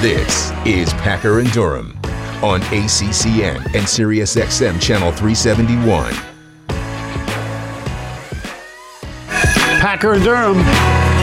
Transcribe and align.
This 0.00 0.52
is 0.64 0.90
Packer 0.94 1.40
and 1.40 1.52
Durham 1.52 1.94
on 2.42 2.62
ACCN 2.62 3.56
and 3.56 3.84
SiriusXM 3.84 4.80
Channel 4.80 5.12
371. 5.12 6.14
Packer 9.80 10.14
and 10.14 10.24
Durham 10.24 10.56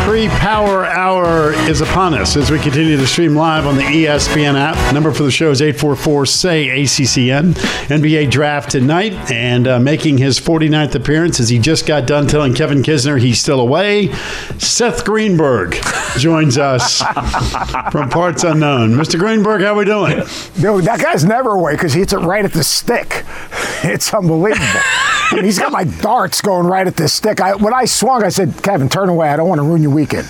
pre 0.04 0.28
power 0.28 0.86
hour 0.86 1.54
is 1.70 1.80
upon 1.80 2.14
us 2.14 2.36
as 2.36 2.52
we 2.52 2.60
continue 2.60 2.98
to 2.98 3.08
stream 3.08 3.36
live 3.36 3.66
on 3.66 3.78
the 3.78 3.84
ESPN 3.84 4.56
app. 4.56 4.94
Number 4.94 5.14
for 5.14 5.24
the 5.24 5.32
show 5.32 5.50
is 5.50 5.62
844 5.62 6.26
say 6.26 6.68
ACCN. 6.68 7.54
NBA 7.88 8.30
draft 8.30 8.72
tonight 8.72 9.14
and 9.32 9.66
uh, 9.68 9.80
making 9.80 10.18
his 10.18 10.40
49th 10.40 10.96
appearance 10.96 11.40
as 11.40 11.48
he 11.48 11.58
just 11.58 11.86
got 11.86 12.06
done 12.06 12.28
telling 12.28 12.54
Kevin 12.54 12.84
Kisner 12.84 13.18
he's 13.20 13.40
still 13.40 13.62
away. 13.62 14.12
Seth 14.58 15.06
Greenberg 15.06 15.78
joins 16.18 16.58
us 16.58 17.02
from 17.92 18.10
parts 18.10 18.44
unknown. 18.44 18.92
Mr. 18.92 19.18
Greenberg, 19.18 19.62
how 19.62 19.74
are 19.74 19.78
we 19.78 19.86
doing? 19.86 20.18
Dude, 20.60 20.84
that 20.84 21.00
guy's 21.02 21.24
never 21.24 21.52
away 21.52 21.74
because 21.74 21.94
he 21.94 22.02
hits 22.02 22.12
it 22.14 22.18
right 22.18 22.44
at 22.44 22.54
the 22.54 22.64
stick. 22.64 23.24
It's 23.86 24.14
unbelievable. 24.14 24.80
he's 25.42 25.60
got 25.60 25.72
like 25.72 26.00
darts 26.00 26.42
going 26.42 26.68
right 26.68 26.86
at 26.86 26.96
the 26.96 27.08
stick. 27.08 27.42
I, 27.42 27.56
when 27.56 27.74
I 27.74 27.86
swung, 27.86 28.24
I 28.24 28.30
said, 28.30 28.62
Kevin, 28.64 28.90
turn 28.90 29.10
away. 29.10 29.30
I 29.30 29.38
don't 29.38 29.50
want 29.50 29.60
to 29.60 29.64
ruin 29.64 29.82
your 29.82 29.92
weekend. 29.92 30.28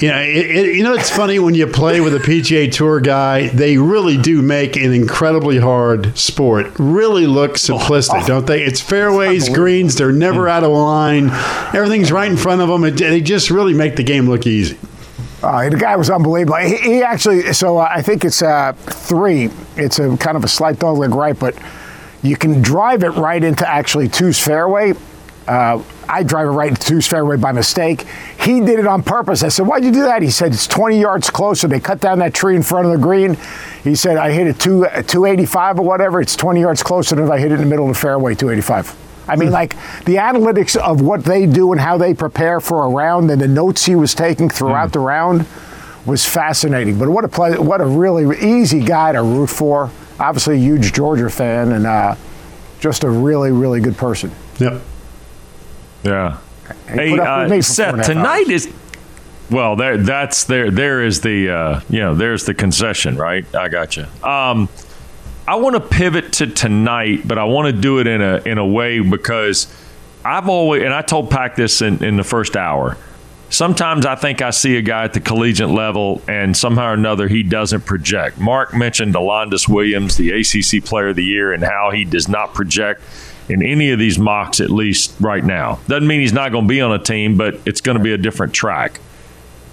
Yeah, 0.00 0.20
it, 0.20 0.44
it, 0.50 0.76
you 0.76 0.82
know 0.82 0.92
it's 0.92 1.08
funny 1.08 1.38
when 1.38 1.54
you 1.54 1.66
play 1.66 2.02
with 2.02 2.14
a 2.14 2.18
PGA 2.18 2.70
Tour 2.70 3.00
guy. 3.00 3.48
They 3.48 3.78
really 3.78 4.18
do 4.18 4.42
make 4.42 4.76
an 4.76 4.92
incredibly 4.92 5.58
hard 5.58 6.16
sport. 6.18 6.66
Really 6.78 7.26
look 7.26 7.52
simplistic, 7.54 8.24
oh, 8.24 8.26
don't 8.26 8.46
they? 8.46 8.62
It's 8.62 8.80
fairways, 8.80 9.48
greens. 9.48 9.94
They're 9.94 10.12
never 10.12 10.48
out 10.48 10.64
of 10.64 10.72
line. 10.72 11.30
Everything's 11.74 12.12
right 12.12 12.30
in 12.30 12.36
front 12.36 12.60
of 12.60 12.68
them. 12.68 12.84
It, 12.84 12.98
they 12.98 13.22
just 13.22 13.50
really 13.50 13.72
make 13.72 13.96
the 13.96 14.04
game 14.04 14.28
look 14.28 14.46
easy. 14.46 14.76
Uh, 15.42 15.70
the 15.70 15.76
guy 15.76 15.96
was 15.96 16.10
unbelievable. 16.10 16.56
He, 16.56 16.76
he 16.76 17.02
actually, 17.02 17.52
so 17.54 17.78
uh, 17.78 17.88
I 17.90 18.02
think 18.02 18.24
it's 18.24 18.42
uh, 18.42 18.74
three. 18.74 19.48
It's 19.76 19.98
a 19.98 20.14
kind 20.18 20.36
of 20.36 20.44
a 20.44 20.48
slight 20.48 20.76
dogleg 20.76 21.14
right, 21.14 21.38
but 21.38 21.54
you 22.22 22.36
can 22.36 22.62
drive 22.62 23.02
it 23.02 23.10
right 23.10 23.42
into 23.42 23.68
actually 23.68 24.08
two's 24.08 24.38
fairway. 24.38 24.94
Uh, 25.46 25.80
I 26.08 26.22
drive 26.22 26.48
it 26.48 26.50
right 26.50 26.70
into 26.70 26.82
two's 26.82 27.06
fairway 27.06 27.36
by 27.36 27.52
mistake. 27.52 28.06
He 28.40 28.60
did 28.60 28.78
it 28.78 28.86
on 28.86 29.02
purpose. 29.02 29.42
I 29.42 29.48
said, 29.48 29.66
Why'd 29.66 29.84
you 29.84 29.92
do 29.92 30.02
that? 30.02 30.22
He 30.22 30.30
said, 30.30 30.52
It's 30.52 30.66
20 30.66 31.00
yards 31.00 31.30
closer. 31.30 31.68
They 31.68 31.80
cut 31.80 32.00
down 32.00 32.18
that 32.18 32.34
tree 32.34 32.56
in 32.56 32.62
front 32.62 32.86
of 32.86 32.92
the 32.92 32.98
green. 32.98 33.36
He 33.84 33.94
said, 33.94 34.16
I 34.16 34.32
hit 34.32 34.46
it 34.46 34.58
two, 34.58 34.84
285 34.84 35.78
or 35.78 35.82
whatever. 35.82 36.20
It's 36.20 36.36
20 36.36 36.60
yards 36.60 36.82
closer 36.82 37.14
than 37.14 37.24
if 37.24 37.30
I 37.30 37.38
hit 37.38 37.52
it 37.52 37.56
in 37.56 37.60
the 37.60 37.66
middle 37.66 37.88
of 37.88 37.94
the 37.94 38.00
fairway, 38.00 38.34
285. 38.34 39.04
I 39.28 39.36
mean, 39.36 39.48
hmm. 39.48 39.54
like 39.54 39.70
the 40.04 40.16
analytics 40.16 40.76
of 40.76 41.00
what 41.00 41.24
they 41.24 41.46
do 41.46 41.72
and 41.72 41.80
how 41.80 41.98
they 41.98 42.14
prepare 42.14 42.60
for 42.60 42.84
a 42.84 42.88
round 42.88 43.30
and 43.30 43.40
the 43.40 43.48
notes 43.48 43.84
he 43.84 43.96
was 43.96 44.14
taking 44.14 44.48
throughout 44.48 44.90
mm. 44.90 44.92
the 44.92 45.00
round 45.00 45.46
was 46.04 46.24
fascinating. 46.24 46.98
But 46.98 47.08
what 47.08 47.24
a 47.24 47.28
play, 47.28 47.58
what 47.58 47.80
a 47.80 47.86
really 47.86 48.38
easy 48.38 48.80
guy 48.80 49.12
to 49.12 49.22
root 49.22 49.48
for 49.48 49.90
obviously 50.18 50.56
a 50.56 50.58
huge 50.58 50.92
Georgia 50.92 51.30
fan 51.30 51.72
and 51.72 51.86
uh, 51.86 52.16
just 52.80 53.04
a 53.04 53.10
really, 53.10 53.52
really 53.52 53.80
good 53.80 53.96
person. 53.96 54.30
Yep. 54.58 54.82
Yeah. 56.02 56.38
Hey, 56.88 57.18
uh, 57.18 57.60
Seth, 57.62 58.06
tonight 58.06 58.48
is 58.48 58.72
well. 59.50 59.76
There, 59.76 59.96
that's 59.96 60.44
there. 60.44 60.70
There 60.70 61.04
is 61.04 61.20
the 61.20 61.50
uh, 61.50 61.80
you 61.88 62.00
know. 62.00 62.14
There's 62.14 62.44
the 62.44 62.54
concession, 62.54 63.16
right? 63.16 63.44
I 63.54 63.68
got 63.68 63.96
you. 63.96 64.04
Um, 64.22 64.68
I 65.46 65.56
want 65.56 65.76
to 65.76 65.80
pivot 65.80 66.32
to 66.34 66.48
tonight, 66.48 67.26
but 67.26 67.38
I 67.38 67.44
want 67.44 67.72
to 67.74 67.80
do 67.80 68.00
it 68.00 68.08
in 68.08 68.20
a 68.20 68.38
in 68.44 68.58
a 68.58 68.66
way 68.66 68.98
because 68.98 69.72
I've 70.24 70.48
always 70.48 70.82
and 70.82 70.92
I 70.92 71.02
told 71.02 71.30
Pack 71.30 71.54
this 71.54 71.82
in, 71.82 72.02
in 72.04 72.16
the 72.16 72.24
first 72.24 72.56
hour 72.56 72.96
sometimes 73.50 74.06
I 74.06 74.14
think 74.14 74.42
I 74.42 74.50
see 74.50 74.76
a 74.76 74.82
guy 74.82 75.04
at 75.04 75.12
the 75.12 75.20
collegiate 75.20 75.70
level 75.70 76.22
and 76.28 76.56
somehow 76.56 76.90
or 76.90 76.94
another 76.94 77.28
he 77.28 77.42
doesn't 77.42 77.82
project. 77.82 78.38
Mark 78.38 78.74
mentioned 78.74 79.14
Alondes 79.14 79.68
Williams, 79.68 80.16
the 80.16 80.30
ACC 80.30 80.84
Player 80.84 81.08
of 81.08 81.16
the 81.16 81.24
Year, 81.24 81.52
and 81.52 81.62
how 81.62 81.90
he 81.90 82.04
does 82.04 82.28
not 82.28 82.54
project 82.54 83.02
in 83.48 83.62
any 83.62 83.90
of 83.90 83.98
these 83.98 84.18
mocks, 84.18 84.60
at 84.60 84.70
least 84.70 85.14
right 85.20 85.44
now. 85.44 85.78
Doesn't 85.86 86.06
mean 86.06 86.20
he's 86.20 86.32
not 86.32 86.52
going 86.52 86.64
to 86.64 86.68
be 86.68 86.80
on 86.80 86.92
a 86.92 86.98
team, 86.98 87.36
but 87.36 87.60
it's 87.64 87.80
going 87.80 87.96
to 87.96 88.02
be 88.02 88.12
a 88.12 88.18
different 88.18 88.52
track. 88.52 89.00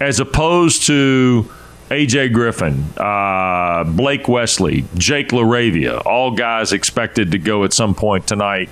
As 0.00 0.20
opposed 0.20 0.86
to 0.86 1.50
AJ 1.90 2.32
Griffin, 2.32 2.84
uh, 2.96 3.84
Blake 3.84 4.28
Wesley, 4.28 4.84
Jake 4.94 5.28
LaRavia, 5.28 6.04
all 6.06 6.30
guys 6.32 6.72
expected 6.72 7.32
to 7.32 7.38
go 7.38 7.64
at 7.64 7.72
some 7.72 7.94
point 7.94 8.26
tonight. 8.26 8.68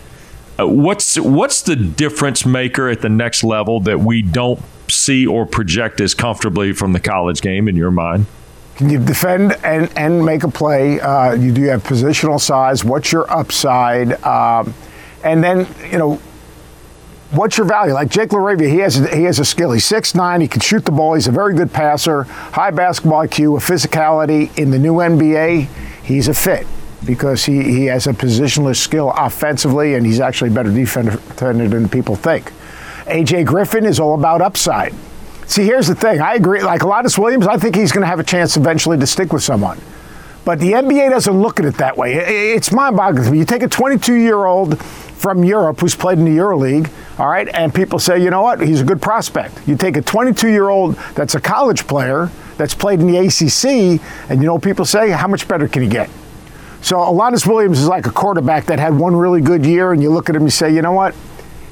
Uh, 0.58 0.66
what's 0.66 1.18
what's 1.18 1.62
the 1.62 1.76
difference 1.76 2.44
maker 2.44 2.88
at 2.88 3.00
the 3.00 3.08
next 3.08 3.42
level 3.42 3.80
that 3.80 4.00
we 4.00 4.22
don't 4.22 4.60
see 4.92 5.26
or 5.26 5.46
project 5.46 6.00
as 6.00 6.14
comfortably 6.14 6.72
from 6.72 6.92
the 6.92 7.00
college 7.00 7.40
game 7.40 7.68
in 7.68 7.76
your 7.76 7.90
mind? 7.90 8.26
Can 8.76 8.88
you 8.88 8.98
defend 8.98 9.52
and, 9.64 9.92
and 9.96 10.24
make 10.24 10.44
a 10.44 10.48
play? 10.48 11.00
Uh, 11.00 11.34
you 11.34 11.52
do 11.52 11.62
have 11.64 11.82
positional 11.82 12.40
size. 12.40 12.84
What's 12.84 13.12
your 13.12 13.30
upside? 13.30 14.22
Um, 14.24 14.74
and 15.22 15.44
then, 15.44 15.66
you 15.90 15.98
know, 15.98 16.20
what's 17.32 17.56
your 17.56 17.66
value? 17.66 17.94
Like 17.94 18.08
Jake 18.08 18.30
LaRavia, 18.30 18.68
he 18.68 18.78
has 18.78 18.96
he 19.12 19.24
has 19.24 19.38
a 19.38 19.44
skill. 19.44 19.72
He's 19.72 19.84
six 19.84 20.14
nine. 20.14 20.40
He 20.40 20.48
can 20.48 20.60
shoot 20.60 20.84
the 20.84 20.92
ball. 20.92 21.14
He's 21.14 21.28
a 21.28 21.32
very 21.32 21.54
good 21.54 21.72
passer. 21.72 22.24
High 22.24 22.70
basketball 22.70 23.26
IQ, 23.26 23.56
a 23.56 23.60
physicality. 23.60 24.56
In 24.58 24.70
the 24.70 24.78
new 24.78 24.94
NBA, 24.94 25.68
he's 26.02 26.28
a 26.28 26.34
fit 26.34 26.66
because 27.04 27.44
he, 27.44 27.62
he 27.62 27.86
has 27.86 28.06
a 28.06 28.12
positionless 28.12 28.76
skill 28.76 29.12
offensively, 29.16 29.94
and 29.94 30.06
he's 30.06 30.20
actually 30.20 30.50
a 30.50 30.54
better 30.54 30.72
defender 30.72 31.68
than 31.68 31.88
people 31.88 32.14
think. 32.16 32.52
AJ 33.12 33.44
Griffin 33.44 33.84
is 33.84 34.00
all 34.00 34.14
about 34.14 34.40
upside. 34.40 34.94
See, 35.46 35.64
here's 35.64 35.86
the 35.86 35.94
thing. 35.94 36.20
I 36.20 36.34
agree. 36.34 36.62
Like 36.62 36.82
Alondes 36.82 37.18
Williams, 37.18 37.46
I 37.46 37.58
think 37.58 37.76
he's 37.76 37.92
going 37.92 38.00
to 38.00 38.06
have 38.06 38.18
a 38.18 38.24
chance 38.24 38.56
eventually 38.56 38.98
to 38.98 39.06
stick 39.06 39.32
with 39.32 39.42
someone. 39.42 39.78
But 40.44 40.58
the 40.58 40.72
NBA 40.72 41.10
doesn't 41.10 41.40
look 41.40 41.60
at 41.60 41.66
it 41.66 41.76
that 41.76 41.96
way. 41.96 42.14
It's 42.14 42.72
mind-boggling 42.72 43.24
to 43.24 43.30
me. 43.30 43.38
You 43.38 43.44
take 43.44 43.62
a 43.62 43.68
22-year-old 43.68 44.82
from 44.82 45.44
Europe 45.44 45.80
who's 45.80 45.94
played 45.94 46.18
in 46.18 46.24
the 46.24 46.32
EuroLeague, 46.32 46.90
all 47.18 47.28
right, 47.28 47.48
and 47.48 47.72
people 47.72 47.98
say, 48.00 48.20
you 48.20 48.30
know 48.30 48.42
what, 48.42 48.60
he's 48.60 48.80
a 48.80 48.84
good 48.84 49.00
prospect. 49.00 49.60
You 49.68 49.76
take 49.76 49.96
a 49.96 50.02
22-year-old 50.02 50.96
that's 51.14 51.36
a 51.36 51.40
college 51.40 51.86
player 51.86 52.28
that's 52.56 52.74
played 52.74 53.00
in 53.00 53.06
the 53.06 53.18
ACC, 53.18 54.00
and 54.30 54.40
you 54.40 54.46
know 54.46 54.58
people 54.58 54.84
say, 54.84 55.10
how 55.10 55.28
much 55.28 55.46
better 55.46 55.68
can 55.68 55.82
he 55.82 55.88
get? 55.88 56.10
So 56.80 56.98
Alondes 56.98 57.46
Williams 57.46 57.78
is 57.78 57.86
like 57.86 58.06
a 58.06 58.10
quarterback 58.10 58.66
that 58.66 58.80
had 58.80 58.98
one 58.98 59.14
really 59.14 59.40
good 59.40 59.64
year, 59.64 59.92
and 59.92 60.02
you 60.02 60.10
look 60.10 60.28
at 60.28 60.34
him 60.34 60.42
and 60.42 60.48
you 60.48 60.50
say, 60.50 60.74
you 60.74 60.82
know 60.82 60.92
what, 60.92 61.14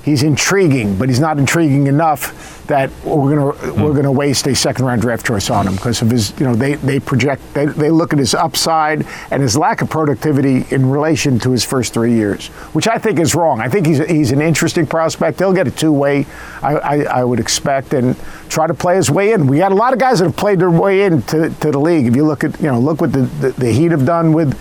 he's 0.05 0.23
intriguing, 0.23 0.97
but 0.97 1.09
he's 1.09 1.21
not 1.21 1.39
intriguing 1.39 1.87
enough 1.87 2.61
that 2.67 2.89
we're 3.05 3.35
gonna 3.35 3.51
hmm. 3.51 3.83
we're 3.83 3.93
gonna 3.93 4.13
waste 4.13 4.47
a 4.47 4.55
second 4.55 4.85
round 4.85 5.03
draft 5.03 5.27
choice 5.27 5.51
on 5.51 5.67
him 5.67 5.75
because 5.75 6.03
of 6.03 6.11
his 6.11 6.39
you 6.39 6.47
know 6.47 6.55
they 6.55 6.75
they 6.77 7.01
project 7.01 7.43
they, 7.53 7.67
they 7.67 7.91
look 7.91 8.13
at 8.13 8.19
his 8.19 8.33
upside 8.33 9.05
and 9.33 9.43
his 9.43 9.57
lack 9.57 9.83
of 9.83 9.91
productivity 9.91 10.65
in 10.73 10.89
relation 10.89 11.39
to 11.41 11.51
his 11.51 11.65
first 11.65 11.93
three 11.93 12.15
years, 12.15 12.47
which 12.73 12.87
I 12.87 12.97
think 12.97 13.19
is 13.19 13.35
wrong. 13.35 13.61
I 13.61 13.69
think 13.69 13.87
he's 13.87 13.99
he's 14.07 14.31
an 14.31 14.41
interesting 14.41 14.87
prospect. 14.87 15.41
He'll 15.41 15.53
get 15.53 15.67
a 15.67 15.71
two 15.71 15.93
way, 15.93 16.27
I, 16.63 16.77
I, 16.77 16.97
I 17.21 17.25
would 17.25 17.41
expect, 17.41 17.93
and 17.93 18.17
try 18.49 18.69
to 18.69 18.75
play 18.75 18.97
his 18.97 19.11
way 19.11 19.33
in. 19.33 19.49
We 19.49 19.59
got 19.59 19.73
a 19.73 19.75
lot 19.75 19.93
of 19.93 19.99
guys 19.99 20.21
that 20.21 20.27
have 20.27 20.37
played 20.37 20.61
their 20.61 20.71
way 20.71 21.03
into 21.03 21.51
to 21.51 21.71
the 21.73 21.81
league. 21.81 22.07
If 22.07 22.15
you 22.15 22.25
look 22.25 22.45
at 22.45 22.59
you 22.61 22.69
know 22.69 22.79
look 22.79 23.01
what 23.01 23.13
the, 23.13 23.23
the, 23.23 23.51
the 23.51 23.73
Heat 23.73 23.91
have 23.91 24.07
done 24.07 24.33
with 24.33 24.57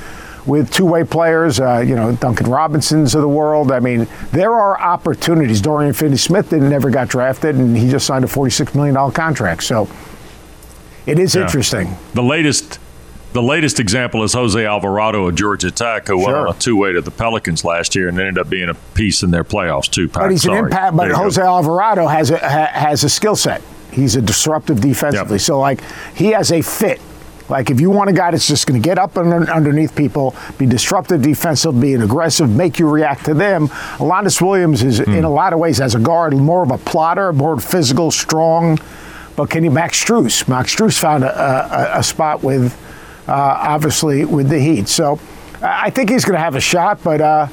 with 0.46 0.72
two-way 0.72 1.04
players, 1.04 1.60
uh, 1.60 1.80
you 1.80 1.96
know, 1.96 2.16
Duncan 2.16 2.50
Robinsons 2.50 3.16
of 3.16 3.22
the 3.22 3.28
world. 3.28 3.72
I 3.72 3.80
mean, 3.80 4.08
there 4.32 4.54
are 4.54 4.80
opportunities. 4.80 5.62
Dorian 5.62 5.94
Finney-Smith 5.94 6.50
didn't 6.50 6.70
never 6.70 6.90
got 6.90 7.08
drafted, 7.10 7.56
and 7.56 7.78
he 7.78 7.90
just 7.90 8.06
signed 8.06 8.26
a 8.26 8.28
$46 8.28 8.76
million 8.76 9.12
contract. 9.12 9.64
So 9.64 9.88
it 11.06 11.20
is 11.20 11.36
yeah. 11.36 11.44
interesting. 11.44 11.96
The 12.14 12.24
latest 12.24 12.80
the 13.32 13.44
latest 13.44 13.80
example 13.80 14.24
is 14.24 14.34
Jose 14.34 14.66
Alvarado 14.66 15.28
of 15.28 15.36
Georgia 15.36 15.70
Tech, 15.70 16.08
who 16.08 16.20
sure. 16.20 16.26
went 16.26 16.38
on 16.38 16.56
a 16.56 16.60
two-way 16.60 16.94
to 16.94 17.02
the 17.02 17.12
Pelicans 17.12 17.64
last 17.64 17.96
year 17.96 18.08
and 18.08 18.20
ended 18.20 18.40
up 18.40 18.50
being 18.50 18.70
a 18.70 18.74
piece 18.74 19.22
in 19.22 19.30
their 19.30 19.44
playoffs 19.44 19.90
too. 19.90 20.08
But 20.08 20.32
he's 20.32 20.44
Sorry. 20.44 20.58
an 20.58 20.66
impact. 20.66 20.98
But 20.98 21.12
Jose 21.12 21.40
go. 21.40 21.48
Alvarado 21.48 22.08
has 22.08 22.32
a 22.32 22.40
has 22.40 23.04
a 23.04 23.10
skill 23.10 23.36
set. 23.36 23.62
He's 23.92 24.16
a 24.16 24.22
disruptive 24.22 24.82
defensively. 24.82 25.36
Yep. 25.36 25.42
So 25.42 25.60
like 25.60 25.82
he 26.16 26.28
has 26.28 26.52
a 26.52 26.62
fit 26.62 27.02
like 27.50 27.70
if 27.70 27.82
you 27.82 27.90
want 27.90 28.10
a 28.10 28.14
guy 28.14 28.32
that's 28.32 28.48
just 28.48 28.68
going 28.68 28.82
to 28.82 28.86
get 28.86 28.98
up 28.98 29.18
under, 29.18 29.50
underneath 29.52 29.96
people, 29.96 30.36
be 30.58 30.66
disruptive 30.66 31.22
defensive, 31.22 31.80
be 31.80 31.94
an 31.94 32.02
aggressive, 32.02 32.50
make 32.50 32.80
you 32.80 32.88
react 32.90 33.26
to 33.26 33.34
them. 33.34 33.70
Alondes 34.00 34.42
Williams 34.42 34.84
is 34.84 35.00
in 35.00 35.24
a 35.24 35.30
lot 35.30 35.54
of 35.54 35.60
ways 35.60 35.82
as 35.82 35.96
a 35.96 36.00
guard 36.00 36.36
more 36.36 36.64
of 36.64 36.72
a 36.72 36.78
plotter, 36.78 37.34
more 37.34 37.60
physical, 37.60 38.12
strong. 38.12 38.80
But 39.36 39.50
can 39.50 39.64
you 39.64 39.72
Max 39.72 40.04
Strus? 40.04 40.48
Max 40.48 40.76
Strus 40.76 41.00
found 41.00 41.24
a, 41.24 41.96
a, 41.96 42.00
a 42.00 42.04
spot 42.04 42.44
with 42.44 42.78
uh, 43.28 43.32
obviously 43.32 44.26
with 44.26 44.50
the 44.50 44.60
Heat. 44.60 44.88
So 44.88 45.20
I 45.62 45.90
think 45.90 46.10
he's 46.10 46.26
going 46.26 46.36
to 46.36 46.44
have 46.44 46.56
a 46.56 46.62
shot, 46.62 47.04
but. 47.04 47.22
Uh, 47.22 47.48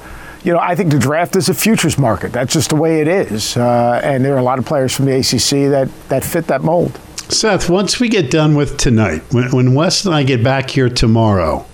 you 0.44 0.52
know, 0.52 0.60
I 0.60 0.76
think 0.76 0.92
the 0.92 0.98
draft 1.00 1.34
is 1.34 1.48
a 1.48 1.54
futures 1.54 1.98
market. 1.98 2.30
That's 2.30 2.52
just 2.52 2.68
the 2.70 2.76
way 2.76 3.00
it 3.00 3.08
is. 3.08 3.56
Uh, 3.56 4.00
and 4.04 4.24
there 4.24 4.32
are 4.36 4.38
a 4.38 4.44
lot 4.44 4.60
of 4.60 4.64
players 4.64 4.94
from 4.94 5.06
the 5.06 5.16
ACC 5.16 5.72
that, 5.72 5.88
that 6.08 6.22
fit 6.22 6.46
that 6.46 6.62
mold. 6.62 7.00
Seth, 7.28 7.68
once 7.68 7.98
we 7.98 8.08
get 8.08 8.30
done 8.30 8.54
with 8.54 8.76
tonight, 8.76 9.22
when, 9.32 9.50
when 9.50 9.74
Wes 9.74 10.04
and 10.04 10.14
I 10.14 10.22
get 10.22 10.44
back 10.44 10.70
here 10.70 10.88
tomorrow, 10.88 11.66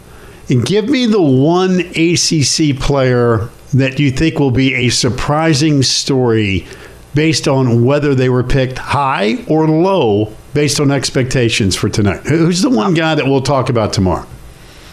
and 0.49 0.65
give 0.65 0.89
me 0.89 1.07
the 1.07 1.23
one 1.23 1.81
ACC 1.81 2.79
player 2.79 3.49
that 3.75 3.99
you 3.99 4.11
think 4.11 4.39
will 4.39 4.51
be 4.51 4.75
a 4.75 4.89
surprising 4.89 5.83
story 5.83 6.67
based 7.15 7.47
on 7.47 7.85
whether 7.85 8.15
they 8.15 8.29
were 8.29 8.43
picked 8.43 8.79
high 8.79 9.45
or 9.47 9.69
low 9.69 10.33
based 10.55 10.81
on 10.81 10.91
expectations 10.91 11.77
for 11.77 11.89
tonight? 11.89 12.21
Who's 12.27 12.63
the 12.63 12.71
one 12.71 12.95
guy 12.95 13.15
that 13.15 13.25
we'll 13.25 13.43
talk 13.43 13.69
about 13.69 13.93
tomorrow? 13.93 14.27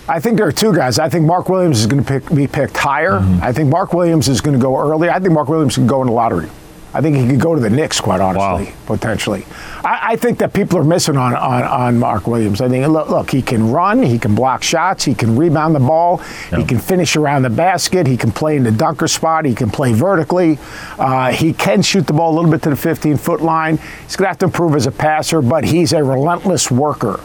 I 0.08 0.20
think 0.20 0.38
there 0.38 0.48
are 0.48 0.52
two 0.52 0.74
guys. 0.74 0.98
I 0.98 1.08
think 1.08 1.26
Mark 1.26 1.50
Williams 1.50 1.80
is 1.80 1.88
going 1.88 2.04
to 2.04 2.20
pick, 2.20 2.34
be 2.34 2.48
picked 2.48 2.76
higher. 2.76 3.20
Mm-hmm. 3.20 3.44
I 3.44 3.54
think 3.54 3.70
Mark 3.70 3.94
Williams 3.94 4.28
is 4.28 4.42
going 4.42 4.58
to 4.58 4.62
go 4.62 4.78
early. 4.78 5.10
I 5.10 5.20
think 5.20 5.34
Mark 5.34 5.50
Williams 5.50 5.76
can 5.76 5.86
go 5.86 6.02
in 6.02 6.08
the 6.08 6.14
lottery. 6.14 6.50
I 6.92 7.02
think 7.02 7.18
he 7.18 7.28
could 7.28 7.40
go 7.40 7.54
to 7.54 7.62
the 7.62 7.70
Knicks, 7.70 8.02
quite 8.02 8.20
honestly, 8.20 8.72
wow. 8.72 8.78
potentially. 8.88 9.46
I, 9.84 10.14
I, 10.14 10.16
think 10.16 10.40
that 10.40 10.54
people 10.54 10.80
are 10.80 10.84
missing 10.84 11.18
on, 11.18 11.36
on, 11.36 11.64
on 11.64 12.00
Mark 12.00 12.26
Williams. 12.26 12.62
I 12.62 12.68
think, 12.68 12.88
look, 12.88 13.10
look, 13.10 13.30
he 13.30 13.44
can 13.44 13.72
run, 13.72 14.02
he 14.02 14.18
can 14.18 14.34
block 14.34 14.64
shots, 14.64 15.04
he 15.04 15.14
can 15.14 15.36
rebound 15.36 15.76
the 15.76 15.80
ball, 15.80 16.18
he 16.56 16.64
can 16.66 16.80
finish 16.80 17.16
around 17.16 17.44
the 17.44 17.50
basket, 17.52 18.08
he 18.08 18.18
can 18.18 18.32
play 18.32 18.56
in 18.56 18.64
the 18.64 18.72
dunker 18.72 19.08
spot, 19.08 19.46
he 19.46 19.54
can 19.54 19.70
play 19.70 19.94
vertically, 19.94 20.58
uh, 20.98 21.32
he 21.32 21.54
can 21.54 21.84
shoot 21.84 22.08
the 22.08 22.14
ball 22.14 22.34
a 22.34 22.36
little 22.36 22.50
bit 22.50 22.64
to 22.64 22.72
the 22.72 22.76
15 22.76 23.18
foot 23.18 23.42
line. 23.42 23.78
He's 24.06 24.16
going 24.16 24.26
to 24.26 24.30
have 24.30 24.40
to 24.40 24.46
improve 24.46 24.76
as 24.76 24.88
a 24.88 24.92
passer, 24.92 25.44
but 25.44 25.66
he's 25.66 25.94
a 25.94 26.04
relentless 26.04 26.72
worker. 26.72 27.20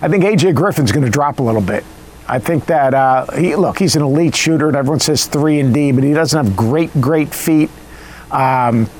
I 0.00 0.08
think 0.08 0.24
AJ 0.24 0.54
Griffin's 0.54 0.92
going 0.92 1.04
to 1.04 1.10
drop 1.10 1.40
a 1.40 1.42
little 1.42 1.60
bit. 1.60 1.84
I 2.26 2.38
think 2.38 2.64
that 2.66 2.94
uh, 2.94 3.30
he 3.32 3.54
look, 3.54 3.78
he's 3.78 3.96
an 3.96 4.02
elite 4.02 4.34
shooter, 4.34 4.68
and 4.68 4.76
everyone 4.76 5.00
says 5.00 5.26
three 5.26 5.60
and 5.60 5.74
D, 5.74 5.92
but 5.92 6.04
he 6.04 6.14
doesn't 6.14 6.46
have 6.46 6.56
great, 6.56 6.90
great 7.00 7.34
feet. 7.34 7.68
Um, 8.34 8.90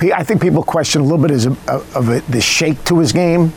I 0.00 0.22
think 0.22 0.42
people 0.42 0.62
question 0.62 1.00
a 1.00 1.04
little 1.04 1.18
bit 1.18 1.46
of, 1.46 1.68
of 1.96 2.08
a, 2.08 2.20
the 2.30 2.40
shake 2.40 2.84
to 2.84 2.98
his 2.98 3.12
game. 3.12 3.52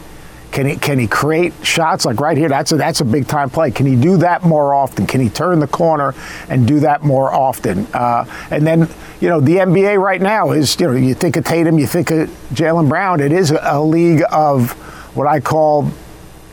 Can 0.52 0.66
he 0.66 0.78
can 0.78 0.98
he 0.98 1.08
create 1.08 1.54
shots 1.62 2.06
like 2.06 2.22
right 2.22 2.38
here? 2.38 2.48
That's 2.48 2.72
a 2.72 2.78
that's 2.78 3.02
a 3.02 3.06
big 3.06 3.28
time 3.28 3.50
play. 3.50 3.70
Can 3.70 3.86
he 3.86 3.96
do 3.96 4.18
that 4.18 4.44
more 4.44 4.74
often? 4.74 5.06
Can 5.06 5.20
he 5.20 5.30
turn 5.30 5.60
the 5.60 5.68
corner 5.68 6.16
and 6.48 6.66
do 6.66 6.80
that 6.80 7.04
more 7.04 7.34
often? 7.34 7.86
Uh, 7.94 8.26
and 8.50 8.66
then 8.66 8.88
you 9.20 9.28
know 9.28 9.42
the 9.42 9.58
NBA 9.58 10.02
right 10.02 10.22
now 10.22 10.52
is 10.52 10.80
you 10.80 10.88
know 10.88 10.94
you 10.94 11.14
think 11.14 11.36
of 11.36 11.44
Tatum, 11.44 11.78
you 11.78 11.86
think 11.86 12.12
of 12.12 12.30
Jaylen 12.54 12.88
Brown. 12.88 13.20
It 13.20 13.34
is 13.34 13.52
a, 13.52 13.60
a 13.62 13.84
league 13.84 14.24
of 14.32 14.72
what 15.16 15.28
I 15.28 15.42
call 15.42 15.92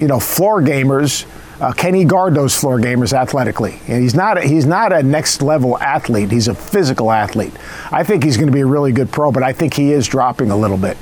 you 0.00 0.08
know 0.08 0.18
floor 0.18 0.60
gamers 0.60 1.24
uh, 1.60 1.72
can 1.72 1.94
he 1.94 2.04
guard 2.04 2.34
those 2.34 2.54
floor 2.54 2.78
gamers 2.78 3.12
athletically? 3.12 3.80
And 3.86 4.02
he's 4.02 4.14
not. 4.14 4.38
A, 4.38 4.42
he's 4.42 4.66
not 4.66 4.92
a 4.92 5.02
next 5.02 5.42
level 5.42 5.78
athlete. 5.78 6.30
He's 6.30 6.48
a 6.48 6.54
physical 6.54 7.10
athlete. 7.10 7.52
I 7.92 8.02
think 8.02 8.24
he's 8.24 8.36
going 8.36 8.48
to 8.48 8.52
be 8.52 8.60
a 8.60 8.66
really 8.66 8.92
good 8.92 9.10
pro, 9.10 9.30
but 9.30 9.42
I 9.42 9.52
think 9.52 9.74
he 9.74 9.92
is 9.92 10.06
dropping 10.06 10.50
a 10.50 10.56
little 10.56 10.76
bit. 10.76 10.96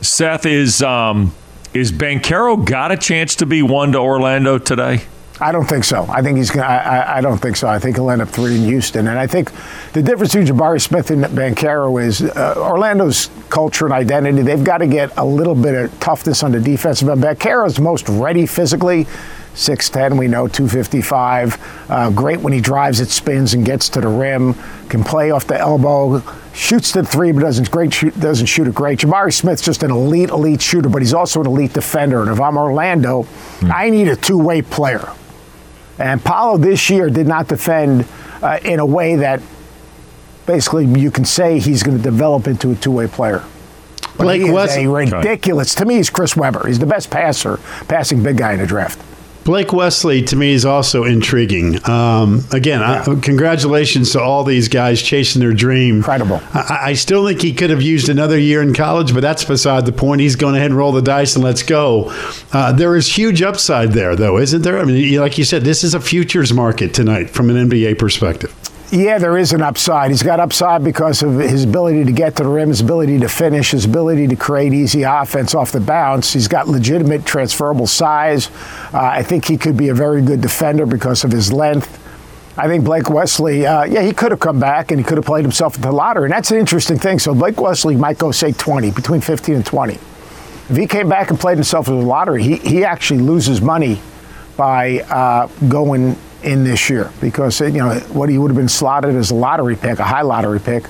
Seth 0.00 0.46
is 0.46 0.82
um, 0.82 1.34
is 1.74 1.92
Banchero 1.92 2.64
got 2.64 2.90
a 2.90 2.96
chance 2.96 3.36
to 3.36 3.46
be 3.46 3.62
one 3.62 3.92
to 3.92 3.98
Orlando 3.98 4.58
today? 4.58 5.02
I 5.40 5.52
don't 5.52 5.66
think 5.66 5.84
so. 5.84 6.06
I 6.08 6.20
think 6.20 6.36
he's 6.36 6.50
going. 6.50 6.66
I, 6.66 7.16
I 7.16 7.20
don't 7.22 7.38
think 7.38 7.56
so. 7.56 7.66
I 7.66 7.78
think 7.78 7.96
he'll 7.96 8.10
end 8.10 8.20
up 8.20 8.28
three 8.28 8.56
in 8.56 8.64
Houston. 8.64 9.08
And 9.08 9.18
I 9.18 9.26
think 9.26 9.50
the 9.92 10.02
difference 10.02 10.34
between 10.34 10.54
Jabari 10.54 10.80
Smith 10.80 11.10
and 11.10 11.24
Banchero 11.24 12.02
is 12.02 12.22
uh, 12.22 12.54
Orlando's 12.58 13.30
culture 13.48 13.86
and 13.86 13.94
identity. 13.94 14.42
They've 14.42 14.62
got 14.62 14.78
to 14.78 14.86
get 14.86 15.16
a 15.16 15.24
little 15.24 15.54
bit 15.54 15.74
of 15.74 15.98
toughness 15.98 16.42
on 16.42 16.52
the 16.52 16.60
defensive 16.60 17.08
end. 17.08 17.22
Banchero's 17.22 17.80
most 17.80 18.08
ready 18.08 18.44
physically. 18.46 19.06
6'10, 19.54 20.16
we 20.16 20.28
know, 20.28 20.46
255. 20.46 21.86
Uh, 21.90 22.10
great 22.10 22.38
when 22.40 22.52
he 22.52 22.60
drives 22.60 23.00
it, 23.00 23.08
spins, 23.08 23.52
and 23.52 23.66
gets 23.66 23.88
to 23.88 24.00
the 24.00 24.08
rim. 24.08 24.54
Can 24.88 25.02
play 25.02 25.32
off 25.32 25.46
the 25.46 25.58
elbow, 25.58 26.22
shoots 26.52 26.92
the 26.92 27.02
three, 27.02 27.32
but 27.32 27.40
doesn't 27.40 27.70
great 27.70 27.92
shoot, 27.92 28.18
doesn't 28.20 28.46
shoot 28.46 28.68
it 28.68 28.74
great. 28.74 29.00
Jabari 29.00 29.32
Smith's 29.32 29.62
just 29.62 29.82
an 29.82 29.90
elite, 29.90 30.30
elite 30.30 30.62
shooter, 30.62 30.88
but 30.88 31.02
he's 31.02 31.14
also 31.14 31.40
an 31.40 31.46
elite 31.46 31.72
defender. 31.72 32.22
And 32.22 32.30
if 32.30 32.40
I'm 32.40 32.56
Orlando, 32.56 33.24
mm. 33.24 33.74
I 33.74 33.90
need 33.90 34.08
a 34.08 34.16
two-way 34.16 34.62
player. 34.62 35.12
And 36.00 36.24
Paolo 36.24 36.56
this 36.56 36.88
year 36.88 37.10
did 37.10 37.26
not 37.26 37.48
defend 37.48 38.06
uh, 38.42 38.58
in 38.64 38.80
a 38.80 38.86
way 38.86 39.16
that 39.16 39.42
basically 40.46 40.86
you 40.86 41.10
can 41.10 41.24
say 41.24 41.58
he's 41.58 41.82
going 41.82 41.96
to 41.96 42.02
develop 42.02 42.46
into 42.46 42.72
a 42.72 42.74
two-way 42.74 43.06
player. 43.06 43.44
But 44.16 44.24
Blake 44.24 44.42
he 44.42 44.48
is 44.48 44.76
a 44.76 44.86
ridiculous. 44.86 45.74
To 45.76 45.84
me, 45.84 45.96
he's 45.96 46.10
Chris 46.10 46.36
Webber. 46.36 46.66
He's 46.66 46.78
the 46.78 46.86
best 46.86 47.10
passer, 47.10 47.58
passing 47.88 48.22
big 48.22 48.38
guy 48.38 48.54
in 48.54 48.60
the 48.60 48.66
draft. 48.66 48.98
Blake 49.50 49.72
Wesley 49.72 50.22
to 50.22 50.36
me 50.36 50.52
is 50.52 50.64
also 50.64 51.02
intriguing. 51.02 51.84
Um, 51.90 52.44
again, 52.52 52.78
yeah. 52.78 53.04
I, 53.04 53.16
congratulations 53.16 54.12
to 54.12 54.20
all 54.20 54.44
these 54.44 54.68
guys 54.68 55.02
chasing 55.02 55.40
their 55.40 55.52
dream. 55.52 55.96
Incredible. 55.96 56.40
I, 56.54 56.78
I, 56.82 56.92
still 56.92 57.26
think 57.26 57.42
he 57.42 57.52
could 57.52 57.70
have 57.70 57.82
used 57.82 58.08
another 58.08 58.38
year 58.38 58.62
in 58.62 58.74
college, 58.74 59.12
but 59.12 59.22
that's 59.22 59.44
beside 59.44 59.86
the 59.86 59.92
point. 59.92 60.20
He's 60.20 60.36
going 60.36 60.54
ahead 60.54 60.66
and 60.66 60.76
roll 60.76 60.92
the 60.92 61.02
dice 61.02 61.34
and 61.34 61.42
let's 61.42 61.64
go. 61.64 62.12
Uh, 62.52 62.70
there 62.70 62.94
is 62.94 63.08
huge 63.08 63.42
upside 63.42 63.90
there, 63.90 64.14
though, 64.14 64.38
isn't 64.38 64.62
there? 64.62 64.78
I 64.78 64.84
mean, 64.84 65.18
like 65.18 65.36
you 65.36 65.42
said, 65.42 65.62
this 65.62 65.82
is 65.82 65.94
a 65.94 66.00
futures 66.00 66.52
market 66.52 66.94
tonight 66.94 67.28
from 67.28 67.50
an 67.50 67.68
NBA 67.68 67.98
perspective. 67.98 68.54
Yeah, 68.92 69.18
there 69.18 69.38
is 69.38 69.52
an 69.52 69.62
upside. 69.62 70.10
He's 70.10 70.24
got 70.24 70.40
upside 70.40 70.82
because 70.82 71.22
of 71.22 71.38
his 71.38 71.62
ability 71.62 72.04
to 72.06 72.10
get 72.12 72.34
to 72.36 72.42
the 72.42 72.48
rim, 72.48 72.70
his 72.70 72.80
ability 72.80 73.20
to 73.20 73.28
finish, 73.28 73.70
his 73.70 73.84
ability 73.84 74.26
to 74.26 74.34
create 74.34 74.72
easy 74.72 75.04
offense 75.04 75.54
off 75.54 75.70
the 75.70 75.78
bounce. 75.78 76.32
He's 76.32 76.48
got 76.48 76.66
legitimate 76.66 77.24
transferable 77.24 77.86
size. 77.86 78.50
Uh, 78.92 78.98
I 79.00 79.22
think 79.22 79.44
he 79.44 79.56
could 79.56 79.76
be 79.76 79.90
a 79.90 79.94
very 79.94 80.22
good 80.22 80.40
defender 80.40 80.86
because 80.86 81.22
of 81.22 81.30
his 81.30 81.52
length. 81.52 81.98
I 82.58 82.66
think 82.66 82.84
Blake 82.84 83.08
Wesley, 83.08 83.64
uh, 83.64 83.84
yeah, 83.84 84.02
he 84.02 84.12
could 84.12 84.32
have 84.32 84.40
come 84.40 84.58
back 84.58 84.90
and 84.90 84.98
he 84.98 85.04
could 85.04 85.18
have 85.18 85.24
played 85.24 85.44
himself 85.44 85.76
into 85.76 85.86
the 85.86 85.94
lottery. 85.94 86.24
And 86.24 86.32
that's 86.32 86.50
an 86.50 86.58
interesting 86.58 86.98
thing. 86.98 87.20
So 87.20 87.32
Blake 87.32 87.60
Wesley 87.60 87.94
might 87.94 88.18
go, 88.18 88.32
say, 88.32 88.50
20, 88.50 88.90
between 88.90 89.20
15 89.20 89.54
and 89.54 89.64
20. 89.64 89.94
If 89.94 90.76
he 90.76 90.88
came 90.88 91.08
back 91.08 91.30
and 91.30 91.38
played 91.38 91.58
himself 91.58 91.86
into 91.86 92.00
the 92.00 92.06
lottery, 92.06 92.42
he, 92.42 92.56
he 92.56 92.84
actually 92.84 93.20
loses 93.20 93.62
money 93.62 94.00
by 94.56 94.98
uh, 95.02 95.46
going 95.68 96.16
in 96.42 96.64
this 96.64 96.88
year 96.88 97.10
because 97.20 97.60
you 97.60 97.70
know 97.72 97.98
what 98.12 98.28
he 98.28 98.38
would 98.38 98.50
have 98.50 98.56
been 98.56 98.68
slotted 98.68 99.14
as 99.14 99.30
a 99.30 99.34
lottery 99.34 99.76
pick, 99.76 99.98
a 99.98 100.04
high 100.04 100.22
lottery 100.22 100.60
pick, 100.60 100.84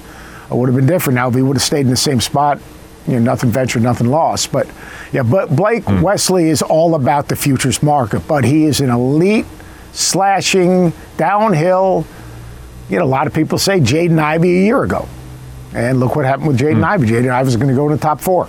would 0.51 0.69
have 0.69 0.77
been 0.77 0.87
different. 0.87 1.17
Now 1.17 1.29
if 1.29 1.35
he 1.35 1.43
would 1.43 1.57
have 1.57 1.63
stayed 1.63 1.81
in 1.81 1.91
the 1.91 1.97
same 1.97 2.21
spot, 2.21 2.61
you 3.07 3.15
know, 3.15 3.21
nothing 3.21 3.51
ventured, 3.51 3.83
nothing 3.83 4.09
lost. 4.09 4.53
But 4.53 4.69
yeah, 5.13 5.23
but 5.23 5.55
Blake 5.55 5.85
mm. 5.85 6.03
Wesley 6.03 6.49
is 6.49 6.63
all 6.63 6.95
about 6.95 7.29
the 7.29 7.37
futures 7.37 7.83
market, 7.83 8.27
but 8.29 8.45
he 8.45 8.65
is 8.65 8.81
an 8.81 8.91
elite 8.91 9.47
slashing 9.93 10.93
downhill. 11.17 12.07
You 12.89 12.99
know, 12.99 13.05
a 13.05 13.07
lot 13.07 13.27
of 13.27 13.35
people 13.35 13.59
say 13.59 13.81
Jaden 13.81 14.19
Ivey 14.19 14.63
a 14.63 14.65
year 14.65 14.83
ago. 14.83 15.09
And 15.73 16.01
look 16.01 16.17
what 16.17 16.25
happened 16.25 16.49
with 16.49 16.59
Jaden 16.59 16.81
mm. 16.81 16.85
Ivey. 16.85 17.07
Jaden 17.07 17.31
Ivey 17.31 17.49
is 17.49 17.57
going 17.57 17.69
to 17.69 17.75
go 17.75 17.87
in 17.87 17.93
the 17.93 17.99
top 17.99 18.21
four. 18.21 18.49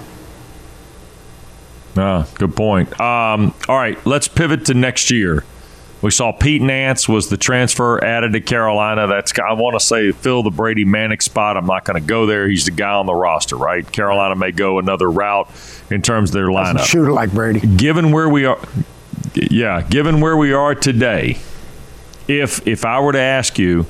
Ah, 1.98 2.28
good 2.36 2.56
point. 2.56 2.90
Um, 3.00 3.54
all 3.68 3.78
right, 3.78 4.04
let's 4.06 4.28
pivot 4.28 4.66
to 4.66 4.74
next 4.74 5.12
year. 5.12 5.44
We 6.02 6.10
saw 6.10 6.32
Pete 6.32 6.62
Nance 6.62 7.08
was 7.08 7.30
the 7.30 7.38
transfer 7.38 8.04
added 8.04 8.34
to 8.34 8.42
Carolina. 8.42 9.06
That's 9.08 9.32
I 9.40 9.54
want 9.54 9.80
to 9.80 9.86
say 9.86 10.12
fill 10.12 10.42
the 10.42 10.50
Brady 10.50 10.84
Manek 10.84 11.22
spot. 11.22 11.58
I'm 11.58 11.68
not 11.68 11.86
going 11.86 12.02
to 12.02 12.06
go 12.08 12.26
there. 12.26 12.48
He's 12.48 12.66
the 12.66 12.72
guy 12.72 12.94
on 12.94 13.06
the 13.06 13.14
roster, 13.14 13.56
right? 13.56 13.90
Carolina 13.90 14.36
may 14.36 14.52
go 14.52 14.80
another 14.80 15.10
route 15.10 15.50
in 15.92 16.02
terms 16.02 16.32
of 16.32 16.34
their 16.34 16.48
lineup. 16.48 16.78
Doesn't 16.78 16.88
shoot 16.88 17.08
it 17.08 17.14
like 17.14 17.32
Brady. 17.32 17.60
Given 17.60 18.12
where 18.12 18.30
we 18.30 18.46
are, 18.46 18.60
yeah. 19.36 19.82
Given 19.82 20.22
where 20.22 20.36
we 20.36 20.54
are 20.54 20.74
today, 20.74 21.38
if 22.28 22.66
if 22.68 22.84
I 22.84 23.00
were 23.00 23.12
to 23.12 23.20
ask 23.20 23.60
you, 23.60 23.86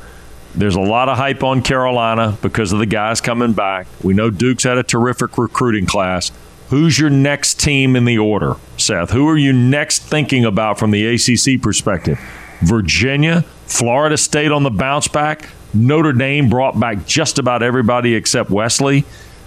there's 0.53 0.75
a 0.75 0.81
lot 0.81 1.07
of 1.07 1.17
hype 1.17 1.43
on 1.43 1.61
Carolina 1.61 2.37
because 2.41 2.73
of 2.73 2.79
the 2.79 2.85
guys 2.85 3.21
coming 3.21 3.53
back. 3.53 3.87
We 4.03 4.13
know 4.13 4.29
Duke's 4.29 4.63
had 4.63 4.77
a 4.77 4.83
terrific 4.83 5.37
recruiting 5.37 5.85
class. 5.85 6.31
Who's 6.71 6.97
your 6.97 7.09
next 7.09 7.59
team 7.59 7.97
in 7.97 8.05
the 8.05 8.17
order, 8.17 8.55
Seth? 8.77 9.11
Who 9.11 9.27
are 9.27 9.35
you 9.35 9.51
next 9.51 10.03
thinking 10.03 10.45
about 10.45 10.79
from 10.79 10.91
the 10.91 11.05
ACC 11.05 11.61
perspective? 11.61 12.17
Virginia, 12.61 13.41
Florida 13.65 14.17
State 14.17 14.53
on 14.53 14.63
the 14.63 14.69
bounce 14.69 15.09
back. 15.09 15.49
Notre 15.73 16.13
Dame 16.13 16.47
brought 16.47 16.79
back 16.79 17.05
just 17.05 17.39
about 17.39 17.61
everybody 17.61 18.15
except 18.15 18.49
Wesley. 18.49 19.03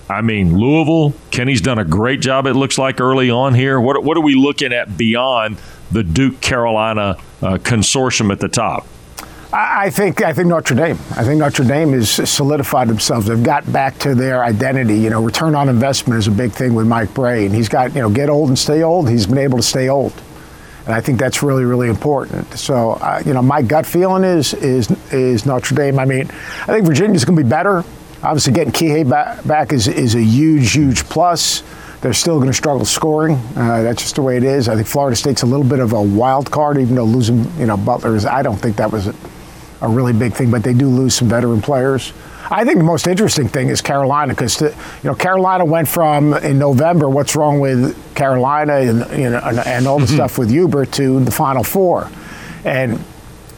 I 0.06 0.20
mean, 0.20 0.58
Louisville, 0.58 1.14
Kenny's 1.30 1.62
done 1.62 1.78
a 1.78 1.84
great 1.86 2.20
job, 2.20 2.46
it 2.46 2.52
looks 2.52 2.76
like, 2.76 3.00
early 3.00 3.30
on 3.30 3.54
here. 3.54 3.80
What, 3.80 4.04
what 4.04 4.18
are 4.18 4.22
we 4.22 4.34
looking 4.34 4.74
at 4.74 4.98
beyond 4.98 5.56
the 5.90 6.02
Duke 6.02 6.42
Carolina 6.42 7.16
uh, 7.40 7.56
consortium 7.56 8.32
at 8.32 8.40
the 8.40 8.48
top? 8.48 8.86
I 9.56 9.88
think 9.88 10.20
I 10.20 10.32
think 10.32 10.48
Notre 10.48 10.74
Dame. 10.74 10.98
I 11.12 11.22
think 11.22 11.38
Notre 11.38 11.62
Dame 11.62 11.92
has 11.92 12.10
solidified 12.28 12.88
themselves. 12.88 13.28
They've 13.28 13.40
got 13.40 13.70
back 13.72 13.96
to 14.00 14.16
their 14.16 14.42
identity. 14.42 14.98
You 14.98 15.10
know, 15.10 15.22
return 15.22 15.54
on 15.54 15.68
investment 15.68 16.18
is 16.18 16.26
a 16.26 16.32
big 16.32 16.50
thing 16.50 16.74
with 16.74 16.88
Mike 16.88 17.14
Brey, 17.14 17.46
and 17.46 17.54
he's 17.54 17.68
got 17.68 17.94
you 17.94 18.00
know 18.00 18.10
get 18.10 18.28
old 18.28 18.48
and 18.48 18.58
stay 18.58 18.82
old. 18.82 19.08
He's 19.08 19.26
been 19.26 19.38
able 19.38 19.58
to 19.58 19.62
stay 19.62 19.88
old, 19.88 20.12
and 20.86 20.94
I 20.94 21.00
think 21.00 21.20
that's 21.20 21.40
really 21.40 21.64
really 21.64 21.88
important. 21.88 22.52
So 22.54 22.92
uh, 22.94 23.22
you 23.24 23.32
know, 23.32 23.42
my 23.42 23.62
gut 23.62 23.86
feeling 23.86 24.24
is 24.24 24.54
is 24.54 24.90
is 25.12 25.46
Notre 25.46 25.76
Dame. 25.76 26.00
I 26.00 26.04
mean, 26.04 26.28
I 26.62 26.66
think 26.66 26.84
Virginia's 26.84 27.24
going 27.24 27.38
to 27.38 27.44
be 27.44 27.48
better. 27.48 27.84
Obviously, 28.24 28.54
getting 28.54 28.72
Kihei 28.72 29.08
back, 29.08 29.44
back 29.44 29.72
is 29.72 29.86
is 29.86 30.16
a 30.16 30.22
huge 30.22 30.72
huge 30.72 31.04
plus. 31.04 31.62
They're 32.00 32.12
still 32.12 32.36
going 32.36 32.48
to 32.48 32.54
struggle 32.54 32.84
scoring. 32.84 33.36
Uh, 33.56 33.82
that's 33.82 34.02
just 34.02 34.16
the 34.16 34.22
way 34.22 34.36
it 34.36 34.42
is. 34.42 34.68
I 34.68 34.74
think 34.74 34.88
Florida 34.88 35.16
State's 35.16 35.42
a 35.42 35.46
little 35.46 35.64
bit 35.64 35.78
of 35.78 35.92
a 35.92 36.02
wild 36.02 36.50
card, 36.50 36.76
even 36.76 36.96
though 36.96 37.04
losing, 37.04 37.50
you 37.58 37.64
know, 37.64 37.78
Butler 37.78 38.14
is. 38.14 38.26
I 38.26 38.42
don't 38.42 38.58
think 38.58 38.76
that 38.76 38.92
was 38.92 39.06
a 39.80 39.88
really 39.88 40.12
big 40.12 40.32
thing, 40.32 40.50
but 40.50 40.62
they 40.62 40.74
do 40.74 40.88
lose 40.88 41.14
some 41.14 41.28
veteran 41.28 41.60
players. 41.60 42.12
I 42.50 42.64
think 42.64 42.78
the 42.78 42.84
most 42.84 43.06
interesting 43.06 43.48
thing 43.48 43.68
is 43.68 43.80
Carolina 43.80 44.34
because 44.34 44.60
you 44.60 44.70
know 45.04 45.14
Carolina 45.14 45.64
went 45.64 45.88
from 45.88 46.34
in 46.34 46.58
November 46.58 47.08
what's 47.08 47.34
wrong 47.34 47.58
with 47.58 47.96
Carolina 48.14 48.74
and 48.76 49.18
you 49.18 49.30
know 49.30 49.40
and, 49.42 49.58
and 49.60 49.86
all 49.86 49.98
the 49.98 50.04
mm-hmm. 50.04 50.14
stuff 50.14 50.38
with 50.38 50.50
Hubert 50.50 50.92
to 50.92 51.20
the 51.20 51.30
Final 51.30 51.64
Four, 51.64 52.10
and 52.64 53.02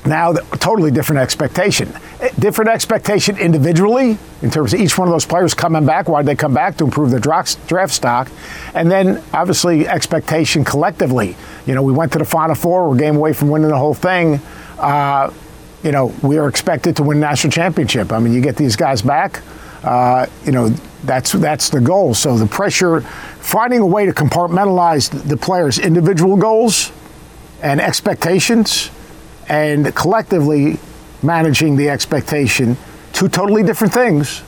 now 0.07 0.33
totally 0.33 0.91
different 0.91 1.21
expectation. 1.21 1.93
different 2.39 2.71
expectation 2.71 3.37
individually 3.39 4.17
in 4.43 4.51
terms 4.51 4.73
of 4.73 4.81
each 4.81 4.97
one 4.97 5.09
of 5.09 5.13
those 5.13 5.27
players 5.27 5.53
coming 5.53 5.85
back. 5.85 6.09
Why 6.09 6.23
did 6.23 6.29
they 6.29 6.37
come 6.37 6.55
back 6.55 6.77
to 6.79 6.85
improve 6.85 7.11
their 7.11 7.21
draft 7.21 7.93
stock? 7.93 8.31
And 8.75 8.91
then 8.91 9.23
obviously 9.33 9.89
expectation 9.89 10.65
collectively. 10.65 11.37
You 11.67 11.75
know, 11.75 11.83
we 11.83 11.93
went 11.93 12.13
to 12.13 12.19
the 12.19 12.25
Final 12.25 12.55
Four. 12.55 12.89
We're 12.89 12.97
game 12.97 13.17
away 13.17 13.33
from 13.33 13.49
winning 13.51 13.69
the 13.69 13.79
whole 13.79 13.95
thing. 13.95 14.41
Uh, 14.79 15.33
you 15.83 15.93
know, 15.93 16.13
we 16.23 16.39
are 16.39 16.49
expected 16.49 16.97
to 16.97 17.03
win 17.03 17.21
national 17.21 17.53
championship. 17.53 18.13
I 18.13 18.19
mean, 18.19 18.33
you 18.33 18.41
get 18.41 18.57
these 18.57 18.77
guys 18.77 19.03
back. 19.03 19.43
Uh, 19.83 20.27
you 20.45 20.53
know, 20.53 20.69
that's 21.05 21.33
that's 21.33 21.71
the 21.71 21.81
goal. 21.81 22.15
So 22.15 22.37
the 22.37 22.47
pressure, 22.47 23.01
finding 23.01 23.81
a 23.81 23.87
way 23.87 24.07
to 24.07 24.13
compartmentalize 24.13 25.11
the 25.29 25.37
players' 25.37 25.79
individual 25.79 26.37
goals 26.37 26.91
and 27.63 27.81
expectations, 27.81 28.91
and 29.49 29.95
collectively 29.95 30.79
managing 31.23 31.77
the 31.77 31.89
expectation, 31.89 32.77
two 33.13 33.29
totally 33.29 33.63
different 33.63 33.93
things. 33.93 34.43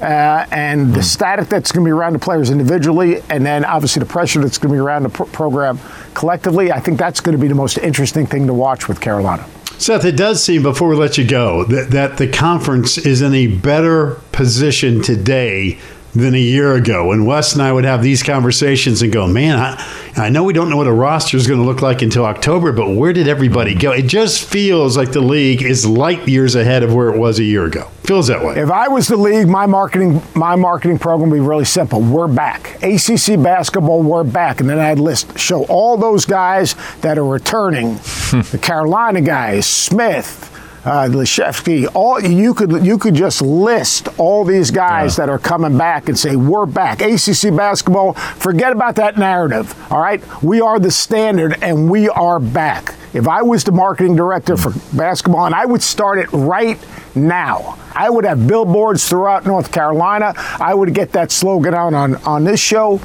Uh, 0.00 0.44
and 0.50 0.90
the 0.92 0.96
hmm. 0.96 1.02
static 1.02 1.48
that's 1.48 1.70
going 1.70 1.84
to 1.84 1.88
be 1.88 1.92
around 1.92 2.14
the 2.14 2.18
players 2.18 2.50
individually, 2.50 3.22
and 3.30 3.46
then 3.46 3.64
obviously 3.64 4.00
the 4.00 4.06
pressure 4.06 4.40
that's 4.40 4.58
going 4.58 4.68
to 4.68 4.74
be 4.74 4.80
around 4.80 5.04
the 5.04 5.08
program 5.08 5.78
collectively. 6.14 6.72
I 6.72 6.80
think 6.80 6.98
that's 6.98 7.20
going 7.20 7.36
to 7.36 7.40
be 7.40 7.48
the 7.48 7.54
most 7.54 7.78
interesting 7.78 8.26
thing 8.26 8.46
to 8.48 8.54
watch 8.54 8.88
with 8.88 9.00
Carolina. 9.00 9.46
Seth, 9.78 10.04
it 10.04 10.16
does 10.16 10.42
seem 10.42 10.62
before 10.62 10.88
we 10.88 10.96
let 10.96 11.18
you 11.18 11.26
go 11.26 11.64
that, 11.64 11.90
that 11.90 12.16
the 12.16 12.28
conference 12.28 12.96
is 12.96 13.20
in 13.20 13.34
a 13.34 13.46
better 13.46 14.20
position 14.32 15.02
today 15.02 15.78
than 16.14 16.34
a 16.34 16.40
year 16.40 16.74
ago. 16.74 17.12
And 17.12 17.26
Wes 17.26 17.54
and 17.54 17.62
I 17.62 17.72
would 17.72 17.84
have 17.84 18.02
these 18.02 18.22
conversations 18.22 19.02
and 19.02 19.12
go, 19.12 19.26
man, 19.26 19.58
I, 19.58 20.12
I 20.16 20.28
know 20.28 20.44
we 20.44 20.52
don't 20.52 20.70
know 20.70 20.76
what 20.76 20.86
a 20.86 20.92
roster 20.92 21.36
is 21.36 21.46
going 21.46 21.58
to 21.58 21.66
look 21.66 21.82
like 21.82 22.02
until 22.02 22.24
October, 22.24 22.72
but 22.72 22.90
where 22.94 23.12
did 23.12 23.26
everybody 23.26 23.74
go? 23.74 23.90
It 23.90 24.06
just 24.06 24.44
feels 24.44 24.96
like 24.96 25.10
the 25.10 25.20
league 25.20 25.62
is 25.62 25.84
light 25.84 26.28
years 26.28 26.54
ahead 26.54 26.84
of 26.84 26.94
where 26.94 27.12
it 27.12 27.18
was 27.18 27.40
a 27.40 27.44
year 27.44 27.64
ago. 27.64 27.88
Feels 28.04 28.28
that 28.28 28.44
way. 28.44 28.56
If 28.58 28.70
I 28.70 28.88
was 28.88 29.08
the 29.08 29.16
league, 29.16 29.48
my 29.48 29.66
marketing 29.66 30.22
my 30.34 30.56
marketing 30.56 30.98
program 30.98 31.30
would 31.30 31.36
be 31.36 31.40
really 31.40 31.64
simple. 31.64 32.00
We're 32.00 32.28
back. 32.28 32.82
ACC 32.82 33.42
basketball, 33.42 34.02
we're 34.02 34.24
back. 34.24 34.60
And 34.60 34.68
then 34.68 34.78
I'd 34.78 34.98
list 34.98 35.38
show 35.38 35.64
all 35.64 35.96
those 35.96 36.26
guys 36.26 36.76
that 37.00 37.18
are 37.18 37.24
returning. 37.24 37.94
the 38.52 38.58
Carolina 38.60 39.20
guys, 39.20 39.66
Smith, 39.66 40.53
uh, 40.84 41.08
Leshevsky, 41.08 41.88
all 41.94 42.20
you 42.20 42.52
could 42.54 42.84
you 42.84 42.98
could 42.98 43.14
just 43.14 43.40
list 43.40 44.08
all 44.18 44.44
these 44.44 44.70
guys 44.70 45.16
yeah. 45.16 45.26
that 45.26 45.32
are 45.32 45.38
coming 45.38 45.78
back 45.78 46.08
and 46.08 46.18
say 46.18 46.36
we're 46.36 46.66
back. 46.66 47.00
ACC 47.00 47.54
basketball, 47.56 48.12
forget 48.12 48.72
about 48.72 48.96
that 48.96 49.16
narrative. 49.16 49.74
All 49.90 50.00
right, 50.00 50.22
we 50.42 50.60
are 50.60 50.78
the 50.78 50.90
standard 50.90 51.56
and 51.62 51.90
we 51.90 52.08
are 52.08 52.38
back. 52.38 52.94
If 53.14 53.28
I 53.28 53.42
was 53.42 53.64
the 53.64 53.72
marketing 53.72 54.16
director 54.16 54.56
for 54.56 54.72
basketball, 54.96 55.46
and 55.46 55.54
I 55.54 55.64
would 55.64 55.82
start 55.82 56.18
it 56.18 56.30
right 56.32 56.78
now. 57.14 57.78
I 57.94 58.10
would 58.10 58.24
have 58.24 58.46
billboards 58.46 59.08
throughout 59.08 59.46
North 59.46 59.70
Carolina. 59.70 60.34
I 60.36 60.74
would 60.74 60.94
get 60.94 61.12
that 61.12 61.30
slogan 61.30 61.74
out 61.74 61.94
on, 61.94 62.16
on 62.24 62.42
this 62.42 62.58
show. 62.58 63.00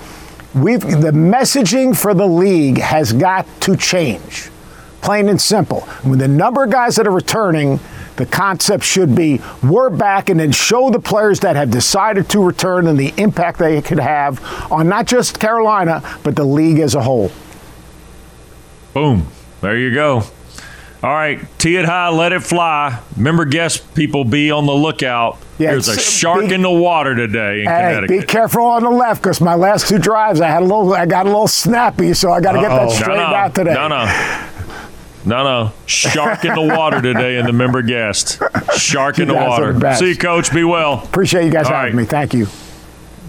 We've 0.56 0.82
the 0.82 1.12
messaging 1.12 1.96
for 1.96 2.16
the 2.16 2.26
league 2.26 2.80
has 2.80 3.14
got 3.14 3.46
to 3.62 3.78
change 3.78 4.50
plain 5.02 5.30
and 5.30 5.42
simple. 5.42 5.88
With 6.06 6.20
the 6.20 6.28
number 6.28 6.64
of 6.64 6.70
guys 6.70 6.96
that 6.96 7.08
are 7.08 7.12
returning, 7.12 7.80
the 8.16 8.26
concept 8.26 8.84
should 8.84 9.16
be 9.16 9.42
we're 9.64 9.90
back 9.90 10.30
and 10.30 10.40
then 10.40 10.52
show 10.52 10.90
the 10.90 11.00
players 11.00 11.40
that 11.40 11.56
have 11.56 11.72
decided 11.72 12.30
to 12.30 12.44
return 12.44 12.88
and 12.88 13.00
the 13.00 13.14
impact 13.18 13.60
they 13.60 13.82
could 13.82 14.00
have 14.00 14.44
on 14.72 14.90
not 14.90 15.06
just 15.06 15.40
Carolina, 15.40 16.04
but 16.24 16.36
the 16.36 16.44
league 16.44 16.80
as 16.80 16.96
a 16.96 17.02
whole. 17.02 17.32
Boom. 18.94 19.28
There 19.62 19.78
you 19.78 19.94
go. 19.94 20.24
All 21.02 21.10
right, 21.10 21.40
tee 21.58 21.78
it 21.78 21.86
high, 21.86 22.10
let 22.10 22.34
it 22.34 22.44
fly. 22.44 23.02
Remember, 23.16 23.46
guest 23.46 23.96
people, 23.96 24.26
be 24.26 24.52
on 24.52 24.66
the 24.66 24.74
lookout. 24.74 25.38
Yeah, 25.58 25.72
There's 25.72 25.88
a 25.88 25.94
uh, 25.94 25.96
shark 25.96 26.50
be, 26.50 26.56
in 26.56 26.62
the 26.62 26.70
water 26.70 27.16
today 27.16 27.62
in 27.62 27.68
hey, 27.68 27.94
Connecticut. 27.94 28.20
Be 28.20 28.26
careful 28.26 28.66
on 28.66 28.84
the 28.84 28.90
left 28.90 29.22
because 29.24 29.40
my 29.40 29.56
last 29.56 29.88
two 29.88 29.98
drives, 29.98 30.42
I 30.42 30.50
had 30.50 30.62
a 30.62 30.66
little, 30.66 30.94
I 30.94 31.06
got 31.06 31.26
a 31.26 31.30
little 31.30 31.48
snappy, 31.48 32.14
so 32.14 32.34
I 32.34 32.42
got 32.42 32.52
to 32.52 32.60
get 32.60 32.68
that 32.68 32.92
straightened 32.92 33.18
no, 33.18 33.30
no, 33.30 33.36
out 33.36 33.56
today. 33.56 33.74
No, 33.74 33.88
no. 33.88 34.50
No, 35.26 35.44
no. 35.44 35.72
Shark 35.86 36.46
in 36.46 36.54
the 36.56 36.62
water 36.62 37.02
today 37.02 37.38
in 37.38 37.46
the 37.46 37.54
member 37.54 37.82
guest. 37.82 38.42
Shark 38.78 39.20
in 39.20 39.28
the 39.28 39.34
water. 39.36 39.96
See 39.96 40.10
you, 40.10 40.18
Coach. 40.18 40.54
Be 40.54 40.64
well. 40.64 41.04
Appreciate 41.04 41.46
you 41.46 41.52
guys 41.52 41.66
All 41.68 41.74
having 41.74 41.96
right. 41.96 42.04
me. 42.04 42.06
Thank 42.06 42.34
you. 42.34 42.48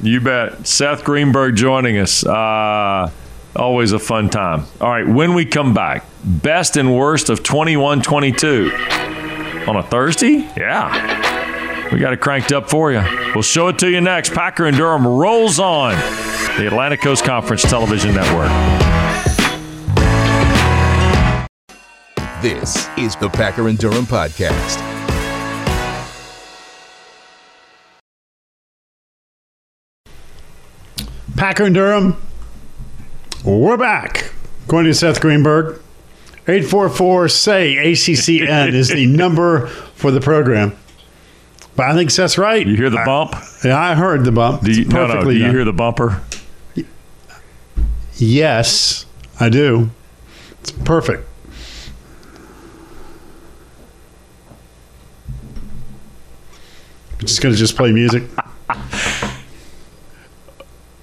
You 0.02 0.20
bet. 0.20 0.66
Seth 0.66 1.04
Greenberg 1.04 1.56
joining 1.56 1.98
us. 1.98 2.24
Uh, 2.24 3.10
always 3.56 3.92
a 3.92 3.98
fun 3.98 4.30
time. 4.30 4.64
All 4.80 4.88
right, 4.90 5.06
when 5.06 5.34
we 5.34 5.44
come 5.44 5.74
back, 5.74 6.04
best 6.24 6.76
and 6.76 6.96
worst 6.96 7.28
of 7.28 7.42
21 7.42 8.02
22 8.02 8.70
on 9.66 9.76
a 9.76 9.82
Thursday? 9.82 10.48
Yeah. 10.56 11.90
We 11.92 11.98
got 11.98 12.12
it 12.12 12.20
cranked 12.20 12.52
up 12.52 12.70
for 12.70 12.92
you. 12.92 13.02
We'll 13.34 13.42
show 13.42 13.68
it 13.68 13.78
to 13.80 13.90
you 13.90 14.00
next. 14.00 14.32
Packer 14.32 14.66
and 14.66 14.76
Durham 14.76 15.04
rolls 15.06 15.58
on 15.58 15.94
the 16.56 16.66
Atlantic 16.68 17.00
Coast 17.00 17.24
Conference 17.24 17.62
Television 17.62 18.14
Network. 18.14 18.48
This 22.42 22.88
is 22.96 23.16
the 23.16 23.28
Packer 23.28 23.68
and 23.68 23.76
Durham 23.76 24.06
Podcast. 24.06 24.78
Packer 31.36 31.64
and 31.64 31.74
Durham, 31.74 32.16
we're 33.44 33.76
back. 33.76 34.32
Going 34.68 34.86
to 34.86 34.94
Seth 34.94 35.20
Greenberg. 35.20 35.82
844 36.48 37.28
say 37.28 37.74
ACCN 37.76 38.72
is 38.72 38.88
the 38.88 39.06
number 39.18 39.66
for 39.66 40.10
the 40.10 40.20
program. 40.22 40.74
But 41.76 41.90
I 41.90 41.94
think 41.94 42.10
Seth's 42.10 42.38
right. 42.38 42.66
You 42.66 42.74
hear 42.74 42.88
the 42.88 43.02
bump? 43.04 43.34
I, 43.34 43.44
yeah, 43.64 43.78
I 43.78 43.94
heard 43.94 44.24
the 44.24 44.32
bump. 44.32 44.62
Do 44.62 44.72
you, 44.72 44.86
no, 44.86 45.06
no, 45.06 45.24
do 45.24 45.32
you 45.36 45.50
hear 45.50 45.64
the 45.64 45.74
bumper? 45.74 46.22
Yes, 48.16 49.04
I 49.38 49.50
do. 49.50 49.90
It's 50.60 50.70
perfect. 50.72 51.26
Just 57.30 57.42
going 57.42 57.54
to 57.54 57.58
just 57.58 57.76
play 57.76 57.92
music. 57.92 58.24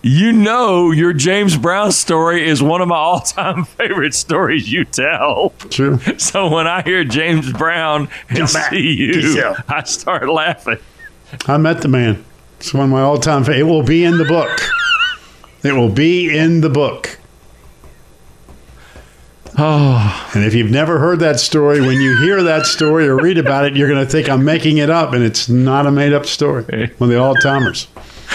you 0.01 0.31
know 0.31 0.91
your 0.91 1.13
James 1.13 1.57
Brown 1.57 1.91
story 1.91 2.47
is 2.47 2.61
one 2.61 2.81
of 2.81 2.87
my 2.89 2.97
all-time 2.97 3.63
favorite 3.79 4.13
stories 4.13 4.71
you 4.71 4.85
tell. 4.85 5.49
True. 5.69 5.99
So 6.17 6.49
when 6.49 6.67
I 6.67 6.81
hear 6.81 7.03
James 7.03 7.51
Brown 7.53 8.09
and 8.29 8.49
see 8.49 8.93
you, 8.93 9.55
I 9.67 9.83
start 9.83 10.27
laughing. 10.29 10.77
I 11.47 11.57
met 11.57 11.81
the 11.81 11.87
man. 11.87 12.23
It's 12.59 12.73
one 12.73 12.85
of 12.85 12.89
my 12.89 13.01
all-time 13.01 13.43
favorites. 13.43 13.61
It 13.61 13.71
will 13.71 13.83
be 13.83 14.03
in 14.03 14.17
the 14.17 14.25
book. 14.25 14.61
It 15.63 15.71
will 15.73 15.89
be 15.89 16.35
in 16.37 16.61
the 16.61 16.69
book. 16.69 17.16
Oh. 19.57 20.23
And 20.35 20.45
if 20.45 20.53
you've 20.53 20.69
never 20.69 20.99
heard 20.99 21.19
that 21.21 21.39
story, 21.39 21.81
when 21.81 21.99
you 21.99 22.15
hear 22.17 22.43
that 22.43 22.67
story 22.67 23.07
or 23.07 23.15
read 23.15 23.39
about 23.39 23.65
it, 23.65 23.75
you're 23.75 23.87
going 23.87 24.05
to 24.05 24.11
think 24.11 24.29
I'm 24.29 24.45
making 24.45 24.77
it 24.77 24.91
up, 24.91 25.13
and 25.13 25.23
it's 25.23 25.49
not 25.49 25.87
a 25.87 25.91
made 25.91 26.13
up 26.13 26.27
story. 26.27 26.91
One 26.97 27.09
of 27.09 27.15
the 27.15 27.19
all 27.19 27.33
timers. 27.35 27.87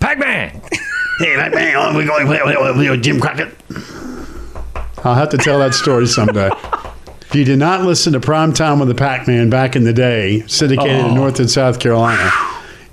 Pac 0.00 0.18
Man! 0.18 0.60
Hey, 1.18 1.36
Pac 1.36 1.54
Man, 1.54 1.94
we're 1.94 2.04
going 2.04 2.26
to 2.26 2.90
with 2.90 3.02
Jim 3.02 3.20
Crockett. 3.20 3.54
I'll 5.04 5.14
have 5.14 5.28
to 5.28 5.38
tell 5.38 5.60
that 5.60 5.74
story 5.74 6.06
someday. 6.06 6.50
If 7.20 7.34
you 7.36 7.44
did 7.44 7.60
not 7.60 7.82
listen 7.82 8.12
to 8.14 8.20
Prime 8.20 8.52
Time 8.52 8.80
with 8.80 8.88
the 8.88 8.94
Pac 8.96 9.28
Man 9.28 9.50
back 9.50 9.76
in 9.76 9.84
the 9.84 9.92
day, 9.92 10.42
syndicated 10.48 11.00
oh. 11.00 11.10
in 11.10 11.14
North 11.14 11.38
and 11.38 11.48
South 11.48 11.78
Carolina, 11.78 12.28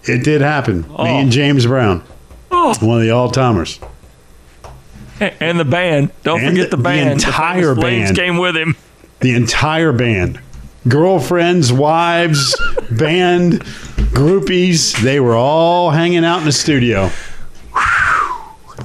it 0.04 0.24
did 0.24 0.42
happen. 0.42 0.86
Oh. 0.96 1.06
Me 1.06 1.22
and 1.22 1.30
oh. 1.30 1.32
James 1.32 1.66
Brown, 1.66 2.04
oh. 2.51 2.75
one 2.86 2.98
of 2.98 3.04
the 3.04 3.10
all 3.10 3.32
timers. 3.32 3.80
and 5.39 5.59
the 5.59 5.65
band. 5.65 6.12
Don't 6.24 6.41
and 6.41 6.50
forget 6.50 6.71
the 6.71 6.77
band. 6.77 7.09
The 7.09 7.27
entire 7.27 7.74
the 7.74 7.81
band 7.81 8.15
came 8.15 8.38
with 8.38 8.55
him. 8.55 8.75
The 9.19 9.33
entire 9.33 9.91
band. 9.91 10.39
Girlfriends, 10.88 11.74
wives, 11.74 12.55
band, 12.91 13.62
groupies, 14.13 14.97
they 15.01 15.19
were 15.19 15.36
all 15.36 15.91
hanging 15.91 16.24
out 16.24 16.39
in 16.39 16.45
the 16.45 16.51
studio. 16.51 17.09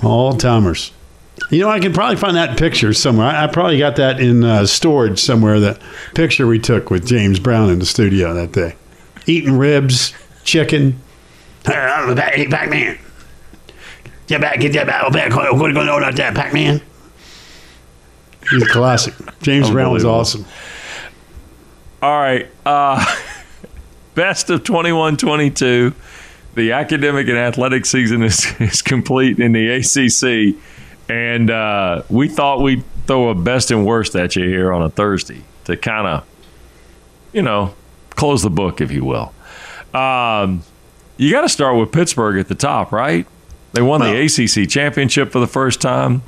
All 0.02 0.32
timers. 0.32 0.92
You 1.50 1.60
know, 1.60 1.68
I 1.68 1.80
can 1.80 1.92
probably 1.92 2.16
find 2.16 2.36
that 2.36 2.58
picture 2.58 2.92
somewhere. 2.92 3.26
I, 3.26 3.44
I 3.44 3.46
probably 3.46 3.78
got 3.78 3.96
that 3.96 4.20
in 4.20 4.42
uh, 4.42 4.66
storage 4.66 5.18
somewhere. 5.18 5.60
That 5.60 5.80
picture 6.14 6.46
we 6.46 6.58
took 6.58 6.90
with 6.90 7.06
James 7.06 7.38
Brown 7.38 7.70
in 7.70 7.78
the 7.78 7.86
studio 7.86 8.32
that 8.34 8.52
day, 8.52 8.74
eating 9.26 9.58
ribs, 9.58 10.14
chicken. 10.44 11.00
Hey, 11.64 12.48
Pac 12.50 12.70
Man. 12.70 12.98
Get 14.32 14.40
back, 14.40 14.60
get 14.60 14.72
that 14.72 14.86
back. 14.86 15.12
back. 15.12 15.36
What 15.36 15.46
are 15.46 15.68
you 15.68 15.74
going 15.74 15.90
on 15.90 16.02
out 16.02 16.16
there, 16.16 16.32
Pac 16.32 16.54
Man? 16.54 16.80
He's 18.48 18.62
a 18.62 18.66
classic. 18.66 19.12
James 19.42 19.70
Brown 19.70 19.92
was 19.92 20.06
awesome. 20.06 20.46
All 22.00 22.18
right. 22.18 22.48
Uh, 22.64 23.04
best 24.14 24.48
of 24.48 24.64
21 24.64 25.18
22. 25.18 25.92
The 26.54 26.72
academic 26.72 27.28
and 27.28 27.36
athletic 27.36 27.84
season 27.84 28.22
is, 28.22 28.46
is 28.58 28.80
complete 28.80 29.38
in 29.38 29.52
the 29.52 29.68
ACC. 29.68 30.58
And 31.10 31.50
uh, 31.50 32.02
we 32.08 32.30
thought 32.30 32.62
we'd 32.62 32.84
throw 33.06 33.28
a 33.28 33.34
best 33.34 33.70
and 33.70 33.84
worst 33.84 34.16
at 34.16 34.34
you 34.34 34.48
here 34.48 34.72
on 34.72 34.80
a 34.80 34.88
Thursday 34.88 35.42
to 35.64 35.76
kind 35.76 36.06
of 36.06 36.26
you 37.34 37.42
know, 37.42 37.74
close 38.08 38.42
the 38.42 38.48
book, 38.48 38.80
if 38.80 38.90
you 38.90 39.04
will. 39.04 39.34
Um, 39.92 40.62
you 41.18 41.30
got 41.30 41.42
to 41.42 41.50
start 41.50 41.78
with 41.78 41.92
Pittsburgh 41.92 42.38
at 42.38 42.48
the 42.48 42.54
top, 42.54 42.92
right? 42.92 43.26
They 43.72 43.82
won 43.82 44.00
well, 44.00 44.12
the 44.12 44.24
ACC 44.24 44.68
championship 44.68 45.32
for 45.32 45.38
the 45.38 45.46
first 45.46 45.80
time, 45.80 46.22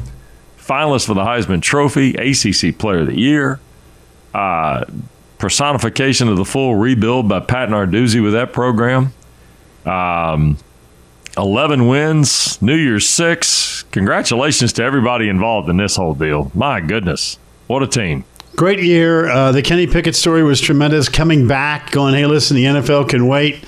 finalist 0.58 1.06
for 1.06 1.14
the 1.14 1.22
Heisman 1.22 1.60
Trophy, 1.60 2.14
ACC 2.14 2.76
Player 2.78 3.00
of 3.00 3.08
the 3.08 3.18
Year, 3.18 3.60
uh, 4.32 4.84
personification 5.38 6.28
of 6.28 6.36
the 6.36 6.44
full 6.44 6.76
rebuild 6.76 7.28
by 7.28 7.40
Pat 7.40 7.68
Narduzzi 7.68 8.22
with 8.22 8.32
that 8.32 8.52
program. 8.52 9.12
Um, 9.84 10.56
11 11.36 11.86
wins, 11.88 12.60
New 12.62 12.76
Year's 12.76 13.08
Six. 13.08 13.82
Congratulations 13.90 14.72
to 14.74 14.82
everybody 14.82 15.28
involved 15.28 15.68
in 15.68 15.76
this 15.76 15.96
whole 15.96 16.14
deal. 16.14 16.50
My 16.54 16.80
goodness, 16.80 17.38
what 17.66 17.82
a 17.82 17.86
team. 17.86 18.24
Great 18.56 18.80
year. 18.82 19.28
Uh, 19.28 19.50
the 19.50 19.62
Kenny 19.62 19.88
Pickett 19.88 20.14
story 20.14 20.44
was 20.44 20.60
tremendous. 20.60 21.08
Coming 21.08 21.48
back, 21.48 21.90
going, 21.90 22.14
hey, 22.14 22.24
listen, 22.24 22.56
the 22.56 22.64
NFL 22.64 23.08
can 23.08 23.26
wait. 23.26 23.64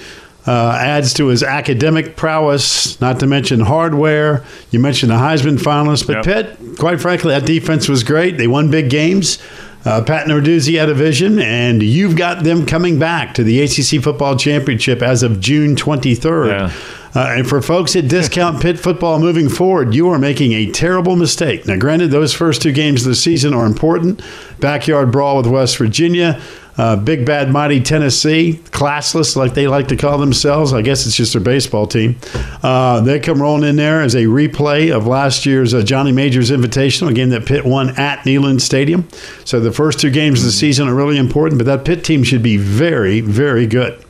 Uh, 0.47 0.77
adds 0.79 1.13
to 1.15 1.27
his 1.27 1.43
academic 1.43 2.15
prowess, 2.15 3.01
not 3.01 3.19
to 3.19 3.27
mention 3.27 3.61
hardware. 3.61 4.45
You 4.71 4.79
mentioned 4.79 5.11
the 5.11 5.17
Heisman 5.17 5.59
finalist, 5.59 6.07
but 6.07 6.25
yep. 6.25 6.57
Pitt, 6.57 6.79
quite 6.79 7.01
frankly, 7.01 7.31
that 7.31 7.45
defense 7.45 7.89
was 7.89 8.05
great. 8.05 8.39
They 8.39 8.47
won 8.47 8.71
big 8.71 8.89
games. 8.89 9.43
Uh, 9.85 10.03
Pat 10.03 10.27
Narduzzi 10.27 10.79
had 10.79 10.89
a 10.89 10.95
vision, 10.95 11.39
and 11.39 11.81
you've 11.81 12.17
got 12.17 12.43
them 12.43 12.67
coming 12.67 12.99
back 12.99 13.35
to 13.35 13.45
the 13.45 13.61
ACC 13.63 14.03
Football 14.03 14.37
Championship 14.37 15.01
as 15.01 15.23
of 15.23 15.39
June 15.39 15.77
23rd. 15.77 16.49
Yeah. 16.49 16.73
Uh, 17.15 17.37
and 17.39 17.49
for 17.49 17.63
folks 17.63 17.97
at 17.97 18.09
discount 18.09 18.61
Pitt 18.61 18.79
football 18.79 19.19
moving 19.19 19.49
forward, 19.49 19.95
you 19.95 20.11
are 20.11 20.19
making 20.19 20.53
a 20.53 20.71
terrible 20.73 21.17
mistake. 21.17 21.67
Now, 21.67 21.77
granted, 21.77 22.11
those 22.11 22.35
first 22.35 22.61
two 22.61 22.73
games 22.73 23.03
of 23.03 23.09
the 23.09 23.15
season 23.15 23.55
are 23.55 23.65
important. 23.65 24.21
Backyard 24.61 25.13
brawl 25.13 25.37
with 25.39 25.47
West 25.47 25.79
Virginia. 25.79 26.41
Uh, 26.79 26.95
big 26.95 27.25
bad 27.25 27.51
mighty 27.51 27.81
Tennessee, 27.81 28.61
classless 28.67 29.35
like 29.35 29.55
they 29.55 29.67
like 29.67 29.89
to 29.89 29.97
call 29.97 30.19
themselves. 30.19 30.75
I 30.75 30.83
guess 30.83 31.07
it's 31.07 31.17
just 31.17 31.33
their 31.33 31.41
baseball 31.41 31.87
team. 31.87 32.17
Uh, 32.63 33.01
they 33.01 33.19
come 33.19 33.41
rolling 33.41 33.67
in 33.67 33.77
there 33.77 34.03
as 34.03 34.15
a 34.15 34.25
replay 34.25 34.95
of 34.95 35.07
last 35.07 35.47
year's 35.47 35.73
uh, 35.73 35.83
Johnny 35.83 36.13
Majors 36.13 36.51
Invitational, 36.51 37.11
a 37.11 37.15
game 37.15 37.31
that 37.31 37.47
Pitt 37.47 37.65
won 37.65 37.99
at 37.99 38.21
Neyland 38.21 38.61
Stadium. 38.61 39.09
So 39.45 39.59
the 39.59 39.73
first 39.73 40.01
two 40.01 40.11
games 40.11 40.41
of 40.41 40.47
the 40.47 40.53
season 40.53 40.87
are 40.87 40.95
really 40.95 41.17
important, 41.17 41.59
but 41.59 41.65
that 41.65 41.85
Pitt 41.87 42.05
team 42.05 42.23
should 42.23 42.43
be 42.43 42.59
very, 42.59 43.21
very 43.21 43.67
good. 43.67 44.05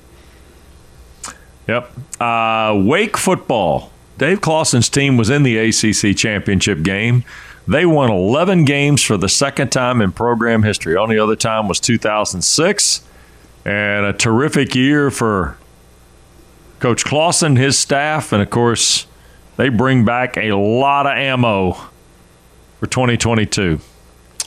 Yep. 1.69 1.93
Uh, 2.21 2.83
Wake 2.85 3.17
football. 3.17 3.93
Dave 4.19 4.41
Clawson's 4.41 4.89
team 4.89 5.17
was 5.17 5.31
in 5.31 5.43
the 5.43 5.59
ACC 5.59 6.17
championship 6.17 6.83
game. 6.83 7.25
They 7.69 7.85
won 7.85 8.11
11 8.11 8.65
games 8.65 9.03
for 9.03 9.17
the 9.17 9.29
second 9.29 9.71
time 9.71 10.01
in 10.01 10.13
program 10.13 10.63
history. 10.63 10.97
Only 10.97 11.19
other 11.19 11.37
time 11.37 11.69
was 11.69 11.81
2006. 11.81 13.03
And 13.65 14.07
a 14.07 14.13
terrific 14.13 14.75
year 14.75 15.11
for 15.11 15.59
Coach 16.79 17.05
Clawson, 17.05 17.57
his 17.57 17.79
staff, 17.79 18.33
and 18.33 18.41
of 18.41 18.51
course, 18.51 19.07
they 19.57 19.69
bring 19.69 20.05
back 20.05 20.37
a 20.37 20.53
lot 20.53 21.07
of 21.07 21.17
ammo 21.17 21.73
for 22.79 22.87
2022 22.87 23.81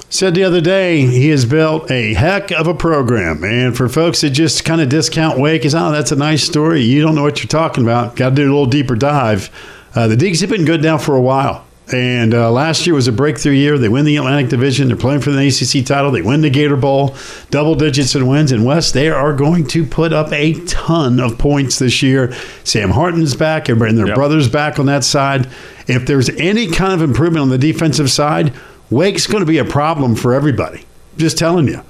said 0.10 0.34
the 0.34 0.44
other 0.44 0.62
day 0.62 1.06
he 1.06 1.30
has 1.30 1.46
built 1.46 1.90
a 1.92 2.14
heck 2.14 2.52
of 2.52 2.68
a 2.68 2.74
program. 2.74 3.44
And 3.44 3.78
for 3.78 3.88
folks 3.88 4.22
that 4.22 4.32
just 4.32 4.66
kind 4.66 4.82
of 4.82 4.90
discount 4.90 5.40
Wake, 5.40 5.66
is 5.66 5.76
oh, 5.76 5.92
that's 5.92 6.12
a 6.12 6.16
nice 6.16 6.44
story. 6.44 6.82
You 6.82 7.02
don't 7.02 7.16
know 7.16 7.24
what 7.24 7.40
you're 7.40 7.48
talking 7.48 7.84
about. 7.84 8.16
Got 8.16 8.30
to 8.30 8.36
do 8.36 8.44
a 8.44 8.52
little 8.52 8.66
deeper 8.66 8.96
dive. 8.96 9.50
Uh, 9.96 10.08
the 10.08 10.16
Deacs 10.16 10.42
have 10.42 10.50
been 10.50 10.66
good 10.66 10.82
now 10.82 10.98
for 10.98 11.16
a 11.16 11.22
while. 11.22 11.66
And 11.92 12.36
uh, 12.36 12.52
last 12.52 12.86
year 12.86 12.94
was 12.94 13.08
a 13.08 13.12
breakthrough 13.12 13.54
year. 13.54 13.80
They 13.80 13.90
win 13.90 14.06
the 14.06 14.18
Atlantic 14.18 14.50
Division. 14.50 14.88
They're 14.88 14.98
playing 14.98 15.22
for 15.22 15.32
the 15.32 15.48
ACC 15.48 15.86
title. 15.86 16.12
They 16.12 16.22
win 16.22 16.42
the 16.42 16.50
Gator 16.52 16.76
Bowl, 16.76 17.16
double 17.50 17.74
digits 17.74 18.14
in 18.14 18.28
wins. 18.28 18.52
And 18.52 18.64
West, 18.64 18.94
they 18.94 19.10
are 19.10 19.34
going 19.34 19.66
to 19.68 19.86
put 19.86 20.14
up 20.14 20.32
a 20.32 20.54
ton 20.66 21.20
of 21.20 21.40
points 21.40 21.80
this 21.80 22.04
year. 22.04 22.32
Sam 22.64 22.92
Hartman's 22.92 23.36
back, 23.36 23.70
and 23.70 23.82
their 23.82 24.08
yep. 24.08 24.16
brother's 24.16 24.48
back 24.48 24.78
on 24.78 24.86
that 24.86 25.04
side. 25.04 25.48
If 25.88 26.06
there's 26.06 26.30
any 26.30 26.70
kind 26.70 26.94
of 26.94 27.02
improvement 27.02 27.42
on 27.42 27.50
the 27.50 27.58
defensive 27.58 28.12
side, 28.12 28.54
Wake's 28.90 29.28
going 29.28 29.42
to 29.42 29.46
be 29.46 29.58
a 29.58 29.66
problem 29.66 30.16
for 30.16 30.34
everybody. 30.34 30.86
Just 31.18 31.38
telling 31.38 31.68
you. 31.68 31.84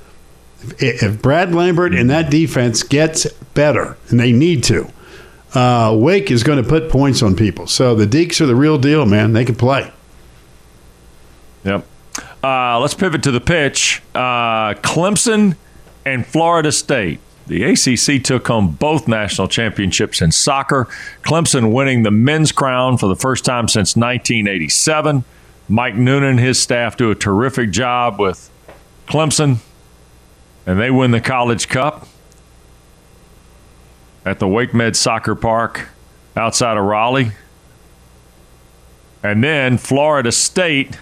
If 0.78 1.22
Brad 1.22 1.56
Lambert 1.56 1.94
and 1.94 2.10
that 2.10 2.30
defense 2.30 2.84
gets 2.84 3.32
better, 3.54 3.98
and 4.10 4.20
they 4.20 4.34
need 4.34 4.64
to, 4.66 4.92
uh, 5.54 5.96
Wake 5.98 6.30
is 6.32 6.44
going 6.44 6.62
to 6.62 6.68
put 6.68 6.90
points 6.90 7.24
on 7.24 7.36
people. 7.36 7.66
So 7.68 7.96
the 7.96 8.06
Deacs 8.06 8.42
are 8.42 8.46
the 8.46 8.56
real 8.56 8.78
deal, 8.78 9.06
man. 9.06 9.34
They 9.34 9.46
can 9.46 9.56
play. 9.56 9.92
Yep. 11.64 11.86
Uh, 12.44 12.80
let's 12.80 12.94
pivot 12.94 13.24
to 13.24 13.32
the 13.32 13.42
pitch. 13.42 14.02
Uh, 14.14 14.74
Clemson 14.76 15.56
and 16.06 16.26
Florida 16.26 16.72
State. 16.72 17.20
The 17.48 17.64
ACC 17.64 18.24
took 18.24 18.48
home 18.48 18.74
both 18.74 19.08
national 19.08 19.48
championships 19.48 20.22
in 20.22 20.32
soccer. 20.32 20.88
Clemson 21.24 21.74
winning 21.74 22.04
the 22.04 22.12
men's 22.12 22.52
crown 22.52 22.98
for 22.98 23.08
the 23.08 23.16
first 23.16 23.44
time 23.44 23.68
since 23.68 23.96
1987. 23.96 25.24
Mike 25.72 25.94
Noonan 25.94 26.32
and 26.32 26.40
his 26.40 26.60
staff 26.60 26.98
do 26.98 27.12
a 27.12 27.16
terrific 27.16 27.70
job 27.70 28.20
with 28.20 28.50
Clemson, 29.08 29.58
and 30.66 30.80
they 30.80 30.90
win 30.90 31.12
the 31.12 31.22
College 31.22 31.70
Cup 31.70 32.08
at 34.26 34.40
the 34.40 34.48
WakeMed 34.48 34.96
Soccer 34.96 35.36
Park 35.36 35.90
outside 36.36 36.76
of 36.76 36.84
Raleigh. 36.84 37.34
And 39.22 39.44
then 39.44 39.78
Florida 39.78 40.32
State, 40.32 40.98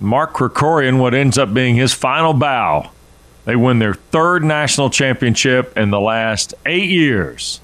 Mark 0.00 0.34
Krikorian, 0.34 0.98
what 0.98 1.14
ends 1.14 1.38
up 1.38 1.54
being 1.54 1.76
his 1.76 1.94
final 1.94 2.34
bow. 2.34 2.90
They 3.46 3.56
win 3.56 3.78
their 3.78 3.94
third 3.94 4.44
national 4.44 4.90
championship 4.90 5.74
in 5.78 5.88
the 5.88 6.00
last 6.00 6.52
eight 6.66 6.90
years. 6.90 7.62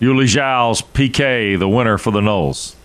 Yuli 0.00 0.26
Giles, 0.26 0.80
PK, 0.80 1.58
the 1.58 1.68
winner 1.68 1.98
for 1.98 2.10
the 2.10 2.22
Noles 2.22 2.76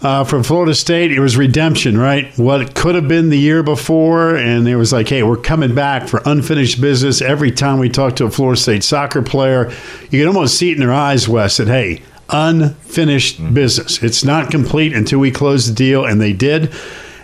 uh, 0.00 0.24
from 0.24 0.44
Florida 0.44 0.74
State, 0.74 1.10
it 1.10 1.18
was 1.18 1.36
redemption, 1.36 1.98
right? 1.98 2.32
What 2.38 2.74
could 2.74 2.94
have 2.94 3.08
been 3.08 3.30
the 3.30 3.38
year 3.38 3.62
before, 3.62 4.36
and 4.36 4.68
it 4.68 4.76
was 4.76 4.92
like, 4.92 5.08
hey, 5.08 5.24
we're 5.24 5.36
coming 5.36 5.74
back 5.74 6.06
for 6.06 6.22
unfinished 6.24 6.80
business. 6.80 7.20
Every 7.20 7.50
time 7.50 7.78
we 7.78 7.88
talk 7.88 8.14
to 8.16 8.24
a 8.24 8.30
Florida 8.30 8.60
State 8.60 8.84
soccer 8.84 9.22
player, 9.22 9.72
you 10.10 10.20
can 10.20 10.28
almost 10.28 10.56
see 10.56 10.70
it 10.70 10.74
in 10.74 10.80
their 10.80 10.92
eyes, 10.92 11.28
Wes, 11.28 11.56
that 11.56 11.66
hey, 11.66 12.02
unfinished 12.28 13.38
mm-hmm. 13.40 13.54
business. 13.54 14.02
It's 14.02 14.24
not 14.24 14.50
complete 14.50 14.92
until 14.92 15.18
we 15.18 15.32
close 15.32 15.66
the 15.66 15.74
deal, 15.74 16.04
and 16.04 16.20
they 16.20 16.32
did. 16.32 16.72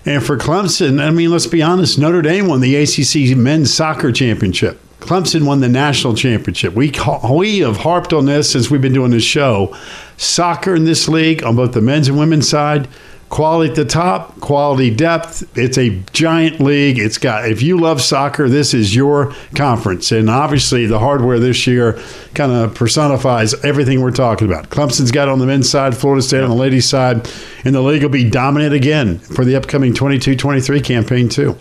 And 0.05 0.23
for 0.23 0.37
Clemson, 0.37 1.01
I 1.01 1.11
mean, 1.11 1.31
let's 1.31 1.47
be 1.47 1.63
honest, 1.63 1.99
Notre 1.99 2.23
Dame 2.23 2.49
won 2.49 2.61
the 2.61 2.77
ACC 2.77 3.37
men's 3.37 3.73
soccer 3.73 4.13
championship. 4.13 4.81
Clemson 5.05 5.45
won 5.45 5.61
the 5.61 5.69
national 5.69 6.15
championship. 6.15 6.73
We 6.73 6.91
we 7.31 7.59
have 7.59 7.77
harped 7.77 8.15
on 8.15 8.25
this 8.25 8.51
since 8.51 8.71
we've 8.71 8.81
been 8.81 8.95
doing 8.95 9.11
this 9.11 9.23
show. 9.23 9.77
Soccer 10.17 10.75
in 10.75 10.85
this 10.85 11.09
league 11.09 11.45
on 11.45 11.57
both 11.57 11.73
the 11.73 11.83
men's 11.83 12.09
and 12.09 12.19
women's 12.19 12.49
side, 12.49 12.89
quality 13.29 13.69
at 13.69 13.77
the 13.77 13.85
top, 13.85 14.41
quality 14.41 14.89
depth. 14.89 15.59
It's 15.59 15.77
a 15.77 15.91
giant 16.15 16.59
league. 16.59 16.99
It's 16.99 17.19
got 17.19 17.51
if 17.51 17.61
you 17.61 17.79
love 17.79 18.01
soccer, 18.01 18.49
this 18.49 18.73
is 18.73 18.97
your 18.97 19.35
conference. 19.55 20.11
And 20.11 20.31
obviously 20.31 20.87
the 20.87 20.99
hardware 20.99 21.39
this 21.39 21.67
year 21.67 22.01
kind 22.33 22.53
of 22.53 22.75
personifies 22.75 23.53
everything 23.63 24.01
we're 24.01 24.11
talking 24.11 24.51
about. 24.51 24.71
Clemson's 24.71 25.11
got 25.11 25.29
on 25.29 25.39
the 25.39 25.47
men's 25.47 25.69
side, 25.69 25.95
Florida 25.95 26.23
State 26.23 26.43
on 26.43 26.49
the 26.49 26.57
ladies' 26.57 26.89
side, 26.89 27.31
and 27.67 27.75
the 27.75 27.83
league 27.83 28.03
will 28.03 28.09
be 28.09 28.29
dominant 28.31 28.73
again 28.73 29.19
for 29.19 29.45
the 29.45 29.55
upcoming 29.55 29.93
22-23 29.93 30.83
campaign 30.83 31.29
too. 31.29 31.59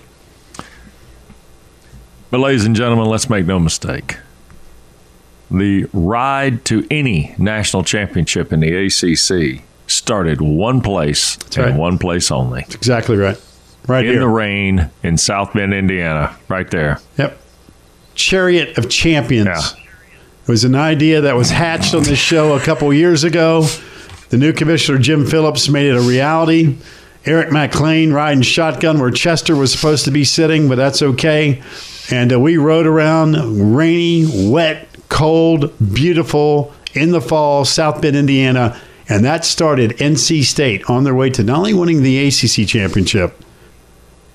But, 2.33 2.39
ladies 2.39 2.65
and 2.65 2.75
gentlemen, 2.75 3.05
let's 3.05 3.29
make 3.29 3.45
no 3.45 3.59
mistake. 3.59 4.17
The 5.51 5.85
ride 5.93 6.65
to 6.65 6.83
any 6.89 7.35
national 7.37 7.83
championship 7.83 8.51
in 8.51 8.59
the 8.59 8.73
ACC 8.87 9.61
started 9.85 10.41
one 10.41 10.81
place 10.81 11.35
That's 11.35 11.57
and 11.57 11.65
right. 11.67 11.75
one 11.75 11.99
place 11.99 12.31
only. 12.31 12.61
That's 12.61 12.73
exactly 12.73 13.17
right. 13.17 13.39
Right 13.87 14.03
in 14.03 14.13
here. 14.13 14.21
the 14.21 14.27
rain 14.27 14.89
in 15.03 15.19
South 15.19 15.53
Bend, 15.53 15.75
Indiana, 15.75 16.35
right 16.47 16.67
there. 16.71 16.99
Yep. 17.19 17.37
Chariot 18.15 18.79
of 18.79 18.89
Champions. 18.89 19.45
Yeah. 19.45 19.83
It 20.41 20.47
was 20.47 20.63
an 20.63 20.73
idea 20.73 21.21
that 21.21 21.35
was 21.35 21.51
hatched 21.51 21.93
on 21.93 22.01
this 22.01 22.17
show 22.17 22.55
a 22.55 22.59
couple 22.59 22.91
years 22.91 23.23
ago. 23.23 23.67
The 24.29 24.39
new 24.39 24.53
commissioner, 24.53 24.97
Jim 24.97 25.27
Phillips, 25.27 25.69
made 25.69 25.85
it 25.85 25.95
a 25.95 26.01
reality. 26.01 26.77
Eric 27.27 27.51
McLean 27.51 28.11
riding 28.11 28.41
shotgun 28.41 28.99
where 28.99 29.11
Chester 29.11 29.55
was 29.55 29.71
supposed 29.71 30.05
to 30.05 30.11
be 30.11 30.23
sitting, 30.23 30.67
but 30.67 30.77
that's 30.77 31.03
okay. 31.03 31.61
And 32.11 32.33
uh, 32.33 32.39
we 32.39 32.57
rode 32.57 32.85
around 32.85 33.75
rainy, 33.75 34.49
wet, 34.49 34.87
cold, 35.09 35.73
beautiful 35.93 36.73
in 36.93 37.11
the 37.11 37.21
fall, 37.21 37.65
South 37.65 38.01
Bend, 38.01 38.15
Indiana. 38.15 38.79
And 39.09 39.23
that 39.25 39.45
started 39.45 39.91
NC 39.91 40.43
State 40.43 40.89
on 40.89 41.03
their 41.03 41.15
way 41.15 41.29
to 41.31 41.43
not 41.43 41.59
only 41.59 41.73
winning 41.73 42.03
the 42.03 42.27
ACC 42.27 42.67
championship, 42.67 43.39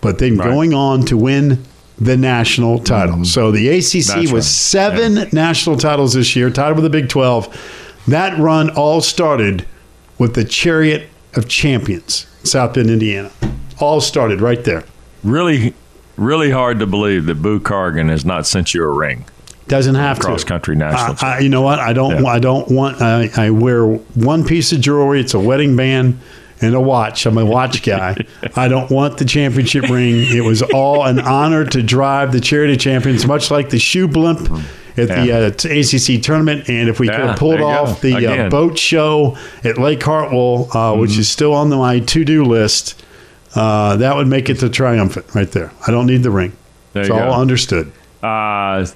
but 0.00 0.18
then 0.18 0.36
right. 0.36 0.48
going 0.48 0.74
on 0.74 1.02
to 1.06 1.16
win 1.16 1.64
the 1.98 2.16
national 2.16 2.78
title. 2.78 3.16
Mm-hmm. 3.16 3.24
So 3.24 3.50
the 3.50 3.68
ACC 3.68 4.04
That's 4.06 4.32
was 4.32 4.32
right. 4.32 4.44
seven 4.44 5.16
yeah. 5.16 5.24
national 5.32 5.76
titles 5.76 6.14
this 6.14 6.36
year, 6.36 6.50
tied 6.50 6.72
with 6.72 6.84
the 6.84 6.90
Big 6.90 7.08
12. 7.08 8.02
That 8.08 8.38
run 8.38 8.70
all 8.70 9.00
started 9.00 9.66
with 10.18 10.34
the 10.34 10.44
Chariot 10.44 11.08
of 11.34 11.48
Champions, 11.48 12.26
South 12.44 12.74
Bend, 12.74 12.90
Indiana. 12.90 13.30
All 13.80 14.00
started 14.00 14.40
right 14.40 14.62
there. 14.64 14.84
Really 15.24 15.74
really 16.18 16.50
hard 16.50 16.78
to 16.80 16.86
believe 16.86 17.26
that 17.26 17.36
Boo 17.36 17.60
Corrigan 17.60 18.08
has 18.08 18.24
not 18.24 18.46
sent 18.46 18.74
you 18.74 18.82
a 18.82 18.88
ring. 18.88 19.24
Doesn't 19.66 19.96
have 19.96 20.18
to. 20.18 20.24
cross 20.24 20.42
to. 20.42 20.48
country 20.48 20.76
national. 20.76 21.12
Uh, 21.12 21.34
I, 21.34 21.38
you 21.40 21.48
know 21.48 21.62
what? 21.62 21.78
I 21.78 21.92
don't. 21.92 22.22
Yeah. 22.22 22.30
I 22.30 22.38
don't 22.38 22.70
want. 22.70 23.02
I, 23.02 23.30
I 23.36 23.50
wear 23.50 23.86
one 23.86 24.44
piece 24.44 24.72
of 24.72 24.80
jewelry. 24.80 25.20
It's 25.20 25.34
a 25.34 25.40
wedding 25.40 25.76
band 25.76 26.18
and 26.60 26.74
a 26.74 26.80
watch. 26.80 27.26
I'm 27.26 27.38
a 27.38 27.44
watch 27.44 27.82
guy. 27.86 28.16
I 28.56 28.68
don't 28.68 28.90
want 28.90 29.18
the 29.18 29.24
championship 29.24 29.88
ring. 29.88 30.24
It 30.26 30.44
was 30.44 30.62
all 30.62 31.04
an 31.04 31.20
honor 31.20 31.64
to 31.66 31.82
drive 31.82 32.32
the 32.32 32.40
Charity 32.40 32.76
Champions, 32.76 33.26
much 33.26 33.50
like 33.50 33.70
the 33.70 33.78
shoe 33.78 34.08
blimp 34.08 34.50
at 34.96 35.08
yeah. 35.08 35.50
the 35.50 36.14
uh, 36.14 36.16
ACC 36.16 36.22
tournament. 36.22 36.68
And 36.68 36.88
if 36.88 36.98
we 36.98 37.06
yeah, 37.06 37.16
could 37.16 37.26
have 37.26 37.38
pulled 37.38 37.60
off 37.60 38.02
go. 38.02 38.08
the 38.08 38.26
uh, 38.26 38.50
boat 38.50 38.78
show 38.78 39.36
at 39.64 39.78
Lake 39.78 40.02
Hartwell, 40.02 40.64
uh, 40.70 40.92
mm-hmm. 40.92 41.00
which 41.00 41.16
is 41.16 41.28
still 41.28 41.54
on 41.54 41.68
my 41.68 42.00
to 42.00 42.24
do 42.24 42.44
list, 42.44 42.97
uh, 43.58 43.96
that 43.96 44.14
would 44.14 44.28
make 44.28 44.48
it 44.48 44.60
the 44.60 44.70
triumphant 44.70 45.34
right 45.34 45.50
there. 45.50 45.72
I 45.86 45.90
don't 45.90 46.06
need 46.06 46.22
the 46.22 46.30
ring. 46.30 46.56
There 46.92 47.02
it's 47.02 47.10
all 47.10 47.18
go. 47.18 47.32
understood. 47.32 47.92
Uh, 48.22 48.86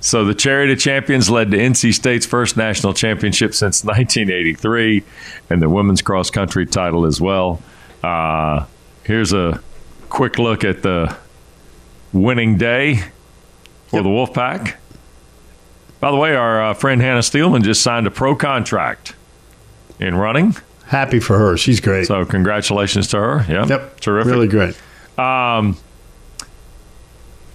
so 0.00 0.24
the 0.24 0.34
Chariot 0.34 0.70
of 0.70 0.78
Champions 0.78 1.28
led 1.28 1.50
to 1.50 1.56
NC 1.56 1.94
State's 1.94 2.24
first 2.24 2.56
national 2.56 2.94
championship 2.94 3.54
since 3.54 3.82
1983, 3.82 5.02
and 5.50 5.60
the 5.60 5.68
women's 5.68 6.00
cross 6.00 6.30
country 6.30 6.64
title 6.64 7.06
as 7.06 7.20
well. 7.20 7.60
Uh, 8.04 8.66
here's 9.02 9.32
a 9.32 9.60
quick 10.10 10.38
look 10.38 10.62
at 10.62 10.82
the 10.82 11.16
winning 12.12 12.56
day 12.56 12.96
for 13.88 13.96
yep. 13.96 14.04
the 14.04 14.10
Wolfpack. 14.10 14.74
By 15.98 16.12
the 16.12 16.18
way, 16.18 16.36
our 16.36 16.62
uh, 16.62 16.74
friend 16.74 17.00
Hannah 17.00 17.22
Steelman 17.22 17.64
just 17.64 17.82
signed 17.82 18.06
a 18.06 18.12
pro 18.12 18.36
contract 18.36 19.16
in 19.98 20.14
running. 20.14 20.54
Happy 20.86 21.18
for 21.20 21.38
her. 21.38 21.56
She's 21.56 21.80
great. 21.80 22.06
So 22.06 22.24
congratulations 22.24 23.08
to 23.08 23.18
her. 23.18 23.46
Yeah. 23.48 23.66
Yep. 23.66 24.00
Terrific. 24.00 24.32
Really 24.32 24.48
great. 24.48 24.76
Um, 25.18 25.76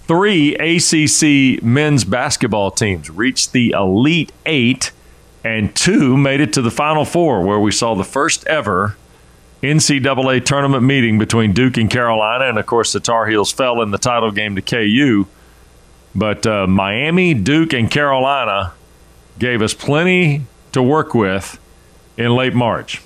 three 0.07 0.55
ACC 0.55 1.61
men's 1.63 2.03
basketball 2.03 2.71
teams 2.71 3.09
reached 3.09 3.51
the 3.51 3.71
Elite 3.71 4.31
Eight, 4.45 4.91
and 5.43 5.75
two 5.75 6.17
made 6.17 6.41
it 6.41 6.53
to 6.53 6.61
the 6.61 6.71
Final 6.71 7.05
Four, 7.05 7.45
where 7.45 7.59
we 7.59 7.71
saw 7.71 7.95
the 7.95 8.03
first 8.03 8.45
ever 8.47 8.97
NCAA 9.61 10.43
tournament 10.43 10.83
meeting 10.83 11.19
between 11.19 11.53
Duke 11.53 11.77
and 11.77 11.89
Carolina. 11.89 12.45
And 12.45 12.57
of 12.57 12.65
course, 12.65 12.93
the 12.93 12.99
Tar 12.99 13.27
Heels 13.27 13.51
fell 13.51 13.81
in 13.81 13.91
the 13.91 13.97
title 13.97 14.31
game 14.31 14.55
to 14.55 14.61
KU. 14.61 15.27
But 16.15 16.47
uh, 16.47 16.65
Miami, 16.65 17.33
Duke, 17.33 17.73
and 17.73 17.91
Carolina 17.91 18.73
gave 19.37 19.61
us 19.61 19.73
plenty 19.73 20.43
to 20.71 20.81
work 20.81 21.13
with 21.13 21.59
in 22.17 22.31
late 22.35 22.53
March. 22.53 23.01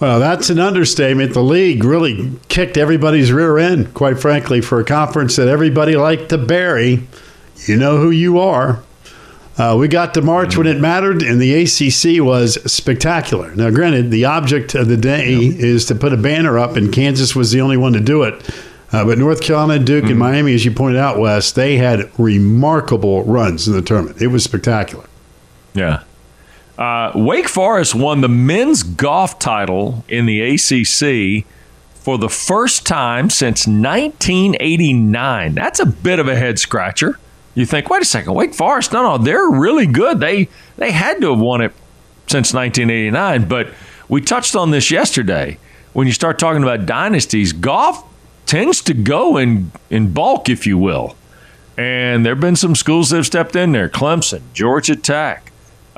Well, 0.00 0.20
that's 0.20 0.48
an 0.48 0.60
understatement. 0.60 1.34
The 1.34 1.42
league 1.42 1.82
really 1.82 2.38
kicked 2.48 2.76
everybody's 2.76 3.32
rear 3.32 3.58
end, 3.58 3.94
quite 3.94 4.20
frankly, 4.20 4.60
for 4.60 4.78
a 4.78 4.84
conference 4.84 5.36
that 5.36 5.48
everybody 5.48 5.96
liked 5.96 6.28
to 6.28 6.38
bury. 6.38 7.02
You 7.66 7.76
know 7.76 7.98
who 7.98 8.10
you 8.10 8.38
are. 8.38 8.80
Uh, 9.56 9.76
we 9.76 9.88
got 9.88 10.14
to 10.14 10.22
March 10.22 10.56
when 10.56 10.68
it 10.68 10.78
mattered, 10.78 11.20
and 11.20 11.40
the 11.40 11.52
ACC 11.52 12.22
was 12.24 12.62
spectacular. 12.72 13.52
Now, 13.56 13.70
granted, 13.70 14.12
the 14.12 14.24
object 14.24 14.76
of 14.76 14.86
the 14.86 14.96
day 14.96 15.34
is 15.34 15.84
to 15.86 15.96
put 15.96 16.12
a 16.12 16.16
banner 16.16 16.60
up, 16.60 16.76
and 16.76 16.92
Kansas 16.92 17.34
was 17.34 17.50
the 17.50 17.60
only 17.60 17.76
one 17.76 17.92
to 17.94 18.00
do 18.00 18.22
it. 18.22 18.34
Uh, 18.92 19.04
but 19.04 19.18
North 19.18 19.42
Carolina, 19.42 19.84
Duke, 19.84 20.04
mm-hmm. 20.04 20.10
and 20.12 20.18
Miami, 20.20 20.54
as 20.54 20.64
you 20.64 20.70
pointed 20.70 20.98
out, 20.98 21.18
Wes, 21.18 21.50
they 21.50 21.76
had 21.76 22.08
remarkable 22.18 23.24
runs 23.24 23.66
in 23.66 23.74
the 23.74 23.82
tournament. 23.82 24.22
It 24.22 24.28
was 24.28 24.44
spectacular. 24.44 25.06
Yeah. 25.74 26.04
Uh, 26.78 27.10
Wake 27.16 27.48
Forest 27.48 27.96
won 27.96 28.20
the 28.20 28.28
men's 28.28 28.84
golf 28.84 29.40
title 29.40 30.04
in 30.08 30.26
the 30.26 30.40
ACC 30.40 31.44
for 31.94 32.16
the 32.18 32.28
first 32.28 32.86
time 32.86 33.28
since 33.28 33.66
1989. 33.66 35.54
That's 35.54 35.80
a 35.80 35.86
bit 35.86 36.20
of 36.20 36.28
a 36.28 36.36
head 36.36 36.60
scratcher. 36.60 37.18
You 37.56 37.66
think, 37.66 37.90
wait 37.90 38.02
a 38.02 38.04
second, 38.04 38.34
Wake 38.34 38.54
Forest? 38.54 38.92
No, 38.92 39.02
no, 39.02 39.18
they're 39.18 39.48
really 39.48 39.86
good. 39.86 40.20
They 40.20 40.48
they 40.76 40.92
had 40.92 41.20
to 41.20 41.30
have 41.30 41.40
won 41.40 41.62
it 41.62 41.72
since 42.28 42.54
1989. 42.54 43.48
But 43.48 43.74
we 44.08 44.20
touched 44.20 44.54
on 44.54 44.70
this 44.70 44.92
yesterday. 44.92 45.58
When 45.94 46.06
you 46.06 46.12
start 46.12 46.38
talking 46.38 46.62
about 46.62 46.86
dynasties, 46.86 47.52
golf 47.52 48.04
tends 48.46 48.80
to 48.82 48.94
go 48.94 49.36
in 49.36 49.72
in 49.90 50.12
bulk, 50.12 50.48
if 50.48 50.64
you 50.64 50.78
will. 50.78 51.16
And 51.76 52.24
there 52.24 52.34
have 52.36 52.40
been 52.40 52.56
some 52.56 52.76
schools 52.76 53.10
that 53.10 53.16
have 53.16 53.26
stepped 53.26 53.56
in 53.56 53.72
there: 53.72 53.88
Clemson, 53.88 54.42
Georgia 54.52 54.94
Tech, 54.94 55.47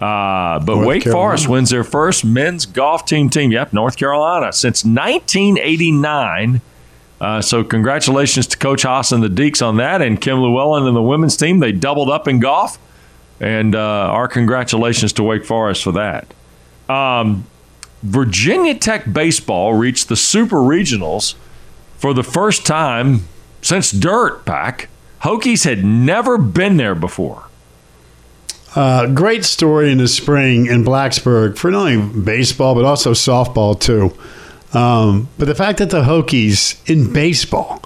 uh, 0.00 0.58
but 0.60 0.76
North 0.76 0.86
Wake 0.86 1.02
Carolina. 1.02 1.26
Forest 1.26 1.48
wins 1.48 1.70
their 1.70 1.84
first 1.84 2.24
men's 2.24 2.64
golf 2.64 3.04
team 3.04 3.28
team. 3.28 3.52
Yep, 3.52 3.72
North 3.72 3.96
Carolina 3.96 4.52
since 4.52 4.84
1989. 4.84 6.62
Uh, 7.20 7.42
so 7.42 7.62
congratulations 7.62 8.46
to 8.46 8.56
Coach 8.56 8.82
Haas 8.82 9.12
and 9.12 9.22
the 9.22 9.28
Deacs 9.28 9.64
on 9.64 9.76
that, 9.76 10.00
and 10.00 10.18
Kim 10.18 10.38
Lewellen 10.38 10.88
and 10.88 10.96
the 10.96 11.02
women's 11.02 11.36
team. 11.36 11.58
They 11.58 11.70
doubled 11.70 12.08
up 12.08 12.26
in 12.26 12.40
golf, 12.40 12.78
and 13.40 13.74
uh, 13.74 13.78
our 13.78 14.26
congratulations 14.26 15.12
to 15.14 15.22
Wake 15.22 15.44
Forest 15.44 15.84
for 15.84 15.92
that. 15.92 16.32
Um, 16.88 17.46
Virginia 18.02 18.74
Tech 18.74 19.12
baseball 19.12 19.74
reached 19.74 20.08
the 20.08 20.16
Super 20.16 20.56
Regionals 20.56 21.34
for 21.98 22.14
the 22.14 22.22
first 22.22 22.64
time 22.64 23.28
since 23.60 23.90
Dirt 23.90 24.46
Pack. 24.46 24.88
Hokies 25.22 25.64
had 25.64 25.84
never 25.84 26.38
been 26.38 26.78
there 26.78 26.94
before. 26.94 27.49
Uh, 28.74 29.06
great 29.06 29.44
story 29.44 29.90
in 29.90 29.98
the 29.98 30.06
spring 30.06 30.66
in 30.66 30.85
Blacksburg 30.85 31.59
for 31.59 31.70
not 31.70 31.88
only 31.88 32.20
baseball 32.20 32.74
but 32.74 32.85
also 32.85 33.12
softball 33.12 33.78
too. 33.78 34.14
Um, 34.72 35.28
but 35.38 35.46
the 35.46 35.54
fact 35.54 35.78
that 35.78 35.90
the 35.90 36.02
Hokies 36.02 36.78
in 36.88 37.12
baseball 37.12 37.83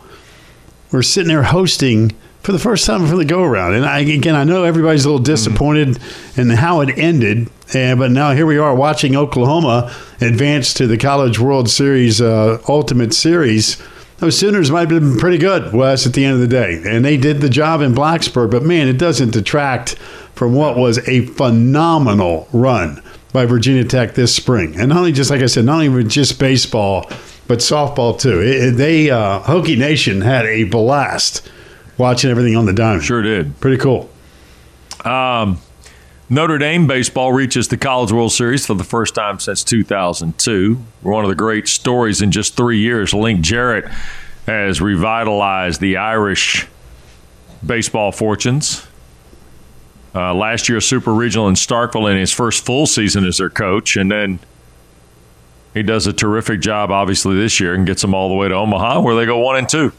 were 0.92 1.03
sitting 1.03 1.29
there 1.29 1.44
hosting 1.44 2.12
for 2.42 2.53
the 2.53 2.59
first 2.59 2.85
time 2.85 3.07
for 3.07 3.16
the 3.16 3.25
go 3.25 3.42
around, 3.42 3.73
and 3.73 3.87
I, 3.87 4.01
again, 4.01 4.35
I 4.35 4.44
know 4.44 4.64
everybody's 4.64 5.07
a 5.07 5.09
little 5.09 5.25
disappointed 5.25 5.88
mm. 5.88 6.38
in 6.38 6.51
how 6.51 6.83
it 6.83 6.99
ended, 6.99 7.49
uh, 7.75 7.97
but 7.97 8.11
now 8.11 8.33
here 8.33 8.44
we 8.44 8.59
are 8.59 8.75
watching 8.75 9.16
Oklahoma 9.16 9.94
advance 10.20 10.75
to 10.75 10.87
the 10.87 10.99
College 10.99 11.38
World 11.38 11.70
Series 11.70 12.20
uh, 12.20 12.62
Ultimate 12.68 13.14
Series. 13.14 13.83
Those 14.18 14.38
Sooners 14.38 14.70
might 14.70 14.90
have 14.90 15.01
been 15.01 15.16
pretty 15.16 15.38
good, 15.38 15.73
Wes, 15.73 16.07
at 16.07 16.12
the 16.12 16.27
end 16.27 16.35
of 16.35 16.40
the 16.40 16.47
day, 16.47 16.83
and 16.85 17.03
they 17.03 17.16
did 17.16 17.40
the 17.40 17.49
job 17.49 17.81
in 17.81 17.94
Blacksburg. 17.94 18.51
But 18.51 18.62
man, 18.62 18.88
it 18.88 18.99
doesn't 18.99 19.31
detract 19.31 19.97
from 20.35 20.55
what 20.55 20.77
was 20.77 21.07
a 21.09 21.27
phenomenal 21.27 22.49
run 22.53 23.03
by 23.33 23.47
Virginia 23.47 23.85
Tech 23.85 24.14
this 24.14 24.35
spring. 24.35 24.79
And 24.79 24.88
not 24.88 24.99
only 24.99 25.12
just 25.12 25.31
like 25.31 25.42
I 25.42 25.47
said, 25.47 25.64
not 25.64 25.83
only 25.83 26.05
just 26.05 26.38
baseball, 26.38 27.11
but 27.47 27.59
softball 27.59 28.18
too. 28.18 28.40
It, 28.40 28.73
they 28.73 29.11
uh, 29.11 29.40
Hokie 29.40 29.79
Nation 29.79 30.20
had 30.20 30.47
a 30.47 30.64
blast 30.64 31.51
watching 31.99 32.31
everything 32.31 32.57
on 32.57 32.66
the 32.66 32.73
diamond. 32.73 33.05
Sure 33.05 33.23
did. 33.23 33.59
Pretty 33.61 33.79
cool. 33.79 34.11
Um, 35.05 35.59
Notre 36.31 36.59
Dame 36.59 36.87
baseball 36.87 37.33
reaches 37.33 37.68
the 37.68 37.77
College 37.77 38.11
World 38.11 38.33
Series 38.33 38.66
for 38.66 38.75
the 38.75 38.85
first 38.85 39.14
time 39.14 39.38
since 39.38 39.62
2002. 39.62 40.83
One 41.03 41.25
of 41.25 41.29
the 41.29 41.35
great 41.35 41.68
stories 41.68 42.23
in 42.23 42.31
just 42.31 42.57
three 42.57 42.79
years. 42.79 43.12
Link 43.12 43.42
Jarrett 43.42 43.85
has 44.47 44.81
revitalized 44.81 45.81
the 45.81 45.99
Irish 45.99 46.66
baseball 47.64 48.11
fortunes. 48.11 48.87
Uh, 50.14 50.33
last 50.33 50.68
year, 50.68 50.81
Super 50.81 51.12
Regional 51.12 51.48
in 51.48 51.55
Starkville 51.55 52.11
in 52.11 52.16
his 52.16 52.31
first 52.31 52.64
full 52.64 52.87
season 52.87 53.24
as 53.24 53.38
their 53.38 53.50
coach, 53.50 53.96
and 53.96 54.11
then 54.11 54.38
he 55.74 55.83
does 55.83 56.07
a 56.07 56.12
terrific 56.12 56.61
job, 56.61 56.90
obviously, 56.92 57.35
this 57.35 57.59
year 57.59 57.74
and 57.74 57.85
gets 57.85 58.00
them 58.00 58.14
all 58.14 58.29
the 58.29 58.35
way 58.35 58.48
to 58.48 58.55
Omaha, 58.55 59.00
where 59.00 59.16
they 59.16 59.27
go 59.27 59.38
one 59.38 59.57
and 59.57 59.68
two. 59.68 59.92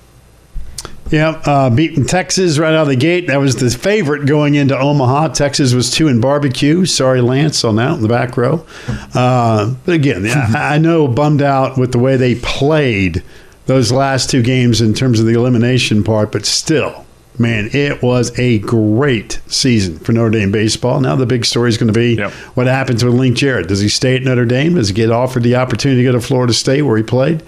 Yeah, 1.11 1.41
uh, 1.45 1.69
beating 1.69 2.05
Texas 2.05 2.57
right 2.57 2.73
out 2.73 2.83
of 2.83 2.87
the 2.87 2.95
gate. 2.95 3.27
That 3.27 3.37
was 3.37 3.57
the 3.57 3.69
favorite 3.69 4.25
going 4.25 4.55
into 4.55 4.77
Omaha. 4.77 5.29
Texas 5.29 5.73
was 5.73 5.91
two 5.91 6.07
in 6.07 6.19
barbecue. 6.19 6.85
Sorry, 6.85 7.21
Lance, 7.21 7.63
on 7.63 7.75
that 7.75 7.93
in 7.93 8.01
the 8.01 8.07
back 8.07 8.37
row. 8.37 8.65
Uh, 9.13 9.75
but 9.85 9.93
again, 9.93 10.25
I, 10.25 10.73
I 10.75 10.77
know 10.79 11.07
bummed 11.07 11.43
out 11.43 11.77
with 11.77 11.91
the 11.91 11.99
way 11.99 12.17
they 12.17 12.35
played 12.35 13.21
those 13.67 13.91
last 13.91 14.31
two 14.31 14.41
games 14.41 14.81
in 14.81 14.93
terms 14.93 15.19
of 15.19 15.27
the 15.27 15.33
elimination 15.33 16.03
part, 16.03 16.31
but 16.31 16.45
still, 16.45 17.04
man, 17.39 17.69
it 17.73 18.01
was 18.01 18.37
a 18.39 18.59
great 18.59 19.39
season 19.47 19.99
for 19.99 20.11
Notre 20.11 20.29
Dame 20.31 20.51
baseball. 20.51 20.99
Now 20.99 21.15
the 21.15 21.25
big 21.25 21.45
story 21.45 21.69
is 21.69 21.77
going 21.77 21.91
to 21.91 21.97
be 21.97 22.15
yep. 22.15 22.31
what 22.55 22.67
happens 22.67 23.03
with 23.03 23.13
Link 23.13 23.37
Jarrett. 23.37 23.67
Does 23.67 23.79
he 23.79 23.89
stay 23.89 24.15
at 24.15 24.23
Notre 24.23 24.45
Dame? 24.45 24.75
Does 24.75 24.89
he 24.89 24.93
get 24.93 25.11
offered 25.11 25.43
the 25.43 25.55
opportunity 25.55 26.01
to 26.01 26.11
go 26.11 26.13
to 26.13 26.21
Florida 26.21 26.53
State 26.53 26.83
where 26.83 26.97
he 26.97 27.03
played? 27.03 27.43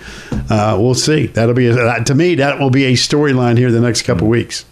Uh, 0.50 0.78
we'll 0.80 0.96
see. 0.96 1.28
That'll 1.28 1.56
be 1.56 1.68
a, 1.68 2.04
to 2.04 2.16
me 2.16 2.36
that 2.36 2.60
will 2.60 2.70
be 2.70 2.86
a 2.86 2.94
storyline 2.94 3.58
here 3.58 3.72
the 3.72 3.80
next 3.80 4.04
couple 4.04 4.24
mm-hmm. 4.24 4.32
weeks. 4.32 4.66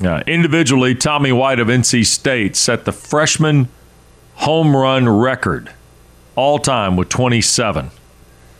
Yeah, 0.00 0.22
individually, 0.26 0.94
Tommy 0.94 1.32
White 1.32 1.60
of 1.60 1.68
NC 1.68 2.04
State 2.04 2.56
set 2.56 2.84
the 2.84 2.92
freshman 2.92 3.68
home 4.34 4.76
run 4.76 5.08
record 5.08 5.72
all 6.36 6.58
time 6.58 6.96
with 6.96 7.08
27. 7.08 7.90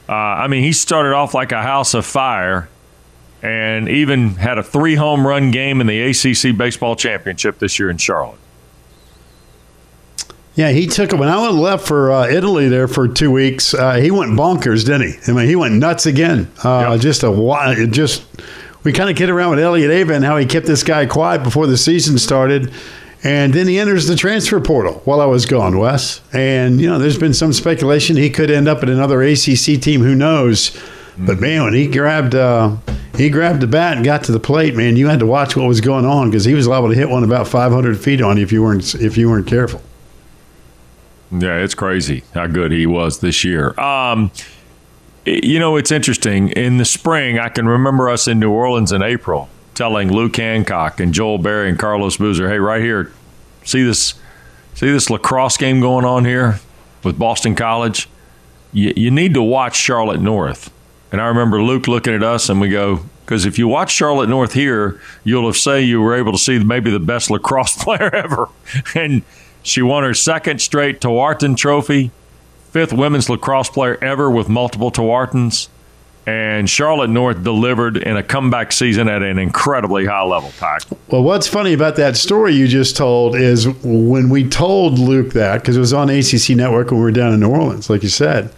Uh, 0.09 0.13
I 0.13 0.49
mean, 0.49 0.63
he 0.63 0.73
started 0.73 1.13
off 1.13 1.35
like 1.35 1.53
a 1.53 1.63
house 1.63 1.95
of 1.95 2.07
fire 2.07 2.69
and 3.45 3.91
even 3.91 4.31
had 4.37 4.57
a 4.57 4.63
three 4.63 4.95
home 4.95 5.27
run 5.27 5.51
game 5.51 5.83
in 5.83 5.87
the 5.87 6.01
ACC 6.01 6.57
baseball 6.57 6.97
championship 6.97 7.59
this 7.59 7.79
year 7.79 7.91
in 7.91 7.99
Charlotte. 7.99 8.39
Yeah, 10.55 10.71
he 10.71 10.87
took 10.87 11.13
it 11.13 11.19
when 11.19 11.29
I 11.29 11.43
went 11.43 11.55
left 11.55 11.87
for 11.87 12.11
uh, 12.11 12.27
Italy 12.27 12.69
there 12.69 12.89
for 12.89 13.07
two 13.07 13.31
weeks. 13.31 13.75
Uh, 13.75 13.97
he 13.97 14.11
went 14.11 14.31
bonkers, 14.33 14.87
didn't 14.87 15.09
he? 15.09 15.31
I 15.31 15.35
mean, 15.35 15.47
he 15.47 15.57
went 15.57 15.75
nuts 15.75 16.07
again. 16.07 16.51
Uh, 16.65 16.93
yep. 16.93 17.01
Just 17.01 17.23
a 17.23 17.87
just 17.91 18.25
we 18.83 18.93
kind 18.93 19.11
of 19.11 19.17
kid 19.17 19.29
around 19.29 19.51
with 19.51 19.59
Elliott 19.59 19.91
Avent 19.91 20.17
and 20.17 20.25
how 20.25 20.39
he 20.39 20.47
kept 20.47 20.67
this 20.67 20.83
guy 20.83 21.05
quiet 21.05 21.43
before 21.43 21.67
the 21.67 21.77
season 21.77 22.17
started. 22.19 22.73
And 23.25 23.53
then 23.53 23.67
he 23.67 23.79
enters 23.79 24.07
the 24.07 24.17
transfer 24.17 24.61
portal 24.61 25.03
while 25.05 25.21
I 25.21 25.27
was 25.27 25.45
gone, 25.45 25.79
Wes. 25.79 26.21
And, 26.33 26.81
you 26.81 26.89
know, 26.89 26.99
there's 26.99 27.19
been 27.19 27.35
some 27.35 27.53
speculation 27.53 28.17
he 28.17 28.31
could 28.31 28.51
end 28.51 28.69
up 28.69 28.83
at 28.83 28.89
another 28.89 29.23
ACC 29.23 29.81
team. 29.81 30.03
Who 30.03 30.15
knows? 30.15 30.79
But, 31.19 31.41
man, 31.41 31.65
when 31.65 31.75
he 31.75 31.87
grabbed 31.87 32.35
uh, 32.35 32.77
he 33.17 33.31
grabbed 33.31 33.61
the 33.61 33.67
bat 33.67 33.97
and 33.97 34.05
got 34.05 34.25
to 34.25 34.33
the 34.33 34.41
plate, 34.41 34.75
man, 34.75 34.97
you 34.97 35.07
had 35.09 35.21
to 35.21 35.27
watch 35.27 35.57
what 35.57 35.69
was 35.69 35.81
going 35.81 36.05
on 36.05 36.31
because 36.31 36.45
he 36.45 36.55
was 36.55 36.67
liable 36.67 36.89
to 36.89 36.95
hit 36.95 37.09
one 37.09 37.23
about 37.23 37.47
500 37.47 37.99
feet 37.99 38.21
on 38.21 38.37
you 38.37 38.43
if 38.43 38.51
you 38.51 38.63
weren't, 38.63 38.95
if 38.97 39.17
you 39.17 39.31
weren't 39.31 39.47
careful. 39.47 39.81
Yeah, 41.31 41.59
it's 41.59 41.75
crazy 41.75 42.25
how 42.35 42.47
good 42.47 42.73
he 42.73 42.87
was 42.87 43.21
this 43.21 43.45
year. 43.45 43.79
Um, 43.79 44.31
you 45.25 45.59
know, 45.59 45.77
it's 45.77 45.91
interesting. 45.91 46.51
In 46.51 46.79
the 46.79 46.85
spring, 46.85 47.39
I 47.39 47.49
can 47.49 47.67
remember 47.69 48.09
us 48.09 48.29
in 48.29 48.39
New 48.41 48.51
Orleans 48.51 48.93
in 48.93 49.03
April 49.03 49.49
telling 49.75 50.13
Luke 50.13 50.37
Hancock 50.37 51.01
and 51.01 51.13
Joel 51.13 51.39
Berry 51.39 51.69
and 51.69 51.79
Carlos 51.79 52.17
Boozer, 52.17 52.49
"Hey, 52.49 52.59
right 52.59 52.83
here, 52.83 53.11
see 53.65 53.83
this, 53.83 54.15
see 54.75 54.91
this 54.91 55.11
lacrosse 55.11 55.57
game 55.57 55.81
going 55.81 56.05
on 56.05 56.25
here 56.25 56.61
with 57.03 57.19
Boston 57.19 57.55
College. 57.55 58.09
You, 58.73 58.93
you 58.97 59.11
need 59.11 59.35
to 59.35 59.43
watch 59.43 59.77
Charlotte 59.77 60.21
North." 60.21 60.71
And 61.15 61.21
I 61.21 61.29
remember 61.29 61.63
Luke 61.63 61.87
looking 61.87 62.13
at 62.13 62.25
us, 62.25 62.49
and 62.49 62.61
we 62.61 62.69
go, 62.71 63.05
because 63.25 63.47
if 63.47 63.57
you 63.57 63.69
watch 63.69 63.93
Charlotte 63.93 64.29
North 64.29 64.53
here, 64.53 65.01
you'll 65.23 65.47
have 65.47 65.57
say 65.57 65.81
you 65.81 66.01
were 66.01 66.17
able 66.17 66.33
to 66.33 66.39
see 66.39 66.59
maybe 66.59 66.91
the 66.91 66.99
best 66.99 67.31
lacrosse 67.31 67.77
player 67.85 68.13
ever, 68.13 68.49
and 68.97 69.23
she 69.63 69.81
won 69.81 70.03
her 70.03 70.13
second 70.13 70.61
straight 70.61 71.01
Tewaaraton 71.01 71.57
Trophy, 71.57 72.11
fifth 72.73 72.93
women's 72.93 73.31
lacrosse 73.31 73.71
player 73.71 73.97
ever 74.03 74.29
with 74.29 74.49
multiple 74.49 74.91
Tewaaratons. 74.91 75.69
And 76.27 76.69
Charlotte 76.69 77.11
North 77.11 77.45
delivered 77.45 77.97
in 77.97 78.17
a 78.17 78.23
comeback 78.25 78.73
season 78.73 79.09
at 79.09 79.23
an 79.23 79.39
incredibly 79.39 80.07
high 80.07 80.25
level, 80.25 80.51
Pack. 80.59 80.83
Well, 81.07 81.23
what's 81.23 81.47
funny 81.47 81.75
about 81.75 81.95
that 81.95 82.17
story 82.17 82.55
you 82.55 82.67
just 82.67 82.97
told 82.97 83.37
is 83.37 83.69
when 83.85 84.31
we 84.31 84.49
told 84.49 84.99
Luke 84.99 85.33
that, 85.35 85.61
because 85.61 85.77
it 85.77 85.81
was 85.81 85.93
on 85.93 86.11
ACC 86.11 86.57
Network 86.57 86.91
when 86.91 86.99
we 86.99 87.05
were 87.05 87.13
down 87.13 87.33
in 87.33 87.39
New 87.39 87.51
Orleans, 87.51 87.89
like 87.89 88.03
you 88.03 88.09
said, 88.09 88.53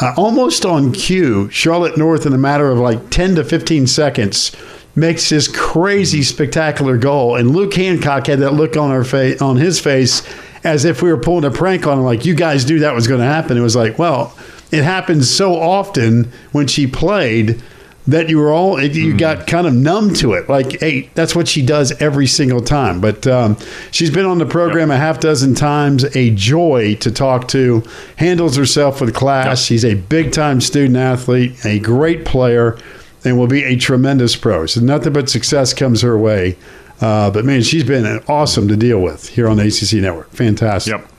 uh, 0.00 0.14
almost 0.16 0.64
on 0.64 0.92
cue, 0.92 1.48
Charlotte 1.50 1.96
North, 1.96 2.26
in 2.26 2.32
a 2.32 2.38
matter 2.38 2.70
of 2.70 2.78
like 2.78 3.10
10 3.10 3.36
to 3.36 3.44
15 3.44 3.86
seconds, 3.86 4.54
makes 4.94 5.28
this 5.28 5.48
crazy 5.48 6.22
spectacular 6.22 6.96
goal, 6.96 7.36
and 7.36 7.50
Luke 7.50 7.74
Hancock 7.74 8.26
had 8.26 8.40
that 8.40 8.52
look 8.52 8.76
on 8.76 8.90
our 8.90 9.04
face 9.04 9.40
on 9.40 9.56
his 9.56 9.80
face 9.80 10.22
as 10.64 10.84
if 10.84 11.00
we 11.00 11.10
were 11.10 11.18
pulling 11.18 11.44
a 11.44 11.50
prank 11.50 11.86
on 11.86 11.98
him, 11.98 12.04
like 12.04 12.24
you 12.24 12.34
guys 12.34 12.68
knew 12.68 12.80
that 12.80 12.94
was 12.94 13.06
going 13.06 13.20
to 13.20 13.26
happen. 13.26 13.56
It 13.56 13.60
was 13.60 13.76
like, 13.76 13.98
well, 13.98 14.36
it 14.72 14.82
happens 14.82 15.30
so 15.30 15.54
often 15.54 16.32
when 16.52 16.66
she 16.66 16.86
played 16.86 17.62
that 18.06 18.28
you 18.28 18.38
were 18.38 18.52
all 18.52 18.80
you 18.80 19.08
mm-hmm. 19.08 19.16
got 19.16 19.46
kind 19.46 19.66
of 19.66 19.74
numb 19.74 20.14
to 20.14 20.34
it. 20.34 20.48
Like, 20.48 20.80
hey, 20.80 21.10
that's 21.14 21.34
what 21.34 21.48
she 21.48 21.64
does 21.64 21.92
every 22.00 22.26
single 22.26 22.60
time. 22.60 23.00
But 23.00 23.26
um, 23.26 23.56
she's 23.90 24.10
been 24.10 24.26
on 24.26 24.38
the 24.38 24.46
program 24.46 24.90
yep. 24.90 24.96
a 24.96 24.98
half 24.98 25.20
dozen 25.20 25.54
times. 25.54 26.04
A 26.16 26.30
joy 26.30 26.94
to 26.96 27.10
talk 27.10 27.48
to. 27.48 27.82
Handles 28.16 28.56
herself 28.56 29.00
with 29.00 29.14
class. 29.14 29.60
Yep. 29.60 29.66
She's 29.66 29.84
a 29.84 29.94
big 29.94 30.32
time 30.32 30.60
student 30.60 30.96
athlete, 30.96 31.64
a 31.64 31.78
great 31.80 32.24
player 32.24 32.78
and 33.26 33.36
will 33.36 33.48
be 33.48 33.64
a 33.64 33.76
tremendous 33.76 34.36
pro. 34.36 34.66
So 34.66 34.80
nothing 34.80 35.12
but 35.12 35.28
success 35.28 35.74
comes 35.74 36.02
her 36.02 36.16
way. 36.16 36.56
Uh, 37.00 37.30
but 37.30 37.44
man, 37.44 37.62
she's 37.62 37.84
been 37.84 38.22
awesome 38.28 38.68
to 38.68 38.76
deal 38.76 39.00
with 39.02 39.28
here 39.28 39.48
on 39.48 39.56
the 39.56 39.64
ACC 39.64 40.00
Network. 40.00 40.30
Fantastic. 40.30 40.92
Yep. 40.92 41.10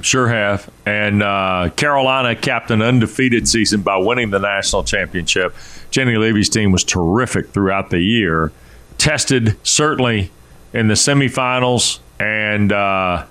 Sure 0.00 0.28
have. 0.28 0.70
And 0.84 1.22
uh, 1.22 1.70
Carolina 1.76 2.36
capped 2.36 2.70
an 2.70 2.82
undefeated 2.82 3.48
season 3.48 3.82
by 3.82 3.96
winning 3.96 4.30
the 4.30 4.38
national 4.38 4.84
championship. 4.84 5.54
Jenny 5.90 6.16
Levy's 6.16 6.48
team 6.48 6.72
was 6.72 6.84
terrific 6.84 7.50
throughout 7.50 7.90
the 7.90 8.00
year. 8.00 8.52
Tested 8.98 9.56
certainly 9.62 10.30
in 10.72 10.88
the 10.88 10.94
semifinals 10.94 11.98
and 12.18 12.72
uh, 12.72 13.26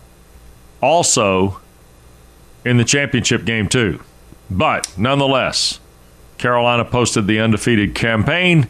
also 0.81 1.60
in 2.63 2.77
the 2.77 2.86
championship 2.86 3.45
game, 3.45 3.67
too. 3.67 4.01
But 4.49 4.91
nonetheless, 4.97 5.79
Carolina 6.38 6.86
posted 6.86 7.27
the 7.27 7.39
undefeated 7.39 7.95
campaign 7.95 8.67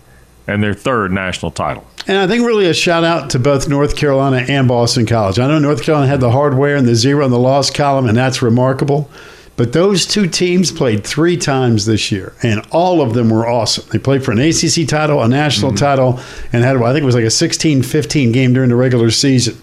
and 0.48 0.64
their 0.64 0.74
third 0.74 1.12
national 1.12 1.52
title. 1.52 1.86
And 2.08 2.18
I 2.18 2.28
think 2.28 2.46
really 2.46 2.68
a 2.68 2.74
shout 2.74 3.04
out 3.04 3.32
to 3.32 3.40
both 3.40 3.68
North 3.68 3.96
Carolina 3.96 4.46
and 4.48 4.68
Boston 4.68 5.06
College. 5.06 5.40
I 5.40 5.48
know 5.48 5.58
North 5.58 5.82
Carolina 5.82 6.08
had 6.08 6.20
the 6.20 6.32
hardware 6.32 6.76
and 6.76 6.88
the 6.88 6.96
zero 6.96 7.26
in 7.26 7.32
the 7.32 7.40
loss 7.40 7.72
column, 7.72 8.08
and 8.08 8.18
that's 8.18 8.42
remarkable. 8.42 9.10
But 9.58 9.72
those 9.72 10.06
two 10.06 10.28
teams 10.28 10.72
played 10.72 11.06
three 11.06 11.38
times 11.38 11.86
this 11.86 12.12
year, 12.12 12.34
and 12.44 12.62
all 12.72 13.02
of 13.02 13.14
them 13.14 13.30
were 13.30 13.48
awesome. 13.48 13.86
They 13.90 14.00
played 14.00 14.24
for 14.24 14.34
an 14.34 14.40
ACC 14.40 14.88
title, 14.88 15.22
a 15.22 15.28
national 15.30 15.72
mm-hmm. 15.72 15.78
title, 15.78 16.20
and 16.52 16.64
had, 16.64 16.76
I 16.76 16.92
think 16.92 17.04
it 17.04 17.06
was 17.06 17.16
like 17.16 17.24
a 17.24 17.32
16 17.32 17.82
15 17.82 18.32
game 18.34 18.54
during 18.54 18.70
the 18.70 18.76
regular 18.76 19.12
season. 19.12 19.56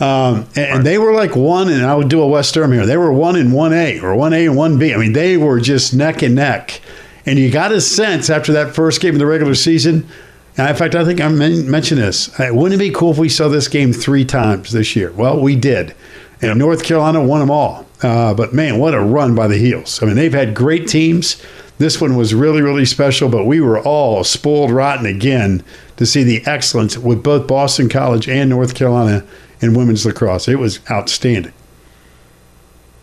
Um, 0.00 0.46
and, 0.56 0.76
and, 0.76 0.86
they 0.86 0.98
were 0.98 1.12
like 1.12 1.36
one, 1.36 1.68
and 1.68 1.84
I 1.84 1.94
would 1.94 2.08
do 2.08 2.20
a 2.22 2.26
Wes 2.26 2.50
Durham 2.50 2.72
here. 2.72 2.86
They 2.86 2.96
were 2.96 3.12
one 3.12 3.36
in 3.36 3.48
1A 3.48 4.02
or 4.02 4.16
1A 4.16 4.50
and 4.50 4.80
1B. 4.80 4.94
I 4.94 4.98
mean, 4.98 5.12
they 5.12 5.36
were 5.36 5.60
just 5.60 5.94
neck 5.94 6.22
and 6.22 6.34
neck. 6.34 6.80
And 7.24 7.38
you 7.38 7.50
got 7.50 7.72
a 7.72 7.80
sense 7.80 8.30
after 8.30 8.52
that 8.52 8.74
first 8.74 9.00
game 9.00 9.14
of 9.14 9.18
the 9.18 9.26
regular 9.26 9.54
season. 9.54 10.08
And 10.56 10.68
in 10.68 10.76
fact, 10.76 10.94
I 10.94 11.04
think 11.04 11.20
I 11.20 11.28
mentioned 11.28 12.00
this. 12.00 12.36
Wouldn't 12.38 12.74
it 12.74 12.78
be 12.78 12.90
cool 12.90 13.12
if 13.12 13.18
we 13.18 13.28
saw 13.28 13.48
this 13.48 13.68
game 13.68 13.92
three 13.92 14.24
times 14.24 14.72
this 14.72 14.94
year? 14.96 15.12
Well, 15.12 15.40
we 15.40 15.56
did. 15.56 15.94
And 16.42 16.58
North 16.58 16.84
Carolina 16.84 17.22
won 17.22 17.40
them 17.40 17.50
all. 17.50 17.86
Uh, 18.02 18.34
but 18.34 18.52
man, 18.52 18.78
what 18.78 18.94
a 18.94 19.00
run 19.00 19.34
by 19.34 19.46
the 19.46 19.56
heels. 19.56 20.02
I 20.02 20.06
mean, 20.06 20.16
they've 20.16 20.32
had 20.32 20.54
great 20.54 20.88
teams. 20.88 21.40
This 21.78 22.00
one 22.00 22.16
was 22.16 22.34
really, 22.34 22.60
really 22.60 22.84
special, 22.84 23.28
but 23.28 23.44
we 23.44 23.60
were 23.60 23.80
all 23.80 24.24
spoiled 24.24 24.72
rotten 24.72 25.06
again 25.06 25.64
to 25.96 26.04
see 26.04 26.24
the 26.24 26.44
excellence 26.44 26.98
with 26.98 27.22
both 27.22 27.46
Boston 27.46 27.88
College 27.88 28.28
and 28.28 28.50
North 28.50 28.74
Carolina 28.74 29.24
in 29.60 29.74
women's 29.74 30.04
lacrosse. 30.04 30.48
It 30.48 30.58
was 30.58 30.80
outstanding. 30.90 31.52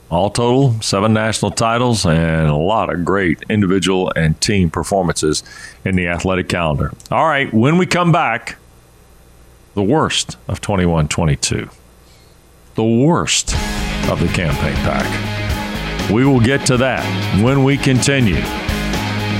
All 0.10 0.32
total, 0.32 0.82
seven 0.82 1.14
national 1.14 1.52
titles 1.52 2.04
and 2.06 2.48
a 2.48 2.56
lot 2.56 2.92
of 2.92 3.06
great 3.06 3.44
individual 3.48 4.12
and 4.16 4.40
team 4.42 4.72
performances 4.72 5.44
in 5.86 5.96
the 5.96 6.08
athletic 6.08 6.50
calendar. 6.50 6.92
All 7.12 7.26
right, 7.26 7.54
when 7.54 7.78
we 7.78 7.86
come 7.86 8.12
back, 8.12 8.58
the 9.76 9.84
worst 9.84 10.38
of 10.48 10.62
21 10.62 11.08
22. 11.10 11.70
The 12.74 12.84
worst 12.84 13.54
of 14.10 14.20
the 14.20 14.28
campaign 14.30 14.74
pack. 14.78 16.10
We 16.12 16.26
will 16.26 16.40
get 16.40 16.66
to 16.68 16.78
that 16.78 17.04
when 17.44 17.64
we 17.64 17.78
continue. 17.78 18.42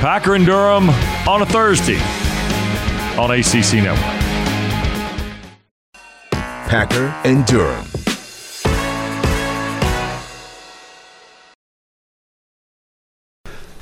Packer 0.02 0.36
and 0.36 0.46
Durham 0.46 0.90
on 1.28 1.42
a 1.42 1.46
Thursday 1.48 2.00
on 3.18 3.32
ACC 3.32 3.84
Network. 3.84 4.20
Packer 6.32 7.08
and 7.26 7.44
Durham 7.48 7.86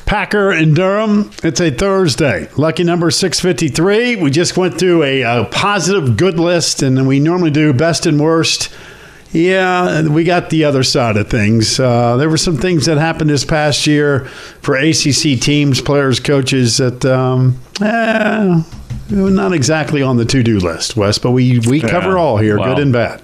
Packer 0.07 0.53
in 0.53 0.73
Durham. 0.73 1.29
It's 1.43 1.59
a 1.59 1.69
Thursday. 1.69 2.49
Lucky 2.55 2.85
number 2.85 3.11
653. 3.11 4.15
We 4.15 4.31
just 4.31 4.55
went 4.55 4.79
through 4.79 5.03
a, 5.03 5.21
a 5.21 5.45
positive 5.51 6.15
good 6.15 6.39
list, 6.39 6.81
and 6.81 6.97
then 6.97 7.05
we 7.05 7.19
normally 7.19 7.51
do 7.51 7.73
best 7.73 8.05
and 8.05 8.17
worst. 8.17 8.73
Yeah, 9.33 10.07
we 10.07 10.23
got 10.23 10.49
the 10.49 10.63
other 10.63 10.83
side 10.83 11.17
of 11.17 11.29
things. 11.29 11.77
Uh, 11.77 12.15
there 12.15 12.29
were 12.29 12.37
some 12.37 12.55
things 12.55 12.85
that 12.85 12.97
happened 12.97 13.29
this 13.29 13.43
past 13.43 13.85
year 13.85 14.25
for 14.61 14.77
ACC 14.77 15.41
teams, 15.41 15.81
players, 15.81 16.21
coaches 16.21 16.77
that, 16.77 17.03
um, 17.03 17.59
eh, 17.81 18.63
not 19.09 19.51
exactly 19.51 20.01
on 20.01 20.15
the 20.15 20.23
to 20.23 20.41
do 20.41 20.57
list, 20.59 20.95
Wes, 20.95 21.17
but 21.17 21.31
we, 21.31 21.59
we 21.59 21.81
cover 21.81 22.11
yeah. 22.11 22.17
all 22.17 22.37
here, 22.37 22.55
good 22.55 22.79
and 22.79 22.93
bad. 22.93 23.21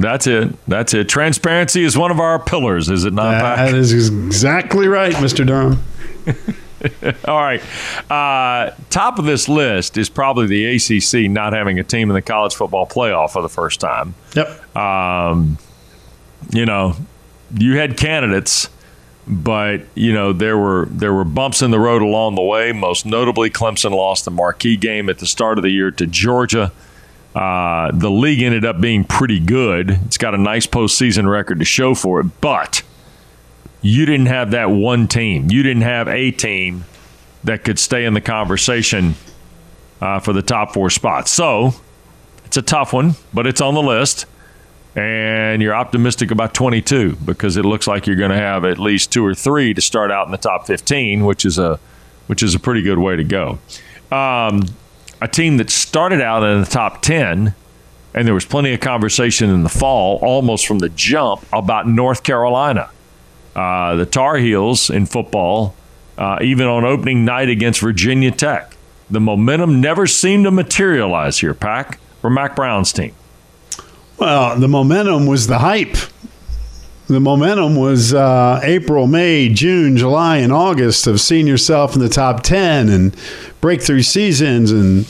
That's 0.00 0.26
it. 0.26 0.54
That's 0.66 0.94
it. 0.94 1.08
Transparency 1.08 1.84
is 1.84 1.96
one 1.96 2.10
of 2.10 2.20
our 2.20 2.38
pillars, 2.38 2.88
is 2.88 3.04
it 3.04 3.12
not? 3.12 3.32
That 3.32 3.74
is 3.74 3.92
exactly 3.92 4.88
right, 4.88 5.12
Mr. 5.14 5.46
Durham. 5.46 5.82
All 7.26 7.38
right. 7.38 7.62
Uh, 8.10 8.74
top 8.88 9.18
of 9.18 9.26
this 9.26 9.48
list 9.48 9.98
is 9.98 10.08
probably 10.08 10.46
the 10.46 10.76
ACC 10.76 11.30
not 11.30 11.52
having 11.52 11.78
a 11.78 11.84
team 11.84 12.08
in 12.08 12.14
the 12.14 12.22
college 12.22 12.54
football 12.54 12.86
playoff 12.86 13.32
for 13.32 13.42
the 13.42 13.50
first 13.50 13.80
time. 13.80 14.14
Yep. 14.34 14.76
Um, 14.76 15.58
you 16.50 16.64
know, 16.64 16.96
you 17.54 17.76
had 17.76 17.98
candidates, 17.98 18.70
but 19.26 19.82
you 19.94 20.12
know 20.12 20.32
there 20.32 20.56
were 20.56 20.86
there 20.90 21.12
were 21.12 21.24
bumps 21.24 21.60
in 21.60 21.70
the 21.70 21.78
road 21.78 22.00
along 22.00 22.36
the 22.36 22.42
way. 22.42 22.72
Most 22.72 23.04
notably, 23.04 23.50
Clemson 23.50 23.90
lost 23.90 24.24
the 24.24 24.30
marquee 24.30 24.78
game 24.78 25.10
at 25.10 25.18
the 25.18 25.26
start 25.26 25.58
of 25.58 25.62
the 25.62 25.70
year 25.70 25.90
to 25.90 26.06
Georgia. 26.06 26.72
Uh, 27.34 27.90
the 27.92 28.10
league 28.10 28.42
ended 28.42 28.64
up 28.64 28.80
being 28.80 29.04
pretty 29.04 29.38
good. 29.38 29.90
It's 30.06 30.18
got 30.18 30.34
a 30.34 30.38
nice 30.38 30.66
postseason 30.66 31.30
record 31.30 31.60
to 31.60 31.64
show 31.64 31.94
for 31.94 32.20
it, 32.20 32.26
but 32.40 32.82
you 33.82 34.04
didn't 34.04 34.26
have 34.26 34.50
that 34.50 34.70
one 34.70 35.06
team. 35.06 35.48
You 35.50 35.62
didn't 35.62 35.82
have 35.82 36.08
a 36.08 36.32
team 36.32 36.84
that 37.44 37.64
could 37.64 37.78
stay 37.78 38.04
in 38.04 38.14
the 38.14 38.20
conversation 38.20 39.14
uh, 40.00 40.18
for 40.20 40.32
the 40.32 40.42
top 40.42 40.74
four 40.74 40.90
spots. 40.90 41.30
So 41.30 41.72
it's 42.44 42.56
a 42.56 42.62
tough 42.62 42.92
one, 42.92 43.14
but 43.32 43.46
it's 43.46 43.60
on 43.60 43.74
the 43.74 43.82
list. 43.82 44.26
and 44.96 45.62
you're 45.62 45.74
optimistic 45.74 46.30
about 46.32 46.52
22 46.52 47.16
because 47.24 47.56
it 47.56 47.64
looks 47.64 47.86
like 47.86 48.06
you're 48.08 48.16
going 48.16 48.32
to 48.32 48.36
have 48.36 48.64
at 48.64 48.78
least 48.78 49.12
two 49.12 49.24
or 49.24 49.34
three 49.34 49.72
to 49.72 49.80
start 49.80 50.10
out 50.10 50.26
in 50.26 50.32
the 50.32 50.36
top 50.38 50.66
15, 50.66 51.24
which 51.24 51.44
is 51.44 51.58
a 51.58 51.78
which 52.26 52.42
is 52.42 52.54
a 52.54 52.60
pretty 52.60 52.82
good 52.82 52.98
way 52.98 53.16
to 53.16 53.24
go. 53.24 53.58
Um, 54.12 54.62
a 55.20 55.28
team 55.28 55.58
that 55.58 55.70
started 55.70 56.20
out 56.20 56.42
in 56.42 56.60
the 56.60 56.66
top 56.66 57.02
10, 57.02 57.54
and 58.14 58.26
there 58.26 58.34
was 58.34 58.44
plenty 58.44 58.72
of 58.72 58.80
conversation 58.80 59.50
in 59.50 59.62
the 59.62 59.68
fall, 59.68 60.18
almost 60.22 60.66
from 60.66 60.78
the 60.78 60.88
jump, 60.88 61.44
about 61.52 61.86
North 61.86 62.22
Carolina. 62.22 62.90
Uh, 63.54 63.96
the 63.96 64.06
Tar 64.06 64.36
Heels 64.36 64.90
in 64.90 65.06
football, 65.06 65.74
uh, 66.16 66.38
even 66.40 66.66
on 66.66 66.84
opening 66.84 67.24
night 67.24 67.48
against 67.48 67.80
Virginia 67.80 68.30
Tech, 68.30 68.76
the 69.10 69.20
momentum 69.20 69.80
never 69.80 70.06
seemed 70.06 70.44
to 70.44 70.50
materialize 70.50 71.38
here, 71.38 71.54
Pack, 71.54 71.98
for 72.20 72.30
Mack 72.30 72.54
Brown's 72.54 72.92
team. 72.92 73.14
Well, 74.18 74.58
the 74.58 74.68
momentum 74.68 75.26
was 75.26 75.46
the 75.46 75.58
hype. 75.58 75.96
The 77.10 77.18
momentum 77.18 77.74
was 77.74 78.14
uh, 78.14 78.60
April, 78.62 79.08
May, 79.08 79.48
June, 79.48 79.96
July, 79.96 80.36
and 80.36 80.52
August 80.52 81.08
of 81.08 81.20
seeing 81.20 81.48
yourself 81.48 81.96
in 81.96 82.00
the 82.00 82.08
top 82.08 82.44
10 82.44 82.88
and 82.88 83.16
breakthrough 83.60 84.02
seasons 84.02 84.70
and 84.70 85.06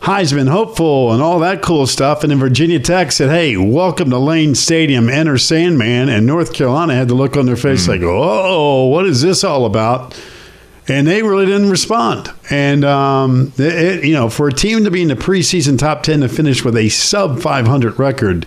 Heisman 0.00 0.48
hopeful 0.48 1.12
and 1.12 1.20
all 1.20 1.38
that 1.40 1.60
cool 1.60 1.86
stuff. 1.86 2.24
And 2.24 2.30
then 2.30 2.38
Virginia 2.38 2.80
Tech 2.80 3.12
said, 3.12 3.28
hey, 3.28 3.58
welcome 3.58 4.08
to 4.08 4.18
Lane 4.18 4.54
Stadium, 4.54 5.10
enter 5.10 5.36
Sandman. 5.36 6.08
And 6.08 6.26
North 6.26 6.54
Carolina 6.54 6.94
had 6.94 7.08
the 7.08 7.14
look 7.14 7.36
on 7.36 7.44
their 7.44 7.56
face 7.56 7.84
mm. 7.84 7.88
like, 7.88 8.00
oh, 8.02 8.86
what 8.86 9.04
is 9.04 9.20
this 9.20 9.44
all 9.44 9.66
about? 9.66 10.18
and 10.88 11.06
they 11.06 11.22
really 11.22 11.46
didn't 11.46 11.70
respond. 11.70 12.28
And 12.50 12.84
um, 12.84 13.52
it, 13.56 14.04
you 14.04 14.14
know, 14.14 14.28
for 14.28 14.48
a 14.48 14.52
team 14.52 14.82
to 14.82 14.90
be 14.90 15.02
in 15.02 15.08
the 15.08 15.14
preseason 15.14 15.78
top 15.78 16.02
ten 16.02 16.22
to 16.22 16.28
finish 16.28 16.64
with 16.64 16.76
a 16.76 16.88
sub 16.88 17.40
500 17.40 18.00
record, 18.00 18.46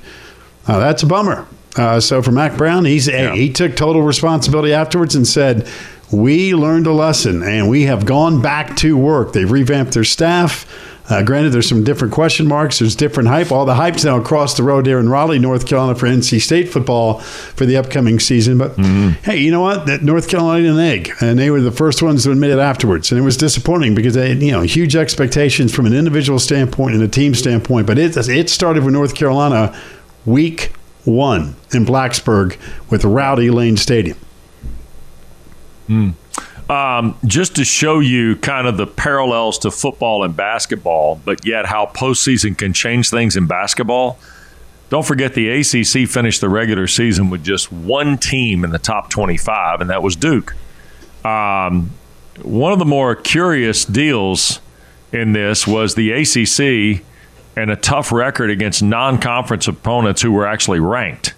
uh, 0.67 0.79
that's 0.79 1.01
a 1.01 1.05
bummer. 1.05 1.47
Uh, 1.77 1.99
so 1.99 2.21
for 2.21 2.31
Mack 2.31 2.57
Brown, 2.57 2.85
he's 2.85 3.07
yeah. 3.07 3.33
he 3.33 3.51
took 3.51 3.75
total 3.75 4.01
responsibility 4.01 4.73
afterwards 4.73 5.15
and 5.15 5.27
said, 5.27 5.69
"We 6.11 6.55
learned 6.55 6.87
a 6.87 6.93
lesson, 6.93 7.43
and 7.43 7.69
we 7.69 7.83
have 7.83 8.05
gone 8.05 8.41
back 8.41 8.75
to 8.77 8.97
work. 8.97 9.33
They've 9.33 9.51
revamped 9.51 9.93
their 9.93 10.03
staff." 10.03 10.65
Uh, 11.07 11.21
granted, 11.21 11.51
there's 11.51 11.69
some 11.69 11.83
different 11.83 12.13
question 12.13 12.47
marks. 12.47 12.79
There's 12.79 12.95
different 12.95 13.29
hype. 13.29 13.51
All 13.51 13.65
the 13.65 13.75
hype's 13.75 14.03
now 14.03 14.17
across 14.17 14.57
the 14.57 14.63
road 14.63 14.85
there 14.85 14.99
in 14.99 15.07
Raleigh, 15.07 15.37
North 15.37 15.67
Carolina, 15.67 15.93
for 15.93 16.07
NC 16.07 16.41
State 16.41 16.69
football 16.69 17.19
for 17.19 17.65
the 17.65 17.77
upcoming 17.77 18.19
season. 18.19 18.57
But 18.57 18.71
mm-hmm. 18.71 19.09
hey, 19.23 19.37
you 19.37 19.51
know 19.51 19.61
what? 19.61 19.85
That 19.85 20.01
North 20.01 20.27
Carolina 20.29 20.71
an 20.71 20.79
egg, 20.79 21.11
and 21.21 21.37
they 21.37 21.51
were 21.51 21.61
the 21.61 21.71
first 21.71 22.01
ones 22.01 22.23
to 22.23 22.31
admit 22.31 22.49
it 22.49 22.59
afterwards, 22.59 23.11
and 23.11 23.19
it 23.19 23.23
was 23.23 23.37
disappointing 23.37 23.93
because 23.93 24.15
they, 24.15 24.29
had, 24.29 24.41
you 24.41 24.51
know, 24.51 24.61
huge 24.61 24.95
expectations 24.95 25.75
from 25.75 25.85
an 25.85 25.93
individual 25.93 26.39
standpoint 26.39 26.95
and 26.95 27.03
a 27.03 27.07
team 27.07 27.35
standpoint. 27.35 27.85
But 27.85 27.99
it 27.99 28.17
it 28.17 28.49
started 28.49 28.83
with 28.83 28.93
North 28.93 29.13
Carolina 29.13 29.79
week 30.25 30.71
one 31.05 31.55
in 31.71 31.85
Blacksburg 31.85 32.57
with 32.89 33.05
Rowdy 33.05 33.49
Lane 33.49 33.77
Stadium. 33.77 34.17
Mm. 35.87 36.13
Um, 36.69 37.17
just 37.25 37.55
to 37.57 37.63
show 37.63 37.99
you 37.99 38.35
kind 38.37 38.67
of 38.67 38.77
the 38.77 38.87
parallels 38.87 39.59
to 39.59 39.71
football 39.71 40.23
and 40.23 40.35
basketball, 40.35 41.21
but 41.23 41.45
yet 41.45 41.67
how 41.67 41.85
postseason 41.85 42.57
can 42.57 42.73
change 42.73 43.09
things 43.11 43.37
in 43.37 43.45
basketball. 43.45 44.17
Don't 44.89 45.05
forget 45.05 45.35
the 45.35 45.49
ACC 45.49 46.09
finished 46.09 46.41
the 46.41 46.49
regular 46.49 46.87
season 46.87 47.29
with 47.29 47.43
just 47.43 47.71
one 47.71 48.17
team 48.17 48.63
in 48.63 48.71
the 48.71 48.79
top 48.79 49.09
25, 49.09 49.81
and 49.81 49.89
that 49.89 50.01
was 50.01 50.15
Duke. 50.15 50.55
Um, 51.23 51.91
one 52.41 52.73
of 52.73 52.79
the 52.79 52.85
more 52.85 53.15
curious 53.15 53.85
deals 53.85 54.59
in 55.11 55.33
this 55.33 55.65
was 55.67 55.95
the 55.95 56.11
ACC 56.11 57.03
and 57.55 57.71
a 57.71 57.75
tough 57.75 58.11
record 58.11 58.49
against 58.49 58.83
non 58.83 59.19
conference 59.19 59.67
opponents 59.67 60.21
who 60.21 60.31
were 60.31 60.45
actually 60.45 60.79
ranked. 60.79 61.33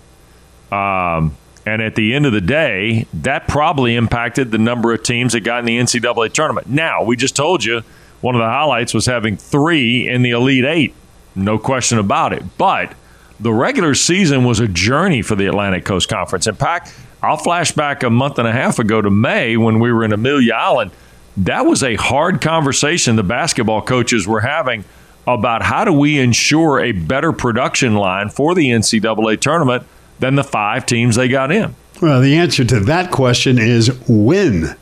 Um, 0.72 1.38
and 1.66 1.82
at 1.82 1.96
the 1.96 2.16
end 2.16 2.26
of 2.26 2.32
the 2.32 2.42
day, 2.42 3.08
that 3.14 3.48
probably 3.48 3.96
impacted 3.96 4.52
the 4.52 4.58
number 4.58 4.94
of 4.94 5.04
teams 5.04 5.34
that 5.34 5.42
got 5.42 5.60
in 5.60 5.66
the 5.66 5.78
NCAA 5.78 6.32
tournament. 6.32 6.68
Now, 6.68 7.04
we 7.04 7.18
just 7.18 7.36
told 7.36 7.64
you 7.64 7.82
one 8.22 8.36
of 8.36 8.40
the 8.40 8.48
highlights 8.48 8.94
was 8.94 9.06
having 9.06 9.38
three 9.38 10.08
in 10.08 10.22
the 10.22 10.32
Elite 10.32 10.66
Eight. 10.66 10.94
No 11.36 11.60
question 11.60 12.00
about 12.00 12.34
it. 12.34 12.44
But 12.58 12.94
the 13.40 13.54
regular 13.54 13.94
season 13.94 14.44
was 14.44 14.60
a 14.60 14.68
journey 14.68 15.22
for 15.22 15.36
the 15.36 15.46
Atlantic 15.46 15.86
Coast 15.86 16.10
Conference. 16.10 16.48
In 16.48 16.56
fact, 16.56 16.98
I'll 17.22 17.38
flash 17.38 17.72
back 17.72 18.04
a 18.04 18.10
month 18.10 18.40
and 18.40 18.48
a 18.48 18.52
half 18.52 18.80
ago 18.80 19.02
to 19.02 19.10
May 19.10 19.58
when 19.58 19.80
we 19.80 19.92
were 19.92 20.04
in 20.04 20.14
Amelia 20.14 20.54
Island. 20.54 20.92
That 21.36 21.66
was 21.66 21.84
a 21.84 21.96
hard 21.96 22.42
conversation 22.42 23.16
the 23.16 23.24
basketball 23.24 23.82
coaches 23.82 24.26
were 24.26 24.40
having 24.40 24.86
about 25.28 25.62
how 25.62 25.84
do 25.84 25.92
we 25.92 26.18
ensure 26.18 26.80
a 26.80 26.94
better 26.94 27.34
production 27.34 27.96
line 27.96 28.30
for 28.30 28.56
the 28.56 28.70
NCAA 28.70 29.40
tournament 29.40 29.84
than 30.20 30.36
the 30.36 30.44
five 30.44 30.86
teams 30.86 31.18
they 31.18 31.28
got 31.28 31.52
in? 31.52 31.76
Well, 32.02 32.22
the 32.22 32.38
answer 32.38 32.63
to 32.63 32.80
that 32.82 33.12
question 33.12 33.60
is 33.60 33.92
win. 34.08 34.76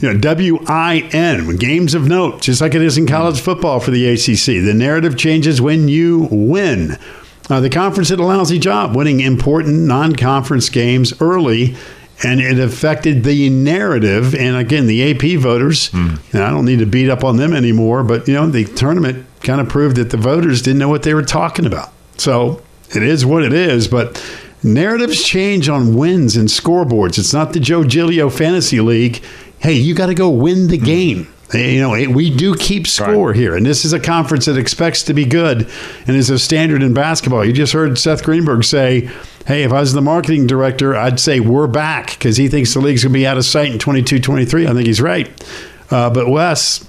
You 0.00 0.12
know, 0.12 0.18
W 0.18 0.58
I 0.66 1.08
N, 1.12 1.56
games 1.56 1.94
of 1.94 2.08
note, 2.08 2.40
just 2.40 2.60
like 2.60 2.74
it 2.74 2.82
is 2.82 2.98
in 2.98 3.06
college 3.06 3.40
football 3.40 3.80
for 3.80 3.90
the 3.90 4.08
ACC. 4.08 4.64
The 4.64 4.74
narrative 4.74 5.16
changes 5.16 5.60
when 5.60 5.88
you 5.88 6.28
win. 6.30 6.98
Uh, 7.50 7.60
the 7.60 7.70
conference 7.70 8.08
did 8.08 8.18
a 8.18 8.24
lousy 8.24 8.58
job 8.58 8.96
winning 8.96 9.20
important 9.20 9.80
non 9.80 10.16
conference 10.16 10.68
games 10.68 11.12
early, 11.20 11.76
and 12.22 12.40
it 12.40 12.58
affected 12.58 13.24
the 13.24 13.50
narrative. 13.50 14.34
And 14.34 14.56
again, 14.56 14.86
the 14.86 15.10
AP 15.10 15.38
voters, 15.40 15.90
mm. 15.90 16.18
I 16.34 16.50
don't 16.50 16.64
need 16.64 16.78
to 16.78 16.86
beat 16.86 17.10
up 17.10 17.24
on 17.24 17.36
them 17.36 17.52
anymore, 17.52 18.04
but 18.04 18.28
you 18.28 18.34
know, 18.34 18.46
the 18.46 18.64
tournament 18.64 19.26
kind 19.40 19.60
of 19.60 19.68
proved 19.68 19.96
that 19.96 20.10
the 20.10 20.16
voters 20.16 20.62
didn't 20.62 20.78
know 20.78 20.88
what 20.88 21.02
they 21.02 21.14
were 21.14 21.22
talking 21.22 21.66
about. 21.66 21.92
So 22.16 22.62
it 22.94 23.02
is 23.02 23.26
what 23.26 23.42
it 23.42 23.52
is, 23.52 23.88
but 23.88 24.22
narratives 24.62 25.22
change 25.24 25.68
on 25.68 25.94
wins 25.96 26.36
and 26.36 26.48
scoreboards. 26.48 27.18
It's 27.18 27.34
not 27.34 27.52
the 27.52 27.60
Joe 27.60 27.84
Giglio 27.84 28.30
Fantasy 28.30 28.80
League. 28.80 29.22
Hey, 29.58 29.74
you 29.74 29.94
got 29.94 30.06
to 30.06 30.14
go 30.14 30.30
win 30.30 30.68
the 30.68 30.78
game. 30.78 31.28
You 31.52 31.80
know, 31.80 31.90
we 32.10 32.34
do 32.34 32.56
keep 32.56 32.86
score 32.86 33.28
right. 33.28 33.36
here, 33.36 33.54
and 33.54 33.64
this 33.64 33.84
is 33.84 33.92
a 33.92 34.00
conference 34.00 34.46
that 34.46 34.58
expects 34.58 35.04
to 35.04 35.14
be 35.14 35.24
good 35.24 35.70
and 36.06 36.16
is 36.16 36.30
a 36.30 36.38
standard 36.38 36.82
in 36.82 36.94
basketball. 36.94 37.44
You 37.44 37.52
just 37.52 37.72
heard 37.72 37.96
Seth 37.96 38.24
Greenberg 38.24 38.64
say, 38.64 39.10
Hey, 39.46 39.62
if 39.62 39.72
I 39.72 39.80
was 39.80 39.92
the 39.92 40.00
marketing 40.00 40.46
director, 40.46 40.96
I'd 40.96 41.20
say 41.20 41.38
we're 41.38 41.66
back 41.66 42.10
because 42.10 42.38
he 42.38 42.48
thinks 42.48 42.72
the 42.72 42.80
league's 42.80 43.02
going 43.04 43.12
to 43.12 43.18
be 43.18 43.26
out 43.26 43.36
of 43.36 43.44
sight 43.44 43.70
in 43.70 43.78
22 43.78 44.18
23. 44.18 44.66
I 44.66 44.72
think 44.72 44.86
he's 44.86 45.02
right. 45.02 45.28
Uh, 45.90 46.08
but 46.08 46.30
Wes, 46.30 46.88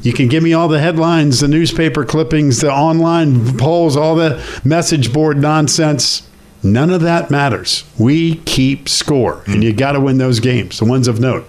you 0.00 0.14
can 0.14 0.28
give 0.28 0.42
me 0.42 0.54
all 0.54 0.66
the 0.66 0.80
headlines, 0.80 1.40
the 1.40 1.48
newspaper 1.48 2.06
clippings, 2.06 2.60
the 2.60 2.72
online 2.72 3.58
polls, 3.58 3.98
all 3.98 4.14
the 4.16 4.42
message 4.64 5.12
board 5.12 5.36
nonsense. 5.36 6.26
None 6.62 6.88
of 6.88 7.02
that 7.02 7.30
matters. 7.30 7.84
We 7.98 8.36
keep 8.36 8.88
score, 8.88 9.42
and 9.46 9.62
you 9.62 9.74
got 9.74 9.92
to 9.92 10.00
win 10.00 10.16
those 10.16 10.40
games, 10.40 10.78
the 10.78 10.86
ones 10.86 11.06
of 11.06 11.20
note. 11.20 11.46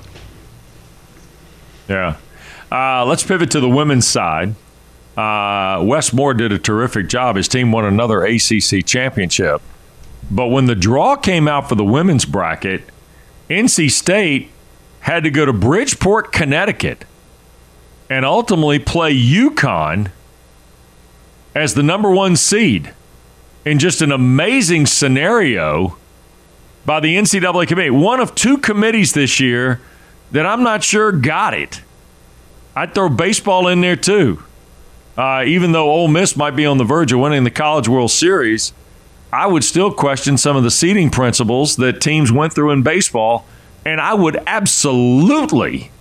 Yeah. 1.87 2.17
Uh, 2.69 3.05
let's 3.05 3.23
pivot 3.23 3.51
to 3.51 3.61
the 3.61 3.69
women's 3.69 4.07
side. 4.07 4.55
Uh, 5.15 5.81
Wes 5.83 6.11
Moore 6.11 6.33
did 6.33 6.51
a 6.51 6.59
terrific 6.59 7.07
job. 7.07 7.37
His 7.37 7.47
team 7.47 7.71
won 7.71 7.85
another 7.85 8.23
ACC 8.25 8.85
championship. 8.85 9.61
But 10.31 10.47
when 10.47 10.65
the 10.65 10.75
draw 10.75 11.17
came 11.17 11.47
out 11.47 11.67
for 11.67 11.75
the 11.75 11.83
women's 11.83 12.23
bracket, 12.23 12.83
NC 13.49 13.91
State 13.91 14.49
had 15.01 15.25
to 15.25 15.29
go 15.29 15.45
to 15.45 15.51
Bridgeport, 15.51 16.31
Connecticut 16.31 17.05
and 18.09 18.25
ultimately 18.25 18.79
play 18.79 19.13
UConn 19.13 20.11
as 21.53 21.73
the 21.73 21.83
number 21.83 22.09
one 22.09 22.35
seed 22.35 22.93
in 23.65 23.77
just 23.77 24.01
an 24.01 24.11
amazing 24.11 24.85
scenario 24.85 25.97
by 26.85 26.99
the 26.99 27.15
NCAA 27.15 27.67
committee. 27.67 27.89
One 27.89 28.19
of 28.19 28.33
two 28.33 28.57
committees 28.57 29.13
this 29.13 29.39
year 29.39 29.81
that 30.31 30.45
I'm 30.45 30.63
not 30.63 30.83
sure 30.83 31.11
got 31.11 31.53
it. 31.53 31.81
I'd 32.75 32.95
throw 32.95 33.09
baseball 33.09 33.67
in 33.67 33.81
there 33.81 33.97
too. 33.97 34.43
Uh, 35.17 35.43
even 35.45 35.73
though 35.73 35.91
Ole 35.91 36.07
Miss 36.07 36.37
might 36.37 36.55
be 36.55 36.65
on 36.65 36.77
the 36.77 36.85
verge 36.85 37.11
of 37.11 37.19
winning 37.19 37.43
the 37.43 37.51
College 37.51 37.89
World 37.89 38.11
Series, 38.11 38.73
I 39.33 39.47
would 39.47 39.63
still 39.63 39.91
question 39.91 40.37
some 40.37 40.57
of 40.57 40.63
the 40.63 40.71
seeding 40.71 41.09
principles 41.09 41.77
that 41.77 42.01
teams 42.01 42.31
went 42.31 42.53
through 42.53 42.71
in 42.71 42.83
baseball, 42.83 43.45
and 43.85 44.01
I 44.01 44.13
would 44.13 44.41
absolutely 44.45 45.91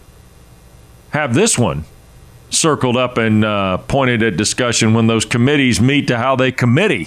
have 1.10 1.34
this 1.34 1.58
one 1.58 1.84
circled 2.50 2.96
up 2.96 3.16
and 3.16 3.44
uh, 3.44 3.78
pointed 3.78 4.22
at 4.22 4.36
discussion 4.36 4.94
when 4.94 5.06
those 5.06 5.24
committees 5.24 5.80
meet 5.80 6.08
to 6.08 6.18
how 6.18 6.34
they 6.36 6.50
committee 6.50 7.06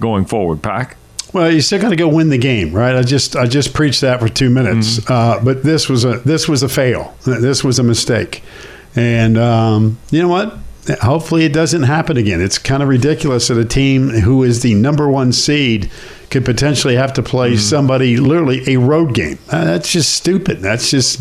going 0.00 0.24
forward, 0.24 0.62
Pack. 0.62 0.96
Well, 1.32 1.52
you 1.52 1.60
still 1.60 1.80
got 1.80 1.90
to 1.90 1.96
go 1.96 2.08
win 2.08 2.28
the 2.28 2.38
game, 2.38 2.72
right? 2.72 2.96
I 2.96 3.02
just 3.02 3.36
I 3.36 3.46
just 3.46 3.72
preached 3.72 4.00
that 4.00 4.18
for 4.18 4.28
two 4.28 4.50
minutes, 4.50 4.98
mm-hmm. 4.98 5.12
uh, 5.12 5.44
but 5.44 5.62
this 5.62 5.88
was 5.88 6.04
a 6.04 6.18
this 6.20 6.48
was 6.48 6.64
a 6.64 6.68
fail. 6.68 7.14
This 7.24 7.62
was 7.62 7.78
a 7.78 7.84
mistake, 7.84 8.42
and 8.96 9.38
um, 9.38 9.98
you 10.10 10.20
know 10.20 10.28
what? 10.28 10.58
Hopefully 11.02 11.44
it 11.44 11.52
doesn't 11.52 11.84
happen 11.84 12.16
again. 12.16 12.40
It's 12.40 12.58
kind 12.58 12.82
of 12.82 12.88
ridiculous 12.88 13.48
that 13.48 13.58
a 13.58 13.64
team 13.64 14.08
who 14.08 14.42
is 14.42 14.62
the 14.62 14.74
number 14.74 15.08
one 15.08 15.32
seed 15.32 15.90
could 16.30 16.44
potentially 16.44 16.94
have 16.94 17.12
to 17.12 17.22
play 17.22 17.50
mm-hmm. 17.50 17.58
somebody 17.58 18.16
literally 18.16 18.62
a 18.68 18.78
road 18.78 19.14
game. 19.14 19.38
Uh, 19.50 19.64
that's 19.64 19.92
just 19.92 20.14
stupid. 20.14 20.60
That's 20.60 20.90
just 20.90 21.20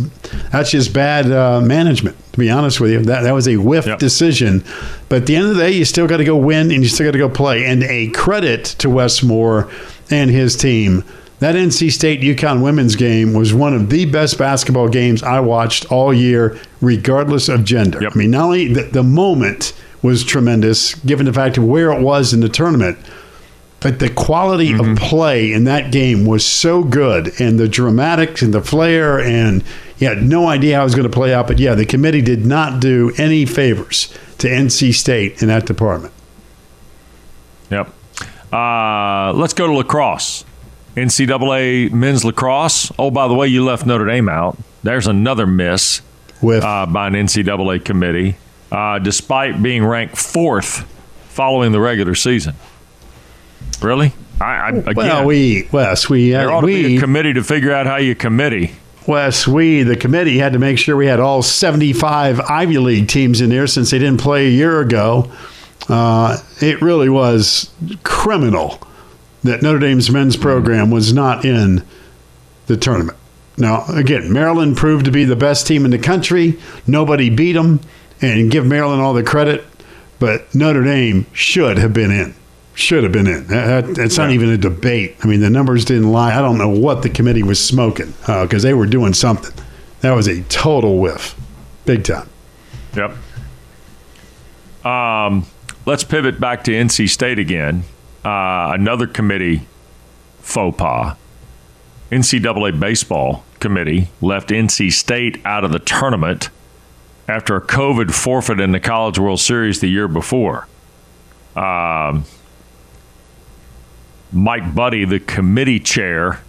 that's 0.51 0.71
just 0.71 0.93
bad 0.93 1.31
uh, 1.31 1.61
management. 1.61 2.15
To 2.33 2.39
be 2.39 2.49
honest 2.49 2.79
with 2.79 2.91
you, 2.91 2.99
that 3.01 3.21
that 3.21 3.31
was 3.31 3.47
a 3.47 3.57
whiff 3.57 3.87
yep. 3.87 3.99
decision. 3.99 4.63
But 5.09 5.21
at 5.21 5.25
the 5.25 5.35
end 5.35 5.49
of 5.49 5.55
the 5.55 5.61
day, 5.63 5.71
you 5.71 5.85
still 5.85 6.07
got 6.07 6.17
to 6.17 6.25
go 6.25 6.37
win 6.37 6.71
and 6.71 6.83
you 6.83 6.89
still 6.89 7.07
got 7.07 7.13
to 7.13 7.17
go 7.17 7.29
play. 7.29 7.65
And 7.65 7.83
a 7.83 8.09
credit 8.11 8.65
to 8.65 8.89
Wes 8.89 9.23
Moore 9.23 9.69
and 10.09 10.29
his 10.29 10.55
team. 10.55 11.03
That 11.39 11.55
NC 11.55 11.91
State 11.93 12.19
UConn 12.19 12.61
women's 12.61 12.97
game 12.97 13.33
was 13.33 13.53
one 13.53 13.73
of 13.73 13.89
the 13.89 14.05
best 14.05 14.37
basketball 14.37 14.89
games 14.89 15.23
I 15.23 15.39
watched 15.39 15.89
all 15.89 16.13
year, 16.13 16.59
regardless 16.81 17.47
of 17.47 17.63
gender. 17.63 18.01
Yep. 18.01 18.11
I 18.13 18.17
mean, 18.17 18.31
not 18.31 18.45
only 18.45 18.73
the, 18.73 18.83
the 18.83 19.03
moment 19.03 19.73
was 20.01 20.25
tremendous, 20.25 20.95
given 20.95 21.25
the 21.25 21.33
fact 21.33 21.57
of 21.57 21.63
where 21.63 21.91
it 21.91 22.01
was 22.01 22.33
in 22.33 22.41
the 22.41 22.49
tournament, 22.49 22.97
but 23.79 23.99
the 23.99 24.09
quality 24.09 24.71
mm-hmm. 24.71 24.91
of 24.91 24.97
play 24.97 25.53
in 25.53 25.63
that 25.63 25.93
game 25.93 26.25
was 26.25 26.45
so 26.45 26.83
good, 26.83 27.31
and 27.39 27.57
the 27.57 27.69
dramatics 27.69 28.41
and 28.41 28.53
the 28.53 28.61
flair, 28.61 29.19
and 29.19 29.63
you 29.97 30.07
had 30.07 30.21
no 30.21 30.47
idea 30.47 30.75
how 30.75 30.81
it 30.81 30.85
was 30.85 30.95
going 30.95 31.09
to 31.09 31.13
play 31.13 31.33
out. 31.33 31.47
But 31.47 31.59
yeah, 31.59 31.73
the 31.73 31.85
committee 31.85 32.21
did 32.21 32.45
not 32.45 32.81
do 32.81 33.13
any 33.17 33.45
favors 33.45 34.13
to 34.39 34.49
NC 34.49 34.93
State 34.93 35.41
in 35.41 35.47
that 35.47 35.65
department. 35.65 36.13
Yep. 37.71 37.93
Uh, 38.51 39.31
let's 39.33 39.53
go 39.53 39.67
to 39.67 39.73
lacrosse. 39.73 40.43
NCAA 40.99 41.91
men's 41.91 42.23
lacrosse. 42.23 42.91
Oh, 42.99 43.11
by 43.11 43.27
the 43.27 43.33
way, 43.33 43.47
you 43.47 43.63
left 43.63 43.85
Notre 43.85 44.05
Dame 44.05 44.29
out. 44.29 44.57
There's 44.83 45.07
another 45.07 45.47
miss 45.47 46.01
with 46.41 46.63
uh, 46.63 46.85
by 46.85 47.07
an 47.07 47.13
NCAA 47.13 47.83
committee, 47.83 48.37
uh, 48.71 48.99
despite 48.99 49.61
being 49.61 49.85
ranked 49.85 50.17
fourth 50.17 50.87
following 51.29 51.71
the 51.71 51.79
regular 51.79 52.15
season. 52.15 52.55
Really? 53.81 54.13
I, 54.41 54.45
I 54.45 54.69
again, 54.69 54.95
well, 54.95 55.25
we 55.25 55.67
Wes, 55.71 56.09
we 56.09 56.31
there 56.31 56.51
ought 56.51 56.63
we, 56.63 56.81
to 56.81 56.87
be 56.89 56.97
a 56.97 56.99
committee 56.99 57.33
to 57.33 57.43
figure 57.43 57.73
out 57.73 57.85
how 57.85 57.97
you 57.97 58.15
committee. 58.15 58.73
Wes, 59.07 59.47
we 59.47 59.83
the 59.83 59.97
committee 59.97 60.37
had 60.37 60.53
to 60.53 60.59
make 60.59 60.77
sure 60.77 60.95
we 60.95 61.07
had 61.07 61.19
all 61.19 61.41
75 61.41 62.39
Ivy 62.39 62.77
League 62.77 63.07
teams 63.07 63.41
in 63.41 63.49
there 63.49 63.67
since 63.67 63.91
they 63.91 63.99
didn't 63.99 64.21
play 64.21 64.47
a 64.47 64.49
year 64.49 64.79
ago. 64.79 65.31
Uh, 65.87 66.37
it 66.61 66.81
really 66.81 67.09
was 67.09 67.71
criminal 68.03 68.79
that 69.43 69.61
Notre 69.61 69.79
Dame's 69.79 70.09
men's 70.09 70.37
program 70.37 70.91
was 70.91 71.13
not 71.13 71.45
in 71.45 71.83
the 72.67 72.77
tournament. 72.77 73.17
Now, 73.57 73.85
again, 73.87 74.31
Maryland 74.31 74.77
proved 74.77 75.05
to 75.05 75.11
be 75.11 75.25
the 75.25 75.35
best 75.35 75.67
team 75.67 75.85
in 75.85 75.91
the 75.91 75.99
country. 75.99 76.57
Nobody 76.87 77.29
beat 77.29 77.53
them, 77.53 77.81
and 78.21 78.51
give 78.51 78.65
Maryland 78.65 79.01
all 79.01 79.13
the 79.13 79.23
credit. 79.23 79.65
But 80.19 80.53
Notre 80.53 80.83
Dame 80.83 81.25
should 81.33 81.77
have 81.77 81.93
been 81.93 82.11
in 82.11 82.35
should 82.79 83.03
have 83.03 83.11
been 83.11 83.27
in. 83.27 83.45
That, 83.47 83.93
that's 83.95 84.17
not 84.17 84.31
even 84.31 84.49
a 84.49 84.57
debate. 84.57 85.17
I 85.21 85.27
mean, 85.27 85.41
the 85.41 85.49
numbers 85.49 85.83
didn't 85.83 86.11
lie. 86.11 86.33
I 86.33 86.41
don't 86.41 86.57
know 86.57 86.69
what 86.69 87.03
the 87.03 87.09
committee 87.09 87.43
was 87.43 87.63
smoking 87.63 88.13
because 88.21 88.63
uh, 88.63 88.67
they 88.67 88.73
were 88.73 88.85
doing 88.85 89.13
something. 89.13 89.53
That 90.01 90.13
was 90.13 90.27
a 90.27 90.41
total 90.43 90.97
whiff, 90.97 91.35
big 91.85 92.05
time. 92.05 92.29
Yep. 92.95 93.15
Um, 94.85 95.45
let's 95.85 96.05
pivot 96.05 96.39
back 96.39 96.63
to 96.63 96.71
NC 96.71 97.09
State 97.09 97.37
again. 97.37 97.83
Uh, 98.23 98.71
another 98.73 99.07
committee 99.07 99.61
faux 100.39 100.77
pas. 100.77 101.15
NCAA 102.11 102.79
baseball 102.79 103.43
committee 103.59 104.09
left 104.21 104.49
NC 104.49 104.91
State 104.91 105.39
out 105.45 105.63
of 105.63 105.71
the 105.71 105.79
tournament 105.79 106.49
after 107.27 107.55
a 107.55 107.61
COVID 107.61 108.11
forfeit 108.11 108.59
in 108.59 108.71
the 108.71 108.79
College 108.79 109.19
World 109.19 109.39
Series 109.39 109.79
the 109.79 109.87
year 109.87 110.07
before. 110.07 110.67
Um, 111.55 112.25
Mike 114.31 114.73
Buddie, 114.73 115.05
the 115.05 115.19
committee 115.19 115.79
chair, 115.79 116.41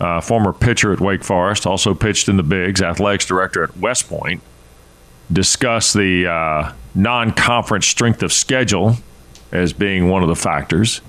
uh, 0.00 0.20
former 0.20 0.52
pitcher 0.52 0.92
at 0.92 1.00
Wake 1.00 1.24
Forest, 1.24 1.66
also 1.66 1.94
pitched 1.94 2.28
in 2.28 2.36
the 2.36 2.42
Bigs, 2.42 2.82
athletics 2.82 3.26
director 3.26 3.62
at 3.62 3.76
West 3.76 4.08
Point, 4.08 4.42
discussed 5.32 5.94
the 5.94 6.26
uh, 6.26 6.72
non 6.94 7.32
conference 7.32 7.86
strength 7.86 8.22
of 8.22 8.32
schedule 8.32 8.96
as 9.52 9.72
being 9.72 10.08
one 10.08 10.22
of 10.22 10.28
the 10.28 10.36
factors, 10.36 11.00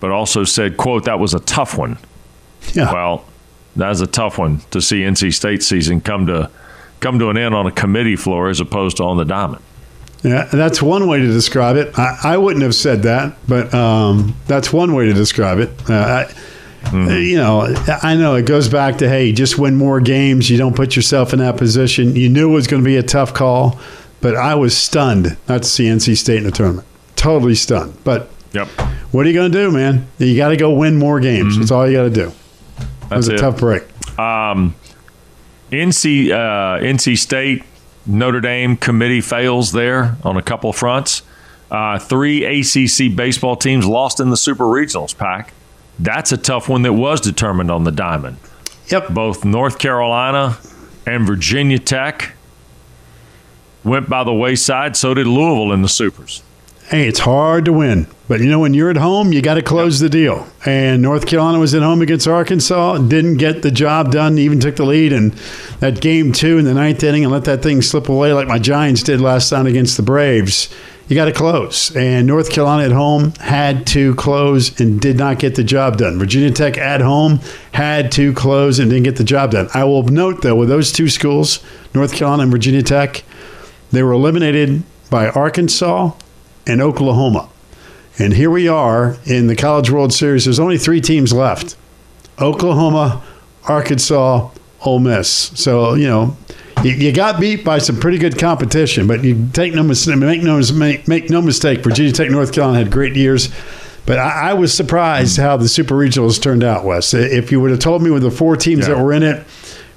but 0.00 0.10
also 0.10 0.44
said, 0.44 0.76
quote, 0.76 1.04
that 1.04 1.18
was 1.18 1.34
a 1.34 1.40
tough 1.40 1.76
one. 1.76 1.98
Yeah. 2.72 2.92
Well, 2.92 3.24
that 3.76 3.88
was 3.88 4.00
a 4.00 4.06
tough 4.06 4.38
one 4.38 4.60
to 4.70 4.80
see 4.80 5.00
NC 5.00 5.34
State 5.34 5.62
season 5.62 6.00
come 6.00 6.26
to 6.26 6.50
come 7.00 7.18
to 7.18 7.28
an 7.28 7.36
end 7.36 7.54
on 7.54 7.66
a 7.66 7.70
committee 7.72 8.16
floor 8.16 8.48
as 8.48 8.60
opposed 8.60 8.96
to 8.96 9.04
on 9.04 9.16
the 9.18 9.24
diamond. 9.24 9.62
Yeah, 10.22 10.44
that's 10.46 10.82
one 10.82 11.06
way 11.06 11.20
to 11.20 11.26
describe 11.26 11.76
it. 11.76 11.96
I, 11.98 12.18
I 12.24 12.36
wouldn't 12.38 12.62
have 12.62 12.74
said 12.74 13.02
that, 13.02 13.36
but 13.46 13.72
um, 13.74 14.34
that's 14.46 14.72
one 14.72 14.94
way 14.94 15.06
to 15.06 15.12
describe 15.12 15.58
it. 15.58 15.70
Uh, 15.88 15.94
I, 15.94 16.32
mm-hmm. 16.88 17.10
You 17.10 17.36
know, 17.36 17.74
I 18.02 18.16
know 18.16 18.34
it 18.34 18.46
goes 18.46 18.68
back 18.68 18.98
to 18.98 19.08
hey, 19.08 19.32
just 19.32 19.58
win 19.58 19.76
more 19.76 20.00
games. 20.00 20.48
You 20.50 20.56
don't 20.56 20.74
put 20.74 20.96
yourself 20.96 21.32
in 21.32 21.38
that 21.40 21.58
position. 21.58 22.16
You 22.16 22.28
knew 22.28 22.50
it 22.50 22.54
was 22.54 22.66
going 22.66 22.82
to 22.82 22.84
be 22.84 22.96
a 22.96 23.02
tough 23.02 23.34
call, 23.34 23.78
but 24.20 24.34
I 24.34 24.54
was 24.54 24.76
stunned 24.76 25.36
not 25.48 25.62
to 25.62 25.68
see 25.68 25.84
NC 25.84 26.16
State 26.16 26.38
in 26.38 26.44
the 26.44 26.50
tournament. 26.50 26.86
Totally 27.26 27.56
stunned. 27.56 27.92
But 28.04 28.30
yep. 28.52 28.68
what 29.10 29.26
are 29.26 29.28
you 29.28 29.34
going 29.34 29.50
to 29.50 29.58
do, 29.58 29.72
man? 29.72 30.06
You 30.18 30.36
got 30.36 30.50
to 30.50 30.56
go 30.56 30.72
win 30.72 30.96
more 30.96 31.18
games. 31.18 31.54
Mm-hmm. 31.54 31.60
That's 31.60 31.72
all 31.72 31.84
you 31.84 31.96
got 31.96 32.04
to 32.04 32.10
do. 32.10 32.32
That 33.08 33.16
was 33.16 33.28
a 33.28 33.34
it. 33.34 33.38
tough 33.38 33.58
break. 33.58 33.82
Um, 34.16 34.76
NC 35.72 36.30
uh, 36.30 36.80
NC 36.80 37.18
State 37.18 37.64
Notre 38.06 38.40
Dame 38.40 38.76
committee 38.76 39.20
fails 39.20 39.72
there 39.72 40.16
on 40.22 40.36
a 40.36 40.42
couple 40.42 40.72
fronts. 40.72 41.22
Uh, 41.68 41.98
three 41.98 42.44
ACC 42.44 43.16
baseball 43.16 43.56
teams 43.56 43.84
lost 43.84 44.20
in 44.20 44.30
the 44.30 44.36
Super 44.36 44.62
Regionals 44.62 45.16
pack. 45.18 45.52
That's 45.98 46.30
a 46.30 46.36
tough 46.36 46.68
one 46.68 46.82
that 46.82 46.92
was 46.92 47.20
determined 47.20 47.72
on 47.72 47.82
the 47.82 47.90
diamond. 47.90 48.36
Yep. 48.86 49.08
Both 49.08 49.44
North 49.44 49.80
Carolina 49.80 50.58
and 51.04 51.26
Virginia 51.26 51.80
Tech 51.80 52.34
went 53.82 54.08
by 54.08 54.22
the 54.22 54.32
wayside. 54.32 54.96
So 54.96 55.12
did 55.12 55.26
Louisville 55.26 55.72
in 55.72 55.82
the 55.82 55.88
Supers 55.88 56.44
hey, 56.88 57.08
it's 57.08 57.18
hard 57.18 57.64
to 57.64 57.72
win. 57.72 58.06
But 58.28 58.40
you 58.40 58.46
know, 58.46 58.60
when 58.60 58.74
you're 58.74 58.90
at 58.90 58.96
home, 58.96 59.32
you 59.32 59.42
got 59.42 59.54
to 59.54 59.62
close 59.62 59.98
the 59.98 60.08
deal. 60.08 60.46
And 60.64 61.02
North 61.02 61.26
Carolina 61.26 61.58
was 61.58 61.74
at 61.74 61.82
home 61.82 62.00
against 62.00 62.28
Arkansas, 62.28 62.98
didn't 62.98 63.36
get 63.36 63.62
the 63.62 63.70
job 63.70 64.12
done, 64.12 64.38
even 64.38 64.60
took 64.60 64.76
the 64.76 64.84
lead. 64.84 65.12
And 65.12 65.32
that 65.80 66.00
game 66.00 66.32
two 66.32 66.58
in 66.58 66.64
the 66.64 66.74
ninth 66.74 67.02
inning 67.02 67.24
and 67.24 67.32
let 67.32 67.44
that 67.44 67.62
thing 67.62 67.82
slip 67.82 68.08
away 68.08 68.32
like 68.32 68.48
my 68.48 68.58
Giants 68.58 69.02
did 69.02 69.20
last 69.20 69.50
time 69.50 69.66
against 69.66 69.96
the 69.96 70.02
Braves. 70.02 70.72
You 71.08 71.14
got 71.14 71.26
to 71.26 71.32
close. 71.32 71.94
And 71.94 72.26
North 72.26 72.50
Carolina 72.50 72.84
at 72.84 72.92
home 72.92 73.32
had 73.40 73.86
to 73.88 74.14
close 74.16 74.80
and 74.80 75.00
did 75.00 75.16
not 75.16 75.38
get 75.38 75.54
the 75.54 75.62
job 75.62 75.98
done. 75.98 76.18
Virginia 76.18 76.50
Tech 76.50 76.78
at 76.78 77.00
home 77.00 77.40
had 77.72 78.10
to 78.12 78.32
close 78.32 78.80
and 78.80 78.90
didn't 78.90 79.04
get 79.04 79.16
the 79.16 79.24
job 79.24 79.52
done. 79.52 79.68
I 79.72 79.84
will 79.84 80.02
note, 80.02 80.42
though, 80.42 80.56
with 80.56 80.68
those 80.68 80.90
two 80.90 81.08
schools, 81.08 81.64
North 81.94 82.12
Carolina 82.12 82.42
and 82.42 82.50
Virginia 82.50 82.82
Tech, 82.82 83.22
they 83.92 84.02
were 84.02 84.12
eliminated 84.12 84.82
by 85.08 85.28
Arkansas 85.28 86.12
and 86.66 86.80
Oklahoma. 86.80 87.48
And 88.18 88.32
here 88.32 88.50
we 88.50 88.66
are 88.66 89.16
in 89.26 89.46
the 89.46 89.56
College 89.56 89.90
World 89.90 90.12
Series. 90.12 90.44
There's 90.44 90.58
only 90.58 90.78
three 90.78 91.00
teams 91.00 91.32
left 91.32 91.76
Oklahoma, 92.40 93.22
Arkansas, 93.64 94.50
Ole 94.84 94.98
Miss. 94.98 95.28
So, 95.28 95.94
you 95.94 96.06
know, 96.06 96.36
you, 96.82 96.92
you 96.92 97.12
got 97.12 97.40
beat 97.40 97.64
by 97.64 97.78
some 97.78 97.98
pretty 97.98 98.18
good 98.18 98.38
competition, 98.38 99.06
but 99.06 99.24
you 99.24 99.48
take 99.52 99.74
no 99.74 99.82
mistake, 99.82 100.16
make 100.16 100.42
no, 100.42 100.60
make, 100.74 101.08
make 101.08 101.30
no 101.30 101.42
mistake, 101.42 101.82
Virginia 101.82 102.12
Tech, 102.12 102.30
North 102.30 102.52
Carolina 102.52 102.78
had 102.78 102.92
great 102.92 103.16
years. 103.16 103.48
But 104.04 104.18
I, 104.18 104.50
I, 104.50 104.54
was 104.54 104.72
surprised 104.72 105.36
how 105.36 105.56
the 105.56 105.68
Super 105.68 105.94
Regionals 105.94 106.40
turned 106.40 106.62
out, 106.62 106.84
Wes. 106.84 107.12
If 107.12 107.50
you 107.50 107.60
would 107.60 107.72
have 107.72 107.80
told 107.80 108.02
me 108.02 108.10
with 108.10 108.22
the 108.22 108.30
four 108.30 108.56
teams 108.56 108.86
yeah. 108.86 108.94
that 108.94 109.02
were 109.02 109.12
in 109.12 109.24
it, 109.24 109.44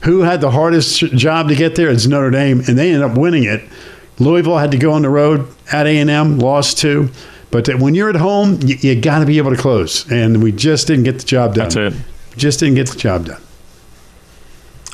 who 0.02 0.22
had 0.22 0.42
the 0.42 0.50
hardest 0.50 1.00
job 1.00 1.50
to 1.50 1.56
get 1.56 1.76
there, 1.76 1.90
it's 1.90 2.08
Notre 2.08 2.32
Dame, 2.32 2.62
and 2.68 2.78
they 2.78 2.92
ended 2.92 3.04
up 3.04 3.18
winning 3.18 3.44
it. 3.44 3.62
Louisville 4.20 4.58
had 4.58 4.72
to 4.72 4.78
go 4.78 4.92
on 4.94 5.02
the 5.02 5.10
road 5.10 5.48
at 5.72 5.88
A&M, 5.88 6.40
lost 6.40 6.78
two. 6.78 7.10
But 7.52 7.68
when 7.80 7.96
you're 7.96 8.10
at 8.10 8.16
home, 8.16 8.60
you, 8.62 8.76
you 8.80 9.02
got 9.02 9.20
to 9.20 9.26
be 9.26 9.38
able 9.38 9.56
to 9.56 9.58
close. 9.58 10.10
And 10.12 10.44
we 10.44 10.52
just 10.52 10.88
didn't 10.88 11.06
get 11.06 11.20
the 11.20 11.26
job 11.26 11.56
done. 11.56 11.70
That's 11.70 11.76
it. 11.76 11.94
Just 12.38 12.60
didn't 12.60 12.76
get 12.76 12.90
the 12.90 12.98
job 12.98 13.26
done. 13.26 13.42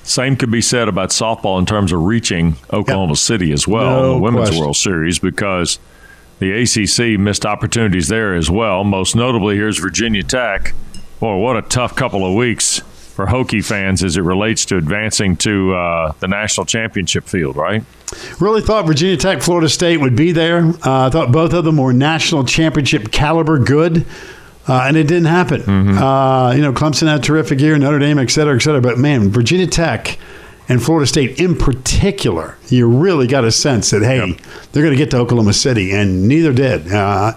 Same 0.03 0.35
could 0.35 0.51
be 0.51 0.61
said 0.61 0.87
about 0.87 1.09
softball 1.09 1.57
in 1.59 1.65
terms 1.65 1.91
of 1.91 2.03
reaching 2.03 2.55
Oklahoma 2.71 3.13
yep. 3.13 3.17
City 3.17 3.51
as 3.51 3.67
well 3.67 4.01
no 4.01 4.11
in 4.11 4.17
the 4.17 4.21
Women's 4.21 4.49
question. 4.49 4.61
World 4.61 4.75
Series 4.77 5.19
because 5.19 5.79
the 6.39 6.51
ACC 6.51 7.19
missed 7.19 7.45
opportunities 7.45 8.07
there 8.07 8.35
as 8.35 8.49
well. 8.49 8.83
Most 8.83 9.15
notably, 9.15 9.55
here's 9.55 9.79
Virginia 9.79 10.21
Tech. 10.21 10.73
Boy, 11.19 11.37
what 11.37 11.57
a 11.57 11.63
tough 11.63 11.95
couple 11.95 12.25
of 12.25 12.35
weeks 12.35 12.81
for 13.15 13.25
Hokie 13.25 13.63
fans 13.63 14.03
as 14.03 14.17
it 14.17 14.21
relates 14.21 14.65
to 14.65 14.77
advancing 14.77 15.37
to 15.37 15.73
uh, 15.73 16.11
the 16.19 16.27
national 16.27 16.65
championship 16.65 17.23
field, 17.23 17.55
right? 17.55 17.83
Really 18.39 18.61
thought 18.61 18.85
Virginia 18.85 19.17
Tech, 19.17 19.41
Florida 19.41 19.69
State 19.69 19.97
would 19.97 20.15
be 20.15 20.33
there. 20.33 20.65
Uh, 20.85 21.07
I 21.07 21.09
thought 21.09 21.31
both 21.31 21.53
of 21.53 21.63
them 21.63 21.77
were 21.77 21.93
national 21.93 22.43
championship 22.43 23.11
caliber 23.11 23.57
good. 23.57 24.05
Uh, 24.67 24.85
and 24.87 24.97
it 24.97 25.07
didn't 25.07 25.27
happen. 25.27 25.61
Mm-hmm. 25.61 25.97
Uh, 25.97 26.51
you 26.53 26.61
know, 26.63 26.73
Clemson 26.73 27.07
had 27.07 27.19
a 27.19 27.21
terrific 27.21 27.59
year, 27.59 27.77
Notre 27.77 27.99
Dame, 27.99 28.17
et 28.17 28.31
cetera, 28.31 28.55
et 28.55 28.59
cetera. 28.59 28.81
But 28.81 28.97
man, 28.97 29.29
Virginia 29.29 29.67
Tech 29.67 30.17
and 30.67 30.81
Florida 30.81 31.05
State 31.05 31.39
in 31.39 31.55
particular, 31.55 32.57
you 32.69 32.87
really 32.87 33.27
got 33.27 33.45
a 33.45 33.51
sense 33.51 33.91
that, 33.91 34.01
hey, 34.01 34.25
yep. 34.25 34.41
they're 34.71 34.81
going 34.81 34.95
to 34.95 34.97
get 34.97 35.11
to 35.11 35.17
Oklahoma 35.17 35.53
City, 35.53 35.91
and 35.91 36.27
neither 36.27 36.51
did. 36.51 36.91
Uh, 36.91 37.33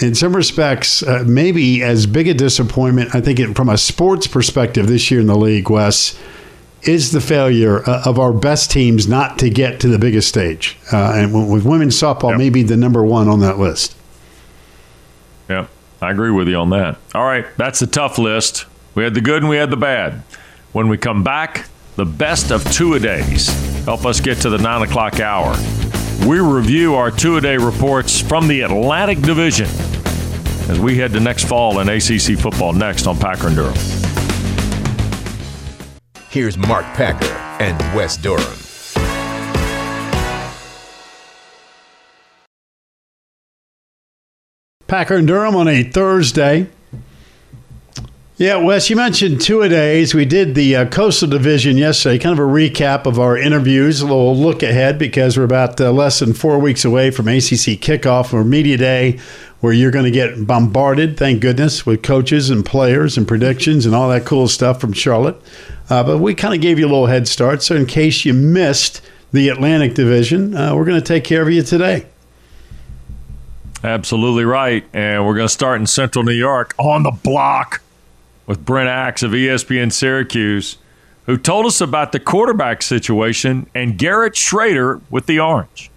in 0.00 0.14
some 0.14 0.34
respects, 0.34 1.02
uh, 1.02 1.24
maybe 1.26 1.82
as 1.82 2.06
big 2.06 2.28
a 2.28 2.34
disappointment, 2.34 3.14
I 3.14 3.20
think, 3.20 3.38
it, 3.38 3.54
from 3.54 3.68
a 3.68 3.78
sports 3.78 4.26
perspective 4.26 4.86
this 4.86 5.10
year 5.10 5.20
in 5.20 5.26
the 5.26 5.36
league, 5.36 5.68
Wes, 5.70 6.18
is 6.82 7.12
the 7.12 7.20
failure 7.20 7.88
uh, 7.88 8.02
of 8.06 8.18
our 8.18 8.32
best 8.32 8.70
teams 8.70 9.06
not 9.06 9.38
to 9.38 9.50
get 9.50 9.80
to 9.80 9.88
the 9.88 9.98
biggest 9.98 10.28
stage. 10.28 10.78
Uh, 10.92 11.12
and 11.14 11.50
with 11.52 11.64
women's 11.64 12.00
softball, 12.00 12.30
yep. 12.30 12.38
maybe 12.38 12.62
the 12.62 12.76
number 12.76 13.04
one 13.04 13.28
on 13.28 13.40
that 13.40 13.58
list. 13.58 13.94
Yeah, 15.48 15.66
I 16.00 16.10
agree 16.10 16.30
with 16.30 16.48
you 16.48 16.56
on 16.56 16.70
that. 16.70 16.96
All 17.14 17.24
right, 17.24 17.46
that's 17.56 17.80
the 17.80 17.86
tough 17.86 18.18
list. 18.18 18.64
We 18.94 19.04
had 19.04 19.14
the 19.14 19.20
good 19.20 19.42
and 19.42 19.50
we 19.50 19.56
had 19.56 19.70
the 19.70 19.76
bad. 19.76 20.22
When 20.72 20.88
we 20.88 20.96
come 20.96 21.22
back, 21.22 21.68
the 21.96 22.06
best 22.06 22.50
of 22.50 22.64
two 22.72 22.94
a 22.94 23.00
days. 23.00 23.48
Help 23.84 24.06
us 24.06 24.20
get 24.20 24.38
to 24.38 24.50
the 24.50 24.58
nine 24.58 24.82
o'clock 24.82 25.20
hour. 25.20 25.54
We 26.26 26.38
review 26.38 26.96
our 26.96 27.10
two 27.10 27.38
a 27.38 27.40
day 27.40 27.56
reports 27.56 28.20
from 28.20 28.46
the 28.46 28.60
Atlantic 28.60 29.22
Division 29.22 29.66
as 30.68 30.78
we 30.78 30.98
head 30.98 31.12
to 31.12 31.20
next 31.20 31.44
fall 31.44 31.80
in 31.80 31.88
ACC 31.88 32.38
football 32.38 32.74
next 32.74 33.06
on 33.06 33.18
Packer 33.18 33.46
and 33.46 33.56
Durham. 33.56 33.74
Here's 36.28 36.58
Mark 36.58 36.84
Packer 36.94 37.24
and 37.60 37.78
Wes 37.96 38.18
Durham. 38.18 38.56
Packer 44.86 45.16
and 45.16 45.26
Durham 45.26 45.56
on 45.56 45.68
a 45.68 45.84
Thursday. 45.84 46.68
Yeah, 48.40 48.56
Wes, 48.56 48.88
you 48.88 48.96
mentioned 48.96 49.42
two 49.42 49.60
a 49.60 49.68
days. 49.68 50.14
We 50.14 50.24
did 50.24 50.54
the 50.54 50.74
uh, 50.74 50.86
Coastal 50.86 51.28
Division 51.28 51.76
yesterday, 51.76 52.16
kind 52.16 52.32
of 52.32 52.38
a 52.38 52.50
recap 52.50 53.04
of 53.04 53.18
our 53.18 53.36
interviews, 53.36 54.00
a 54.00 54.06
little 54.06 54.34
look 54.34 54.62
ahead 54.62 54.98
because 54.98 55.36
we're 55.36 55.44
about 55.44 55.78
uh, 55.78 55.92
less 55.92 56.20
than 56.20 56.32
four 56.32 56.58
weeks 56.58 56.82
away 56.82 57.10
from 57.10 57.28
ACC 57.28 57.76
kickoff 57.76 58.32
or 58.32 58.42
Media 58.42 58.78
Day, 58.78 59.18
where 59.60 59.74
you're 59.74 59.90
going 59.90 60.06
to 60.06 60.10
get 60.10 60.46
bombarded, 60.46 61.18
thank 61.18 61.42
goodness, 61.42 61.84
with 61.84 62.02
coaches 62.02 62.48
and 62.48 62.64
players 62.64 63.18
and 63.18 63.28
predictions 63.28 63.84
and 63.84 63.94
all 63.94 64.08
that 64.08 64.24
cool 64.24 64.48
stuff 64.48 64.80
from 64.80 64.94
Charlotte. 64.94 65.36
Uh, 65.90 66.02
but 66.02 66.16
we 66.16 66.34
kind 66.34 66.54
of 66.54 66.62
gave 66.62 66.78
you 66.78 66.86
a 66.86 66.88
little 66.88 67.08
head 67.08 67.28
start. 67.28 67.62
So, 67.62 67.76
in 67.76 67.84
case 67.84 68.24
you 68.24 68.32
missed 68.32 69.02
the 69.32 69.50
Atlantic 69.50 69.92
Division, 69.92 70.56
uh, 70.56 70.74
we're 70.74 70.86
going 70.86 70.98
to 70.98 71.06
take 71.06 71.24
care 71.24 71.42
of 71.42 71.50
you 71.50 71.62
today. 71.62 72.06
Absolutely 73.84 74.46
right. 74.46 74.82
And 74.94 75.26
we're 75.26 75.34
going 75.34 75.48
to 75.48 75.52
start 75.52 75.78
in 75.78 75.86
Central 75.86 76.24
New 76.24 76.32
York 76.32 76.74
on 76.78 77.02
the 77.02 77.10
block 77.10 77.82
with 78.50 78.64
Brent 78.64 78.88
Axe 78.88 79.22
of 79.22 79.30
ESPN 79.30 79.92
Syracuse, 79.92 80.76
who 81.26 81.36
told 81.36 81.66
us 81.66 81.80
about 81.80 82.10
the 82.10 82.18
quarterback 82.18 82.82
situation 82.82 83.70
and 83.76 83.96
Garrett 83.96 84.32
Shrader 84.32 85.00
with 85.08 85.26
the 85.26 85.38
Orange. 85.38 85.88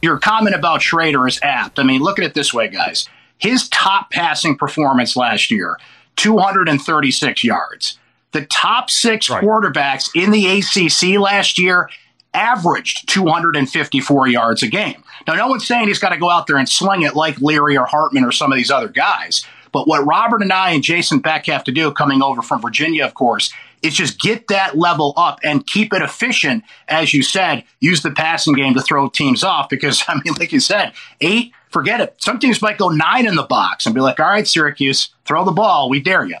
Your 0.00 0.20
comment 0.20 0.54
about 0.54 0.80
Shrader 0.80 1.28
is 1.28 1.40
apt. 1.42 1.80
I 1.80 1.82
mean, 1.82 2.02
look 2.02 2.20
at 2.20 2.24
it 2.24 2.34
this 2.34 2.54
way, 2.54 2.68
guys. 2.68 3.08
His 3.36 3.68
top 3.70 4.12
passing 4.12 4.56
performance 4.56 5.16
last 5.16 5.50
year, 5.50 5.76
236 6.14 7.42
yards. 7.42 7.98
The 8.30 8.46
top 8.46 8.88
six 8.88 9.28
right. 9.28 9.42
quarterbacks 9.42 10.10
in 10.14 10.30
the 10.30 10.46
ACC 10.46 11.18
last 11.18 11.58
year 11.58 11.90
averaged 12.32 13.08
254 13.08 14.28
yards 14.28 14.62
a 14.62 14.68
game. 14.68 15.02
Now, 15.26 15.34
no 15.34 15.48
one's 15.48 15.66
saying 15.66 15.88
he's 15.88 15.98
got 15.98 16.10
to 16.10 16.16
go 16.16 16.30
out 16.30 16.46
there 16.46 16.58
and 16.58 16.68
sling 16.68 17.02
it 17.02 17.16
like 17.16 17.40
Leary 17.40 17.76
or 17.76 17.86
Hartman 17.86 18.24
or 18.24 18.30
some 18.30 18.52
of 18.52 18.56
these 18.56 18.70
other 18.70 18.88
guys. 18.88 19.44
But 19.74 19.88
what 19.88 20.06
Robert 20.06 20.40
Anae 20.40 20.72
and 20.72 20.84
Jason 20.84 21.18
Beck 21.18 21.46
have 21.46 21.64
to 21.64 21.72
do, 21.72 21.90
coming 21.90 22.22
over 22.22 22.42
from 22.42 22.62
Virginia, 22.62 23.04
of 23.04 23.14
course, 23.14 23.52
is 23.82 23.92
just 23.92 24.20
get 24.20 24.46
that 24.46 24.78
level 24.78 25.12
up 25.16 25.40
and 25.42 25.66
keep 25.66 25.92
it 25.92 26.00
efficient. 26.00 26.62
As 26.86 27.12
you 27.12 27.24
said, 27.24 27.64
use 27.80 28.02
the 28.02 28.12
passing 28.12 28.54
game 28.54 28.74
to 28.74 28.80
throw 28.80 29.08
teams 29.08 29.42
off 29.42 29.68
because, 29.68 30.04
I 30.08 30.14
mean, 30.14 30.34
like 30.38 30.52
you 30.52 30.60
said, 30.60 30.92
eight, 31.20 31.52
forget 31.70 32.00
it. 32.00 32.14
Some 32.18 32.38
teams 32.38 32.62
might 32.62 32.78
go 32.78 32.88
nine 32.88 33.26
in 33.26 33.34
the 33.34 33.42
box 33.42 33.84
and 33.84 33.94
be 33.96 34.00
like, 34.00 34.20
all 34.20 34.26
right, 34.26 34.46
Syracuse, 34.46 35.08
throw 35.24 35.44
the 35.44 35.50
ball. 35.50 35.90
We 35.90 36.00
dare 36.00 36.24
you. 36.24 36.38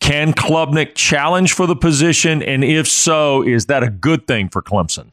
Can 0.00 0.32
Klubnik 0.32 0.94
challenge 0.94 1.52
for 1.52 1.66
the 1.66 1.76
position? 1.76 2.42
And 2.42 2.64
if 2.64 2.88
so, 2.88 3.42
is 3.42 3.66
that 3.66 3.82
a 3.82 3.90
good 3.90 4.26
thing 4.26 4.48
for 4.48 4.62
Clemson? 4.62 5.12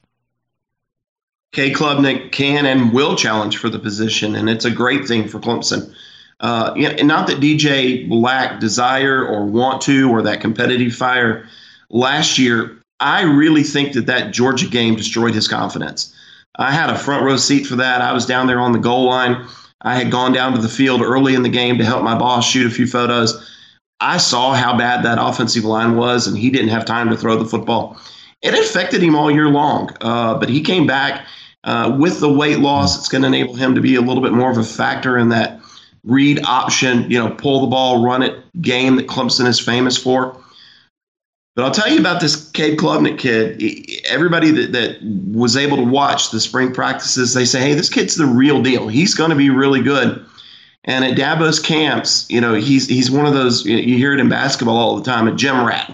Cade 1.53 1.75
Klubnik 1.75 2.31
can 2.31 2.65
and 2.65 2.93
will 2.93 3.15
challenge 3.15 3.57
for 3.57 3.69
the 3.69 3.79
position, 3.79 4.35
and 4.35 4.49
it's 4.49 4.65
a 4.65 4.71
great 4.71 5.07
thing 5.07 5.27
for 5.27 5.39
Clemson. 5.39 5.93
Uh, 6.39 6.73
and 6.77 7.07
not 7.07 7.27
that 7.27 7.39
DJ 7.39 8.07
lacked 8.09 8.61
desire 8.61 9.25
or 9.25 9.45
want 9.45 9.81
to 9.81 10.09
or 10.11 10.21
that 10.21 10.41
competitive 10.41 10.93
fire 10.93 11.47
last 11.89 12.37
year. 12.37 12.77
I 12.99 13.21
really 13.21 13.63
think 13.63 13.93
that 13.93 14.05
that 14.07 14.33
Georgia 14.33 14.67
game 14.67 14.95
destroyed 14.95 15.33
his 15.33 15.47
confidence. 15.47 16.13
I 16.57 16.71
had 16.71 16.89
a 16.89 16.97
front 16.97 17.23
row 17.23 17.37
seat 17.37 17.65
for 17.65 17.75
that. 17.75 18.01
I 18.01 18.13
was 18.13 18.25
down 18.25 18.47
there 18.47 18.59
on 18.59 18.71
the 18.71 18.79
goal 18.79 19.05
line. 19.05 19.47
I 19.81 19.95
had 19.95 20.11
gone 20.11 20.33
down 20.33 20.53
to 20.53 20.61
the 20.61 20.69
field 20.69 21.01
early 21.01 21.35
in 21.35 21.43
the 21.43 21.49
game 21.49 21.77
to 21.77 21.85
help 21.85 22.03
my 22.03 22.17
boss 22.17 22.49
shoot 22.49 22.65
a 22.65 22.73
few 22.73 22.87
photos. 22.87 23.47
I 23.99 24.17
saw 24.17 24.53
how 24.53 24.77
bad 24.77 25.03
that 25.03 25.17
offensive 25.19 25.63
line 25.63 25.95
was, 25.95 26.27
and 26.27 26.37
he 26.37 26.49
didn't 26.49 26.69
have 26.69 26.85
time 26.85 27.09
to 27.09 27.17
throw 27.17 27.37
the 27.37 27.45
football. 27.49 27.99
It 28.41 28.53
affected 28.53 29.01
him 29.01 29.15
all 29.15 29.31
year 29.31 29.49
long, 29.49 29.89
uh, 30.01 30.37
but 30.37 30.49
he 30.49 30.61
came 30.61 30.85
back 30.85 31.25
uh, 31.63 31.95
with 31.99 32.19
the 32.19 32.31
weight 32.31 32.59
loss, 32.59 32.97
it's 32.97 33.09
going 33.09 33.23
to 33.23 33.27
enable 33.27 33.55
him 33.55 33.75
to 33.75 33.81
be 33.81 33.95
a 33.95 34.01
little 34.01 34.23
bit 34.23 34.31
more 34.31 34.49
of 34.49 34.57
a 34.57 34.63
factor 34.63 35.17
in 35.17 35.29
that 35.29 35.59
read 36.05 36.39
option, 36.45 37.09
you 37.11 37.19
know, 37.19 37.29
pull 37.29 37.61
the 37.61 37.67
ball, 37.67 38.05
run 38.05 38.23
it 38.23 38.41
game 38.61 38.95
that 38.95 39.07
Clemson 39.07 39.45
is 39.45 39.59
famous 39.59 39.97
for. 39.97 40.41
But 41.55 41.65
I'll 41.65 41.71
tell 41.71 41.89
you 41.91 41.99
about 41.99 42.21
this 42.21 42.49
Cade 42.51 42.77
Klubnik 42.77 43.17
kid. 43.17 43.61
Everybody 44.05 44.51
that, 44.51 44.71
that 44.73 45.01
was 45.33 45.57
able 45.57 45.75
to 45.77 45.83
watch 45.83 46.29
the 46.29 46.39
spring 46.39 46.71
practices, 46.71 47.33
they 47.33 47.45
say, 47.45 47.59
hey, 47.59 47.73
this 47.73 47.89
kid's 47.89 48.15
the 48.15 48.27
real 48.27 48.61
deal. 48.61 48.87
He's 48.87 49.15
going 49.15 49.31
to 49.31 49.35
be 49.35 49.49
really 49.49 49.81
good. 49.81 50.23
And 50.85 51.03
at 51.03 51.17
Dabo's 51.17 51.59
camps, 51.59 52.29
you 52.29 52.39
know, 52.39 52.53
he's 52.53 52.87
he's 52.87 53.11
one 53.11 53.25
of 53.25 53.33
those 53.33 53.65
you 53.65 53.97
hear 53.97 54.13
it 54.13 54.21
in 54.21 54.29
basketball 54.29 54.77
all 54.77 54.95
the 54.95 55.03
time, 55.03 55.27
a 55.27 55.35
gym 55.35 55.65
rat, 55.65 55.93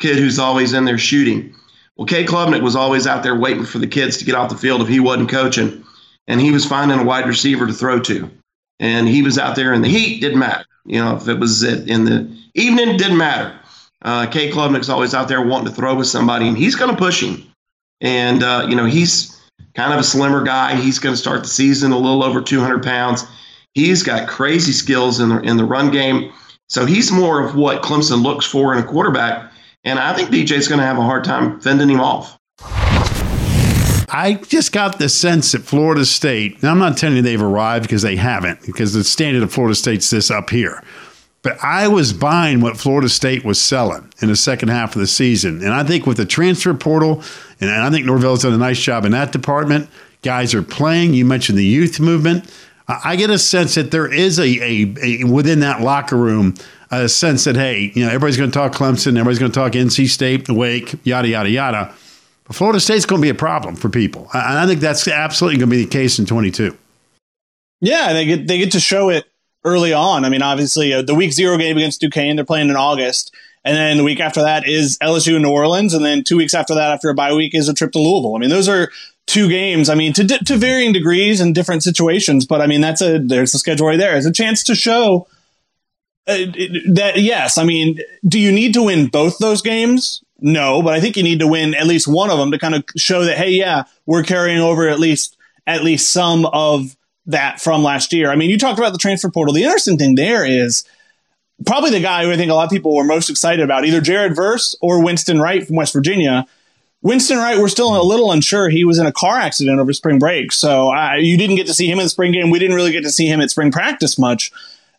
kid 0.00 0.16
who's 0.16 0.38
always 0.38 0.72
in 0.72 0.84
there 0.84 0.98
shooting. 0.98 1.54
Well, 1.96 2.06
Cade 2.06 2.26
Klubnik 2.26 2.62
was 2.62 2.76
always 2.76 3.06
out 3.06 3.22
there 3.22 3.38
waiting 3.38 3.64
for 3.64 3.78
the 3.78 3.86
kids 3.86 4.16
to 4.18 4.24
get 4.24 4.34
off 4.34 4.50
the 4.50 4.56
field 4.56 4.80
if 4.80 4.88
he 4.88 5.00
wasn't 5.00 5.30
coaching, 5.30 5.84
and 6.26 6.40
he 6.40 6.50
was 6.50 6.64
finding 6.64 6.98
a 6.98 7.04
wide 7.04 7.26
receiver 7.26 7.66
to 7.66 7.72
throw 7.72 8.00
to. 8.00 8.30
And 8.80 9.06
he 9.08 9.22
was 9.22 9.38
out 9.38 9.56
there 9.56 9.72
in 9.72 9.82
the 9.82 9.88
heat, 9.88 10.20
didn't 10.20 10.38
matter. 10.38 10.64
You 10.84 10.98
know, 11.00 11.16
if 11.16 11.28
it 11.28 11.38
was 11.38 11.62
in 11.62 12.04
the 12.04 12.36
evening, 12.54 12.96
didn't 12.96 13.18
matter. 13.18 13.58
Uh, 14.02 14.26
Cade 14.26 14.52
Klubnik's 14.52 14.88
always 14.88 15.14
out 15.14 15.28
there 15.28 15.46
wanting 15.46 15.68
to 15.68 15.74
throw 15.74 15.94
with 15.94 16.08
somebody, 16.08 16.48
and 16.48 16.58
he's 16.58 16.74
going 16.74 16.90
to 16.90 16.96
push 16.96 17.22
him. 17.22 17.46
And, 18.00 18.42
uh, 18.42 18.66
you 18.68 18.74
know, 18.74 18.86
he's 18.86 19.40
kind 19.74 19.92
of 19.92 20.00
a 20.00 20.04
slimmer 20.04 20.42
guy. 20.42 20.74
He's 20.74 20.98
going 20.98 21.14
to 21.14 21.20
start 21.20 21.42
the 21.42 21.48
season 21.48 21.92
a 21.92 21.98
little 21.98 22.24
over 22.24 22.42
200 22.42 22.82
pounds. 22.82 23.24
He's 23.74 24.02
got 24.02 24.28
crazy 24.28 24.72
skills 24.72 25.20
in 25.20 25.28
the, 25.28 25.40
in 25.42 25.56
the 25.56 25.64
run 25.64 25.90
game. 25.90 26.32
So 26.68 26.84
he's 26.84 27.12
more 27.12 27.40
of 27.40 27.54
what 27.54 27.82
Clemson 27.82 28.22
looks 28.22 28.46
for 28.46 28.74
in 28.74 28.82
a 28.82 28.86
quarterback 28.86 29.51
and 29.84 29.98
I 29.98 30.14
think 30.14 30.30
DJ's 30.30 30.68
going 30.68 30.78
to 30.78 30.86
have 30.86 30.98
a 30.98 31.02
hard 31.02 31.24
time 31.24 31.60
fending 31.60 31.88
him 31.88 32.00
off. 32.00 32.38
I 34.14 34.38
just 34.46 34.72
got 34.72 34.98
the 34.98 35.08
sense 35.08 35.52
that 35.52 35.62
Florida 35.62 36.04
State, 36.04 36.62
I'm 36.62 36.78
not 36.78 36.98
telling 36.98 37.16
you 37.16 37.22
they've 37.22 37.40
arrived 37.40 37.84
because 37.84 38.02
they 38.02 38.16
haven't, 38.16 38.64
because 38.66 38.92
the 38.92 39.04
standard 39.04 39.42
of 39.42 39.52
Florida 39.52 39.74
State's 39.74 40.10
this 40.10 40.30
up 40.30 40.50
here. 40.50 40.82
But 41.40 41.56
I 41.64 41.88
was 41.88 42.12
buying 42.12 42.60
what 42.60 42.76
Florida 42.76 43.08
State 43.08 43.44
was 43.44 43.60
selling 43.60 44.12
in 44.20 44.28
the 44.28 44.36
second 44.36 44.68
half 44.68 44.94
of 44.94 45.00
the 45.00 45.06
season. 45.06 45.62
And 45.62 45.72
I 45.72 45.82
think 45.82 46.06
with 46.06 46.18
the 46.18 46.26
transfer 46.26 46.74
portal, 46.74 47.22
and 47.60 47.70
I 47.70 47.90
think 47.90 48.06
Norvell's 48.06 48.42
done 48.42 48.52
a 48.52 48.58
nice 48.58 48.80
job 48.80 49.04
in 49.04 49.12
that 49.12 49.32
department, 49.32 49.88
guys 50.20 50.54
are 50.54 50.62
playing. 50.62 51.14
You 51.14 51.24
mentioned 51.24 51.58
the 51.58 51.64
youth 51.64 51.98
movement. 51.98 52.48
I 52.86 53.16
get 53.16 53.30
a 53.30 53.38
sense 53.38 53.74
that 53.76 53.90
there 53.90 54.12
is 54.12 54.38
a, 54.38 54.44
a, 54.44 54.94
a 55.02 55.24
within 55.24 55.60
that 55.60 55.80
locker 55.80 56.16
room 56.16 56.54
a 56.92 57.08
sense 57.08 57.44
that 57.44 57.56
hey, 57.56 57.90
you 57.94 58.04
know, 58.04 58.08
everybody's 58.08 58.36
going 58.36 58.50
to 58.50 58.54
talk 58.54 58.72
Clemson, 58.72 59.12
everybody's 59.12 59.38
going 59.38 59.50
to 59.50 59.58
talk 59.58 59.72
NC 59.72 60.08
State, 60.08 60.48
Wake, 60.48 60.94
yada 61.04 61.28
yada 61.28 61.50
yada. 61.50 61.94
But 62.44 62.56
Florida 62.56 62.80
State's 62.80 63.06
going 63.06 63.20
to 63.20 63.24
be 63.24 63.30
a 63.30 63.34
problem 63.34 63.76
for 63.76 63.88
people, 63.88 64.28
and 64.32 64.58
I 64.58 64.66
think 64.66 64.80
that's 64.80 65.08
absolutely 65.08 65.58
going 65.58 65.70
to 65.70 65.76
be 65.76 65.84
the 65.84 65.90
case 65.90 66.18
in 66.18 66.26
22. 66.26 66.76
Yeah, 67.80 68.12
they 68.12 68.26
get 68.26 68.46
they 68.46 68.58
get 68.58 68.72
to 68.72 68.80
show 68.80 69.08
it 69.08 69.24
early 69.64 69.92
on. 69.92 70.24
I 70.24 70.28
mean, 70.28 70.42
obviously, 70.42 70.92
uh, 70.92 71.02
the 71.02 71.14
week 71.14 71.32
zero 71.32 71.56
game 71.56 71.76
against 71.76 72.00
Duquesne, 72.00 72.36
they're 72.36 72.44
playing 72.44 72.68
in 72.68 72.76
August. 72.76 73.34
And 73.64 73.76
then 73.76 73.96
the 73.96 74.04
week 74.04 74.18
after 74.18 74.42
that 74.42 74.66
is 74.66 74.98
LSU 74.98 75.36
in 75.36 75.42
New 75.42 75.50
Orleans. 75.50 75.94
And 75.94 76.04
then 76.04 76.24
two 76.24 76.36
weeks 76.36 76.52
after 76.52 76.74
that, 76.74 76.90
after 76.90 77.10
a 77.10 77.14
bye 77.14 77.32
week, 77.32 77.54
is 77.54 77.68
a 77.68 77.74
trip 77.74 77.92
to 77.92 77.98
Louisville. 77.98 78.34
I 78.34 78.38
mean, 78.38 78.50
those 78.50 78.68
are 78.68 78.90
two 79.26 79.48
games. 79.48 79.88
I 79.88 79.94
mean, 79.94 80.12
to, 80.14 80.26
to 80.26 80.56
varying 80.56 80.92
degrees 80.92 81.40
and 81.40 81.54
different 81.54 81.84
situations. 81.84 82.44
But 82.44 82.60
I 82.60 82.66
mean, 82.66 82.80
that's 82.80 83.00
a, 83.00 83.18
there's 83.18 83.52
the 83.52 83.58
schedule 83.58 83.86
right 83.86 83.98
there. 83.98 84.16
It's 84.16 84.26
a 84.26 84.32
chance 84.32 84.64
to 84.64 84.74
show 84.74 85.28
uh, 86.26 86.36
that 86.92 87.14
yes, 87.16 87.58
I 87.58 87.64
mean, 87.64 87.98
do 88.26 88.38
you 88.38 88.52
need 88.52 88.74
to 88.74 88.82
win 88.84 89.08
both 89.08 89.38
those 89.38 89.62
games? 89.62 90.22
No, 90.38 90.82
but 90.82 90.94
I 90.94 91.00
think 91.00 91.16
you 91.16 91.22
need 91.22 91.40
to 91.40 91.46
win 91.46 91.74
at 91.74 91.86
least 91.86 92.08
one 92.08 92.30
of 92.30 92.38
them 92.38 92.50
to 92.50 92.58
kind 92.58 92.74
of 92.74 92.84
show 92.96 93.24
that 93.24 93.38
hey, 93.38 93.50
yeah, 93.50 93.84
we're 94.06 94.22
carrying 94.22 94.60
over 94.60 94.88
at 94.88 95.00
least 95.00 95.36
at 95.66 95.82
least 95.82 96.10
some 96.10 96.46
of 96.46 96.96
that 97.26 97.60
from 97.60 97.82
last 97.82 98.12
year. 98.12 98.30
I 98.30 98.36
mean, 98.36 98.50
you 98.50 98.58
talked 98.58 98.78
about 98.78 98.92
the 98.92 98.98
transfer 98.98 99.30
portal. 99.30 99.54
The 99.54 99.64
interesting 99.64 99.98
thing 99.98 100.14
there 100.14 100.44
is 100.44 100.84
probably 101.66 101.90
the 101.90 102.00
guy 102.00 102.24
who 102.24 102.32
I 102.32 102.36
think 102.36 102.50
a 102.50 102.54
lot 102.54 102.64
of 102.64 102.70
people 102.70 102.94
were 102.94 103.04
most 103.04 103.30
excited 103.30 103.62
about, 103.62 103.84
either 103.84 104.00
Jared 104.00 104.34
Verse 104.34 104.76
or 104.80 105.02
Winston 105.02 105.40
Wright 105.40 105.66
from 105.66 105.76
West 105.76 105.92
Virginia. 105.92 106.46
Winston 107.02 107.38
Wright, 107.38 107.58
we're 107.58 107.68
still 107.68 108.00
a 108.00 108.02
little 108.02 108.30
unsure. 108.30 108.68
He 108.68 108.84
was 108.84 108.98
in 108.98 109.06
a 109.06 109.12
car 109.12 109.36
accident 109.36 109.80
over 109.80 109.92
spring 109.92 110.20
break, 110.20 110.52
so 110.52 110.92
uh, 110.94 111.14
you 111.14 111.36
didn't 111.36 111.56
get 111.56 111.66
to 111.66 111.74
see 111.74 111.90
him 111.90 111.98
in 111.98 112.04
the 112.04 112.10
spring 112.10 112.32
game. 112.32 112.50
We 112.50 112.60
didn't 112.60 112.76
really 112.76 112.92
get 112.92 113.02
to 113.02 113.10
see 113.10 113.26
him 113.26 113.40
at 113.40 113.50
spring 113.50 113.72
practice 113.72 114.18
much. 114.18 114.52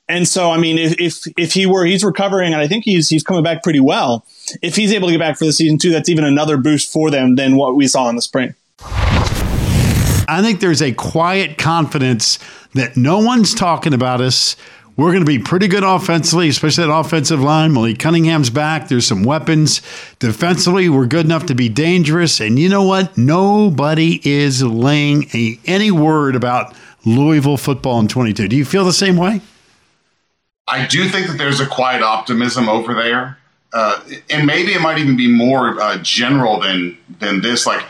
And 0.10 0.28
so, 0.28 0.52
I 0.52 0.58
mean, 0.58 0.78
if, 0.78 1.00
if 1.00 1.34
if 1.38 1.54
he 1.54 1.66
were, 1.66 1.86
he's 1.86 2.04
recovering, 2.04 2.54
and 2.54 2.62
I 2.62 2.68
think 2.68 2.84
he's 2.84 3.08
he's 3.08 3.24
coming 3.24 3.44
back 3.44 3.64
pretty 3.64 3.80
well. 3.80 4.26
If 4.62 4.76
he's 4.76 4.92
able 4.92 5.08
to 5.08 5.14
get 5.14 5.20
back 5.20 5.38
for 5.38 5.46
the 5.46 5.54
season 5.54 5.78
too, 5.78 5.92
that's 5.92 6.10
even 6.10 6.26
another 6.26 6.58
boost 6.58 6.92
for 6.92 7.10
them 7.10 7.36
than 7.36 7.56
what 7.56 7.76
we 7.76 7.88
saw 7.88 8.10
in 8.10 8.16
the 8.16 8.22
spring. 8.22 8.54
I 10.26 10.42
think 10.42 10.60
there's 10.60 10.82
a 10.82 10.92
quiet 10.92 11.58
confidence 11.58 12.40
that 12.74 12.98
no 12.98 13.20
one's 13.20 13.54
talking 13.54 13.94
about 13.94 14.20
us. 14.20 14.56
We're 14.96 15.12
going 15.12 15.22
to 15.22 15.26
be 15.26 15.40
pretty 15.40 15.68
good 15.68 15.84
offensively, 15.84 16.50
especially 16.50 16.86
that 16.86 16.94
offensive 16.94 17.42
line. 17.42 17.74
Malik 17.74 17.98
Cunningham's 17.98 18.50
back. 18.50 18.90
There's 18.90 19.08
some 19.08 19.24
weapons. 19.24 19.82
Defensively, 20.20 20.88
we're 20.88 21.08
good 21.08 21.26
enough 21.26 21.48
to 21.48 21.56
be 21.56 21.68
dangerous. 21.68 22.40
And 22.40 22.60
you 22.60 22.70
know 22.70 22.84
what? 22.84 23.18
Nobody 23.18 24.22
is 24.24 24.62
laying 24.62 25.26
a, 25.34 25.60
any 25.66 25.90
word 25.90 26.36
about 26.36 26.76
Louisville 27.06 27.58
football 27.58 28.00
in 28.00 28.08
22. 28.08 28.48
Do 28.48 28.56
you 28.56 28.66
feel 28.66 28.86
the 28.86 28.94
same 28.94 29.18
way? 29.18 29.42
I 30.68 30.86
do 30.88 31.08
think 31.10 31.28
that 31.28 31.38
there's 31.38 31.60
a 31.60 31.68
quiet 31.68 32.02
optimism 32.02 32.70
over 32.70 32.94
there. 32.94 33.38
Uh, 33.74 34.04
and 34.30 34.46
maybe 34.46 34.72
it 34.74 34.82
might 34.82 35.00
even 35.00 35.18
be 35.18 35.28
more 35.28 35.82
uh, 35.82 35.98
general 35.98 36.60
than 36.60 36.98
than 37.20 37.42
this. 37.42 37.66
Like 37.66 37.84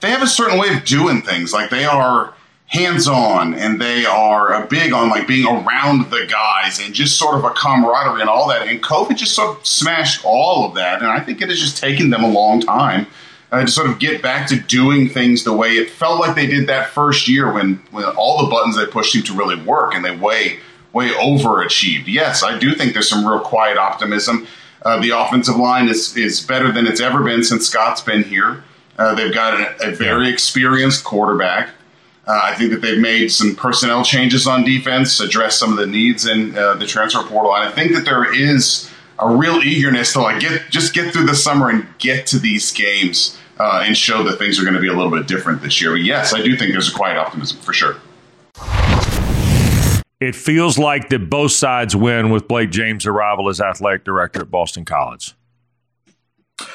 they 0.00 0.10
have 0.10 0.22
a 0.22 0.26
certain 0.26 0.58
way 0.58 0.74
of 0.74 0.84
doing 0.84 1.22
things. 1.22 1.52
Like 1.52 1.70
they 1.70 1.84
are 1.84 2.34
hands 2.66 3.08
on 3.08 3.54
and 3.54 3.80
they 3.80 4.04
are 4.04 4.66
big 4.66 4.92
on 4.92 5.08
like 5.08 5.26
being 5.26 5.46
around 5.46 6.10
the 6.10 6.26
guys 6.30 6.78
and 6.80 6.92
just 6.92 7.18
sort 7.18 7.36
of 7.36 7.44
a 7.44 7.50
camaraderie 7.50 8.20
and 8.20 8.28
all 8.28 8.48
that. 8.48 8.68
And 8.68 8.82
COVID 8.82 9.16
just 9.16 9.34
sort 9.34 9.58
of 9.58 9.66
smashed 9.66 10.22
all 10.24 10.66
of 10.66 10.74
that. 10.74 11.00
And 11.00 11.10
I 11.10 11.20
think 11.20 11.40
it 11.40 11.48
has 11.48 11.58
just 11.58 11.78
taken 11.78 12.10
them 12.10 12.22
a 12.22 12.28
long 12.28 12.60
time 12.60 13.06
uh, 13.50 13.62
to 13.62 13.68
sort 13.68 13.88
of 13.88 13.98
get 13.98 14.20
back 14.20 14.46
to 14.48 14.60
doing 14.60 15.08
things 15.08 15.44
the 15.44 15.52
way 15.52 15.76
it 15.76 15.88
felt 15.88 16.20
like 16.20 16.36
they 16.36 16.46
did 16.46 16.66
that 16.66 16.90
first 16.90 17.26
year 17.26 17.50
when, 17.50 17.76
when 17.90 18.04
all 18.04 18.44
the 18.44 18.50
buttons 18.50 18.76
they 18.76 18.84
pushed 18.84 19.12
seemed 19.12 19.26
to 19.26 19.34
really 19.34 19.56
work 19.62 19.94
and 19.94 20.04
they 20.04 20.14
way, 20.14 20.58
way 20.92 21.10
overachieved. 21.10 22.06
Yes, 22.06 22.42
I 22.42 22.58
do 22.58 22.74
think 22.74 22.92
there's 22.92 23.08
some 23.08 23.26
real 23.26 23.40
quiet 23.40 23.78
optimism. 23.78 24.46
Uh, 24.82 25.00
the 25.00 25.10
offensive 25.10 25.56
line 25.56 25.88
is, 25.88 26.16
is 26.16 26.40
better 26.40 26.72
than 26.72 26.86
it's 26.86 27.00
ever 27.00 27.22
been 27.22 27.42
since 27.42 27.66
Scott's 27.66 28.00
been 28.00 28.22
here. 28.22 28.62
Uh, 28.96 29.14
they've 29.14 29.34
got 29.34 29.54
a, 29.54 29.88
a 29.88 29.90
very 29.92 30.28
experienced 30.28 31.04
quarterback. 31.04 31.70
Uh, 32.26 32.40
I 32.42 32.54
think 32.54 32.72
that 32.72 32.82
they've 32.82 33.00
made 33.00 33.32
some 33.32 33.56
personnel 33.56 34.04
changes 34.04 34.46
on 34.46 34.64
defense, 34.64 35.18
address 35.20 35.58
some 35.58 35.72
of 35.72 35.78
the 35.78 35.86
needs 35.86 36.26
in 36.26 36.56
uh, 36.56 36.74
the 36.74 36.86
transfer 36.86 37.22
portal, 37.22 37.54
and 37.54 37.66
I 37.66 37.72
think 37.72 37.92
that 37.94 38.04
there 38.04 38.32
is 38.32 38.90
a 39.18 39.34
real 39.34 39.62
eagerness 39.62 40.12
to 40.12 40.20
like 40.20 40.40
get 40.40 40.70
just 40.70 40.94
get 40.94 41.12
through 41.12 41.26
the 41.26 41.34
summer 41.34 41.70
and 41.70 41.86
get 41.98 42.26
to 42.28 42.38
these 42.38 42.70
games 42.72 43.38
uh, 43.58 43.82
and 43.84 43.96
show 43.96 44.22
that 44.24 44.38
things 44.38 44.60
are 44.60 44.62
going 44.62 44.74
to 44.74 44.80
be 44.80 44.88
a 44.88 44.92
little 44.92 45.10
bit 45.10 45.26
different 45.26 45.62
this 45.62 45.80
year. 45.80 45.92
But 45.92 46.02
yes, 46.02 46.34
I 46.34 46.42
do 46.42 46.56
think 46.56 46.72
there's 46.72 46.92
a 46.92 46.94
quiet 46.94 47.16
optimism 47.16 47.58
for 47.60 47.72
sure. 47.72 47.96
It 50.20 50.34
feels 50.34 50.78
like 50.78 51.10
that 51.10 51.30
both 51.30 51.52
sides 51.52 51.94
win 51.94 52.30
with 52.30 52.48
Blake 52.48 52.70
James' 52.70 53.06
arrival 53.06 53.48
as 53.48 53.60
athletic 53.60 54.04
director 54.04 54.40
at 54.40 54.50
Boston 54.50 54.84
College. 54.84 55.34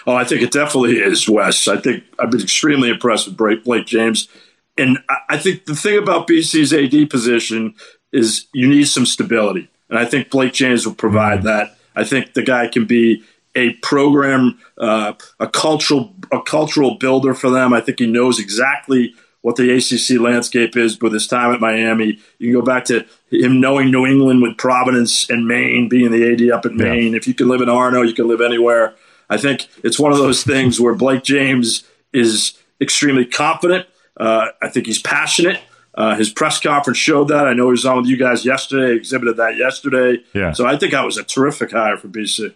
Oh, 0.08 0.16
I 0.16 0.24
think 0.24 0.42
it 0.42 0.52
definitely 0.52 1.00
is, 1.00 1.28
Wes. 1.28 1.68
I 1.68 1.76
think 1.76 2.06
I've 2.18 2.32
been 2.32 2.42
extremely 2.42 2.90
impressed 2.90 3.28
with 3.28 3.64
Blake 3.66 3.86
James 3.86 4.30
and 4.78 5.00
I 5.30 5.38
think 5.38 5.66
the 5.66 5.76
thing 5.76 5.98
about 5.98 6.28
BC's 6.28 6.74
AD 6.74 7.10
position 7.10 7.76
is 8.12 8.48
you 8.54 8.68
need 8.68 8.86
some 8.86 9.06
stability. 9.06 9.70
And 9.90 10.00
I 10.00 10.06
think 10.06 10.30
Blake 10.30 10.54
James 10.54 10.86
will 10.86 10.96
provide 10.96 11.40
mm-hmm. 11.40 11.48
that. 11.48 11.78
I 11.96 12.04
think 12.04 12.34
the 12.34 12.42
guy 12.42 12.68
can 12.68 12.86
be 12.86 13.24
a 13.56 13.74
program, 13.76 14.58
uh, 14.80 15.14
a 15.40 15.48
cultural, 15.48 16.16
a 16.32 16.42
cultural 16.42 16.96
builder 16.96 17.36
for 17.36 17.52
them. 17.52 17.72
I 17.72 17.82
think 17.82 18.00
he 18.00 18.08
knows 18.08 18.40
exactly 18.40 19.14
what 19.44 19.56
the 19.56 19.72
ACC 19.72 20.20
landscape 20.20 20.76
is 20.76 21.00
with 21.00 21.14
his 21.14 21.28
time 21.28 21.54
at 21.54 21.62
Miami. 21.62 22.20
You 22.40 22.52
can 22.52 22.60
go 22.60 22.66
back 22.66 22.86
to 22.86 23.06
him 23.30 23.62
knowing 23.62 23.92
New 23.92 24.08
England 24.08 24.42
with 24.42 24.58
Providence 24.58 25.30
and 25.30 25.48
Maine, 25.48 25.88
being 25.88 26.12
the 26.12 26.34
AD 26.34 26.52
up 26.52 26.66
at 26.66 26.74
Maine. 26.74 27.12
Yeah. 27.12 27.18
If 27.18 27.28
you 27.28 27.36
can 27.36 27.48
live 27.48 27.62
in 27.62 27.70
Orono, 27.70 28.08
you 28.08 28.14
can 28.14 28.28
live 28.28 28.42
anywhere. 28.42 28.96
I 29.30 29.38
think 29.38 29.68
it's 29.84 30.00
one 30.00 30.12
of 30.12 30.18
those 30.18 30.44
things 30.44 30.80
where 30.80 30.96
Blake 30.96 31.24
James 31.24 31.84
is 32.12 32.54
extremely 32.82 33.26
confident 33.26 33.88
uh, 34.18 34.48
I 34.62 34.70
think 34.70 34.86
he's 34.86 35.02
passionate. 35.02 35.60
Uh, 35.96 36.16
his 36.16 36.30
press 36.30 36.60
conference 36.60 36.98
showed 36.98 37.28
that. 37.28 37.48
I 37.48 37.54
know 37.54 37.66
he 37.66 37.72
was 37.72 37.86
on 37.86 37.98
with 37.98 38.08
you 38.08 38.18
guys 38.18 38.46
yesterday, 38.46 38.96
exhibited 38.96 39.38
that 39.38 39.58
yesterday. 39.58 40.24
Yeah. 40.34 40.52
So 40.54 40.66
I 40.66 40.78
think 40.78 40.92
that 40.92 41.06
was 41.06 41.18
a 41.18 41.24
terrific 41.24 41.72
hire 41.72 41.98
for 41.98 42.08
BC. 42.08 42.56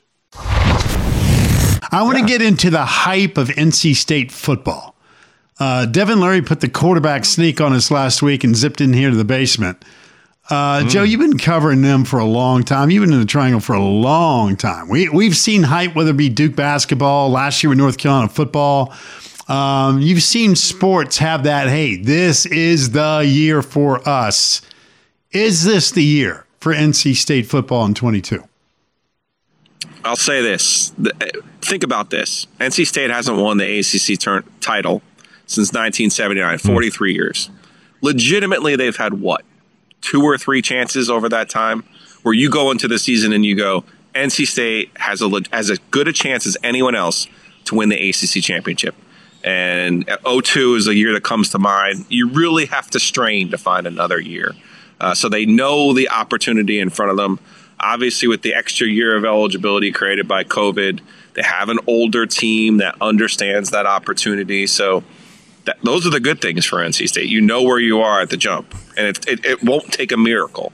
I 1.90 2.02
want 2.04 2.18
to 2.18 2.26
get 2.26 2.42
into 2.42 2.70
the 2.70 2.84
hype 2.84 3.38
of 3.38 3.50
NC 3.50 3.96
State 3.96 4.32
football. 4.32 4.97
Uh, 5.60 5.86
Devin 5.86 6.20
Leary 6.20 6.41
put 6.41 6.62
the 6.62 6.70
quarterback 6.70 7.26
sneak 7.26 7.60
on 7.60 7.74
us 7.74 7.89
last 7.89 8.22
week 8.22 8.43
and 8.43 8.55
zipped 8.55 8.82
in 8.82 8.93
here 8.93 9.10
to 9.10 9.16
the 9.16 9.26
basement. 9.26 9.84
Uh, 10.49 10.82
mm. 10.82 10.89
Joe, 10.89 11.03
you've 11.03 11.20
been 11.20 11.38
covering 11.38 11.82
them 11.82 12.05
for 12.05 12.20
a 12.20 12.26
long 12.26 12.64
time. 12.64 12.89
You've 12.89 13.03
been 13.03 13.14
in 13.14 13.20
the 13.20 13.26
triangle 13.26 13.60
for 13.60 13.74
a 13.74 13.84
long 13.84 14.55
time. 14.55 14.88
We, 14.88 15.10
we've 15.10 15.36
seen 15.36 15.64
hype, 15.64 15.95
whether 15.95 16.12
it 16.12 16.18
be 16.18 16.30
Duke 16.30 16.55
basketball, 16.55 17.30
last 17.30 17.64
year 17.64 17.70
with 17.70 17.78
North 17.78 17.97
Carolina 17.97 18.30
football. 18.30 18.93
Um, 19.47 19.99
you've 19.99 20.24
seen 20.24 20.55
sports 20.55 21.18
have 21.18 21.43
that. 21.43 21.68
Hey, 21.70 21.97
this 21.97 22.45
is 22.45 22.91
the 22.91 23.24
year 23.26 23.62
for 23.62 24.08
us. 24.08 24.62
Is 25.32 25.64
this 25.64 25.91
the 25.91 26.03
year 26.03 26.45
for 26.60 26.74
NC 26.74 27.16
State 27.16 27.47
football 27.47 27.86
in 27.86 27.93
22? 27.93 28.43
I'll 30.05 30.16
say 30.16 30.41
this. 30.41 30.93
Think 31.62 31.84
about 31.84 32.10
this. 32.10 32.47
NC 32.60 32.88
State 32.88 33.10
hasn't 33.10 33.38
won 33.38 33.58
the 33.58 33.80
ACC 33.80 34.20
turn, 34.20 34.43
title 34.62 35.01
since 35.48 35.70
1979, 35.70 36.60
hmm. 36.60 36.68
43 36.68 37.12
mm. 37.12 37.16
years. 37.16 37.50
Legitimately, 38.02 38.76
they've 38.76 38.95
had 38.95 39.16
what? 39.16 39.43
Two 40.02 40.22
or 40.22 40.38
three 40.38 40.62
chances 40.62 41.10
over 41.10 41.28
that 41.30 41.50
time 41.50 41.84
where 42.22 42.34
you 42.34 42.50
go 42.50 42.70
into 42.70 42.88
the 42.88 43.00
season 43.00 43.34
and 43.34 43.43
you 43.45 43.56
go, 43.56 43.84
NC 44.14 44.48
State 44.48 44.91
has 44.98 45.22
a, 45.22 45.30
has 45.52 45.70
as 45.70 45.80
good 45.91 46.08
a 46.08 46.14
chance 46.14 46.45
as 46.45 46.58
anyone 46.64 46.95
else 46.95 47.28
to 47.66 47.76
win 47.76 47.89
the 47.89 48.10
ACC 48.10 48.43
championship 48.43 48.95
and 49.48 50.10
02 50.26 50.76
is 50.76 50.88
a 50.88 50.95
year 50.95 51.14
that 51.14 51.24
comes 51.24 51.50
to 51.52 51.60
mind. 51.60 52.06
You 52.10 52.30
really 52.30 52.66
have 52.66 52.89
to 52.91 53.00
strain 53.00 53.50
to 53.52 53.58
find 53.58 53.88
another 53.88 54.20
year. 54.20 54.54
Uh, 55.00 55.14
so 55.14 55.30
they 55.30 55.45
know 55.45 55.93
the 55.93 56.10
opportunity 56.10 56.80
in 56.80 56.89
front 56.89 57.12
of 57.12 57.18
them. 57.18 57.39
Obviously, 57.80 58.28
with 58.28 58.41
the 58.41 58.54
extra 58.54 58.88
year 58.88 59.16
of 59.16 59.24
eligibility 59.24 59.91
created 59.91 60.28
by 60.28 60.43
COVID, 60.43 61.00
they 61.36 61.43
have 61.43 61.70
an 61.70 61.80
older 61.88 62.26
team 62.26 62.78
that 62.78 62.95
understands 63.00 63.70
that 63.70 63.86
opportunity. 63.86 64.68
So 64.68 65.04
that, 65.68 65.78
those 65.84 66.07
are 66.07 66.09
the 66.09 66.20
good 66.20 66.41
things 66.41 66.65
for 66.65 66.80
NC 66.80 67.07
State. 67.07 67.30
You 67.30 67.41
know 67.41 67.61
where 67.61 67.80
you 67.80 68.01
are 68.01 68.20
at 68.22 68.32
the 68.32 68.38
jump, 68.38 68.74
and 68.97 69.07
it, 69.07 69.28
it, 69.28 69.45
it 69.45 69.63
won't 69.63 69.93
take 69.93 70.11
a 70.11 70.18
miracle. 70.18 70.74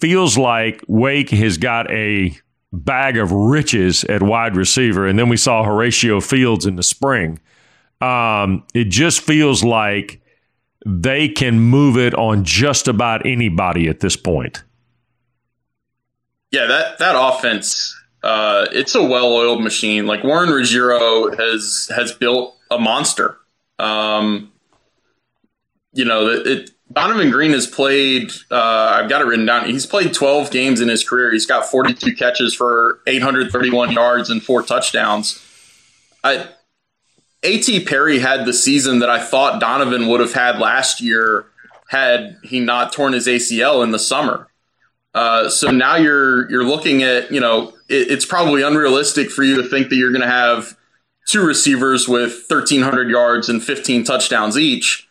Feels 0.00 0.36
like 0.36 0.84
Wake 0.86 1.30
has 1.30 1.56
got 1.56 1.90
a 1.90 2.36
bag 2.74 3.16
of 3.16 3.32
riches 3.32 4.04
at 4.04 4.22
wide 4.22 4.56
receiver. 4.56 5.06
And 5.06 5.18
then 5.18 5.28
we 5.28 5.36
saw 5.36 5.64
Horatio 5.64 6.20
Fields 6.20 6.66
in 6.66 6.76
the 6.76 6.82
spring. 6.82 7.38
Um, 8.00 8.64
it 8.74 8.84
just 8.84 9.20
feels 9.20 9.64
like 9.64 10.20
they 10.84 11.28
can 11.28 11.58
move 11.60 11.96
it 11.96 12.14
on 12.14 12.44
just 12.44 12.88
about 12.88 13.24
anybody 13.24 13.88
at 13.88 14.00
this 14.00 14.16
point. 14.16 14.62
Yeah, 16.50 16.66
that 16.66 16.98
that 16.98 17.14
offense, 17.16 17.96
uh, 18.24 18.66
it's 18.72 18.94
a 18.94 19.02
well-oiled 19.02 19.62
machine. 19.62 20.06
Like 20.06 20.24
Warren 20.24 20.48
Ruggiero 20.48 21.36
has 21.36 21.90
has 21.94 22.10
built 22.10 22.56
a 22.70 22.78
monster. 22.78 23.36
Um, 23.78 24.50
you 25.92 26.06
know, 26.06 26.28
it, 26.28 26.46
it 26.46 26.70
Donavon 26.90 27.30
Greene 27.30 27.52
has 27.52 27.66
played. 27.66 28.32
Uh, 28.50 28.96
I've 28.98 29.10
got 29.10 29.20
it 29.20 29.26
written 29.26 29.44
down. 29.44 29.66
He's 29.66 29.84
played 29.84 30.14
12 30.14 30.50
games 30.50 30.80
in 30.80 30.88
his 30.88 31.06
career. 31.06 31.32
He's 31.32 31.44
got 31.44 31.66
42 31.66 32.14
catches 32.14 32.54
for 32.54 33.00
831 33.06 33.92
yards 33.92 34.30
and 34.30 34.42
four 34.42 34.62
touchdowns. 34.62 35.44
I, 36.22 36.48
A.T. 37.42 37.84
Perry 37.84 38.20
had 38.20 38.46
the 38.46 38.54
season 38.54 39.00
that 39.00 39.10
I 39.10 39.22
thought 39.22 39.60
Donavon 39.60 40.08
would 40.08 40.20
have 40.20 40.32
had 40.32 40.58
last 40.58 41.02
year 41.02 41.44
had 41.88 42.38
he 42.42 42.58
not 42.58 42.92
torn 42.94 43.12
his 43.12 43.26
ACL 43.26 43.84
in 43.84 43.90
the 43.90 43.98
summer. 43.98 44.48
Uh, 45.14 45.48
so 45.48 45.70
now 45.70 45.96
you're 45.96 46.50
you're 46.50 46.64
looking 46.64 47.02
at 47.02 47.30
you 47.30 47.40
know 47.40 47.72
it, 47.94 48.10
it's 48.10 48.26
probably 48.26 48.62
unrealistic 48.62 49.30
for 49.30 49.42
you 49.42 49.62
to 49.62 49.68
think 49.68 49.88
that 49.88 49.96
you're 49.96 50.12
going 50.12 50.22
to 50.22 50.26
have 50.26 50.76
two 51.26 51.44
receivers 51.44 52.08
with 52.08 52.44
1,300 52.48 53.08
yards 53.08 53.48
and 53.48 53.62
15 53.62 54.04
touchdowns 54.04 54.58
each. 54.58 55.08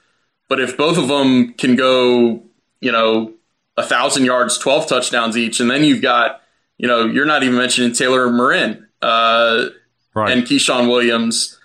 But 0.50 0.60
if 0.60 0.78
both 0.78 0.98
of 0.98 1.08
them 1.08 1.54
can 1.54 1.76
go, 1.76 2.44
you 2.80 2.92
know, 2.92 3.34
a 3.76 3.84
thousand 3.84 4.26
yards, 4.26 4.58
twelve 4.58 4.88
touchdowns 4.88 5.36
each, 5.36 5.60
and 5.60 5.72
then 5.72 5.84
you've 5.84 6.02
got, 6.02 6.42
you 6.78 6.88
know, 6.88 7.06
you're 7.06 7.26
not 7.26 7.44
even 7.44 7.58
mentioning 7.58 7.94
Taylor 7.94 8.30
Morin 8.30 8.88
uh, 9.02 9.70
right. 10.14 10.32
and 10.32 10.44
Ke'Shawn 10.44 10.88
Williams. 10.88 11.58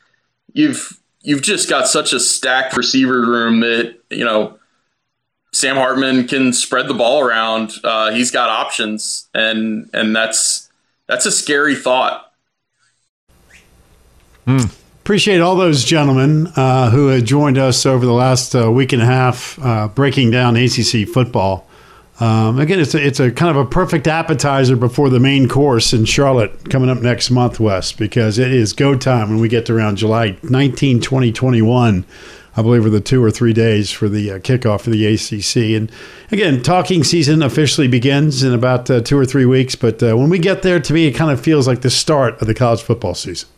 You've 0.55 0.99
you've 1.21 1.43
just 1.43 1.69
got 1.69 1.89
such 1.89 2.15
a 2.15 2.21
stacked 2.21 2.77
receiver 2.77 3.21
room 3.21 3.61
that 3.61 3.99
you 4.09 4.25
know 4.25 4.59
Sam 5.53 5.77
Hartman 5.77 6.27
can 6.27 6.53
spread 6.53 6.89
the 6.89 6.95
ball 6.95 7.21
around. 7.21 7.73
Uh, 7.85 8.13
he's 8.13 8.31
got 8.31 8.49
options, 8.49 9.29
and 9.35 9.91
and 9.93 10.17
that's 10.17 10.68
that's 11.09 11.27
a 11.27 11.33
scary 11.33 11.75
thought. 11.75 12.33
Hmm. 14.45 14.67
Appreciate 15.01 15.41
all 15.41 15.57
those 15.57 15.85
gentlemen 15.85 16.49
uh, 16.55 16.91
who 16.91 17.09
have 17.09 17.25
joined 17.25 17.57
us 17.57 17.87
over 17.87 18.05
the 18.05 18.13
last 18.13 18.55
uh, 18.55 18.71
week 18.71 18.93
and 18.93 19.01
a 19.01 19.07
half, 19.07 19.59
uh, 19.59 19.89
breaking 19.89 20.31
down 20.31 20.55
ACC 20.55 21.09
football. 21.09 21.67
Um, 22.21 22.59
again, 22.59 22.81
it's 22.81 22.95
a, 22.95 23.07
it's 23.07 23.21
a 23.21 23.31
kind 23.31 23.57
of 23.57 23.65
a 23.65 23.69
perfect 23.69 24.07
appetizer 24.07 24.77
before 24.77 25.09
the 25.09 25.21
main 25.21 25.49
course 25.49 25.93
in 25.93 26.05
Charlotte 26.05 26.69
coming 26.69 26.91
up 26.91 26.99
next 26.99 27.31
month, 27.31 27.61
Wes, 27.61 27.93
because 27.93 28.39
it 28.39 28.53
is 28.53 28.73
go 28.73 28.97
time 28.97 29.31
when 29.31 29.39
we 29.39 29.49
get 29.49 29.67
to 29.67 29.75
around 29.75 29.97
July 29.97 30.37
19, 30.43 31.01
2021. 31.01 32.05
I 32.59 32.63
believe 32.63 32.85
are 32.85 32.91
the 32.91 33.01
two 33.01 33.23
or 33.23 33.31
three 33.31 33.53
days 33.53 33.93
for 33.93 34.09
the 34.09 34.33
uh, 34.33 34.39
kickoff 34.41 34.85
of 34.85 34.93
the 34.93 35.07
ACC. 35.07 35.77
And 35.81 35.93
again, 36.33 36.61
talking 36.61 37.05
season 37.05 37.41
officially 37.41 37.87
begins 37.87 38.43
in 38.43 38.53
about 38.53 38.91
uh, 38.91 39.01
two 39.01 39.17
or 39.17 39.25
three 39.25 39.47
weeks. 39.47 39.77
But 39.77 40.03
uh, 40.03 40.17
when 40.17 40.29
we 40.29 40.41
get 40.41 40.63
there, 40.63 40.81
to 40.81 40.93
me, 40.93 41.07
it 41.07 41.13
kind 41.13 41.31
of 41.31 41.41
feels 41.41 41.69
like 41.69 41.83
the 41.83 41.91
start 41.91 42.41
of 42.41 42.49
the 42.49 42.55
college 42.55 42.83
football 42.83 43.15
season. 43.15 43.49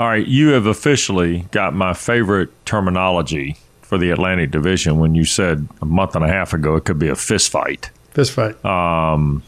All 0.00 0.08
right, 0.08 0.26
you 0.26 0.48
have 0.48 0.66
officially 0.66 1.46
got 1.52 1.72
my 1.72 1.94
favorite 1.94 2.50
terminology 2.66 3.58
for 3.80 3.96
the 3.96 4.10
Atlantic 4.10 4.50
Division 4.50 4.98
when 4.98 5.14
you 5.14 5.24
said 5.24 5.68
a 5.80 5.86
month 5.86 6.16
and 6.16 6.24
a 6.24 6.28
half 6.28 6.52
ago 6.52 6.74
it 6.74 6.84
could 6.84 6.98
be 6.98 7.08
a 7.08 7.14
fist 7.14 7.52
fight. 7.52 7.90
Fist 8.10 8.32
fight. 8.32 8.62
Um, 8.64 9.44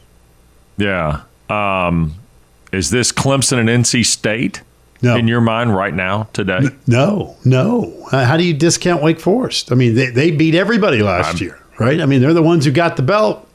yeah. 0.76 1.22
Um, 1.50 2.14
is 2.70 2.90
this 2.90 3.10
Clemson 3.10 3.58
and 3.58 3.68
NC 3.68 4.06
State? 4.06 4.62
No. 5.00 5.16
In 5.16 5.28
your 5.28 5.40
mind 5.40 5.76
right 5.76 5.94
now, 5.94 6.24
today? 6.32 6.60
No, 6.86 7.36
no. 7.44 8.08
Uh, 8.10 8.24
how 8.24 8.36
do 8.36 8.42
you 8.42 8.52
discount 8.52 9.02
Wake 9.02 9.20
Forest? 9.20 9.70
I 9.70 9.76
mean, 9.76 9.94
they, 9.94 10.10
they 10.10 10.30
beat 10.30 10.54
everybody 10.54 11.02
last 11.02 11.34
I'm, 11.34 11.38
year, 11.38 11.60
right? 11.78 12.00
I 12.00 12.06
mean, 12.06 12.20
they're 12.20 12.34
the 12.34 12.42
ones 12.42 12.64
who 12.64 12.72
got 12.72 12.96
the 12.96 13.02
belt. 13.02 13.46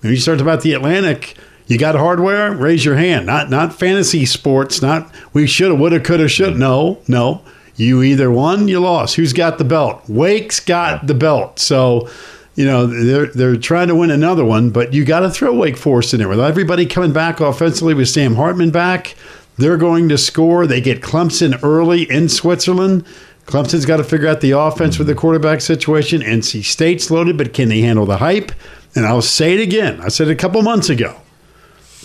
When 0.00 0.12
you 0.12 0.18
start 0.18 0.40
about 0.40 0.62
the 0.62 0.72
Atlantic, 0.72 1.36
you 1.68 1.78
got 1.78 1.94
hardware, 1.94 2.52
raise 2.52 2.84
your 2.84 2.96
hand. 2.96 3.26
Not 3.26 3.50
not 3.50 3.74
fantasy 3.74 4.24
sports, 4.26 4.80
not 4.82 5.12
we 5.32 5.46
shoulda, 5.46 5.74
woulda, 5.74 6.00
coulda, 6.00 6.28
should. 6.28 6.56
No, 6.56 6.98
no. 7.06 7.42
You 7.76 8.02
either 8.02 8.30
won, 8.30 8.66
you 8.66 8.80
lost. 8.80 9.14
Who's 9.14 9.32
got 9.32 9.58
the 9.58 9.64
belt? 9.64 10.02
Wake's 10.08 10.58
got 10.58 11.06
the 11.06 11.14
belt. 11.14 11.60
So, 11.60 12.08
you 12.56 12.64
know, 12.64 12.86
they're 12.86 13.26
they're 13.26 13.56
trying 13.56 13.86
to 13.86 13.94
win 13.94 14.10
another 14.10 14.44
one, 14.44 14.70
but 14.70 14.92
you 14.92 15.04
got 15.04 15.20
to 15.20 15.30
throw 15.30 15.54
Wake 15.54 15.76
Forest 15.76 16.12
in 16.12 16.18
there. 16.18 16.28
With 16.28 16.40
everybody 16.40 16.86
coming 16.86 17.12
back 17.12 17.38
offensively 17.38 17.94
with 17.94 18.08
Sam 18.08 18.34
Hartman 18.34 18.70
back, 18.70 19.14
they're 19.58 19.76
going 19.76 20.08
to 20.08 20.16
score. 20.16 20.66
They 20.66 20.80
get 20.80 21.02
Clemson 21.02 21.58
early 21.62 22.10
in 22.10 22.28
Switzerland. 22.28 23.04
Clemson's 23.46 23.86
got 23.86 23.96
to 23.96 24.04
figure 24.04 24.28
out 24.28 24.40
the 24.40 24.52
offense 24.52 24.98
with 24.98 25.06
the 25.06 25.14
mm-hmm. 25.14 25.20
quarterback 25.20 25.60
situation. 25.60 26.20
NC 26.20 26.64
State's 26.64 27.10
loaded, 27.10 27.36
but 27.36 27.52
can 27.52 27.68
they 27.68 27.80
handle 27.80 28.06
the 28.06 28.18
hype? 28.18 28.52
And 28.94 29.04
I'll 29.04 29.22
say 29.22 29.54
it 29.54 29.60
again. 29.60 30.00
I 30.00 30.08
said 30.08 30.28
it 30.28 30.32
a 30.32 30.36
couple 30.36 30.62
months 30.62 30.88
ago. 30.88 31.20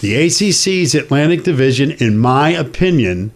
The 0.02 0.16
ACC's 0.16 0.96
Atlantic 0.96 1.44
Division, 1.44 1.92
in 1.92 2.18
my 2.18 2.50
opinion, 2.50 3.32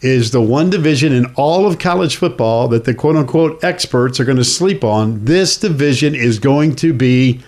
is 0.00 0.30
the 0.30 0.40
one 0.40 0.70
division 0.70 1.12
in 1.12 1.26
all 1.34 1.66
of 1.66 1.78
college 1.78 2.16
football 2.16 2.68
that 2.68 2.84
the 2.84 2.94
quote 2.94 3.16
unquote 3.16 3.62
experts 3.62 4.18
are 4.18 4.24
going 4.24 4.36
to 4.36 4.44
sleep 4.44 4.82
on. 4.82 5.24
This 5.24 5.58
division 5.58 6.14
is 6.14 6.38
going 6.38 6.76
to 6.76 6.92
be 6.92 7.40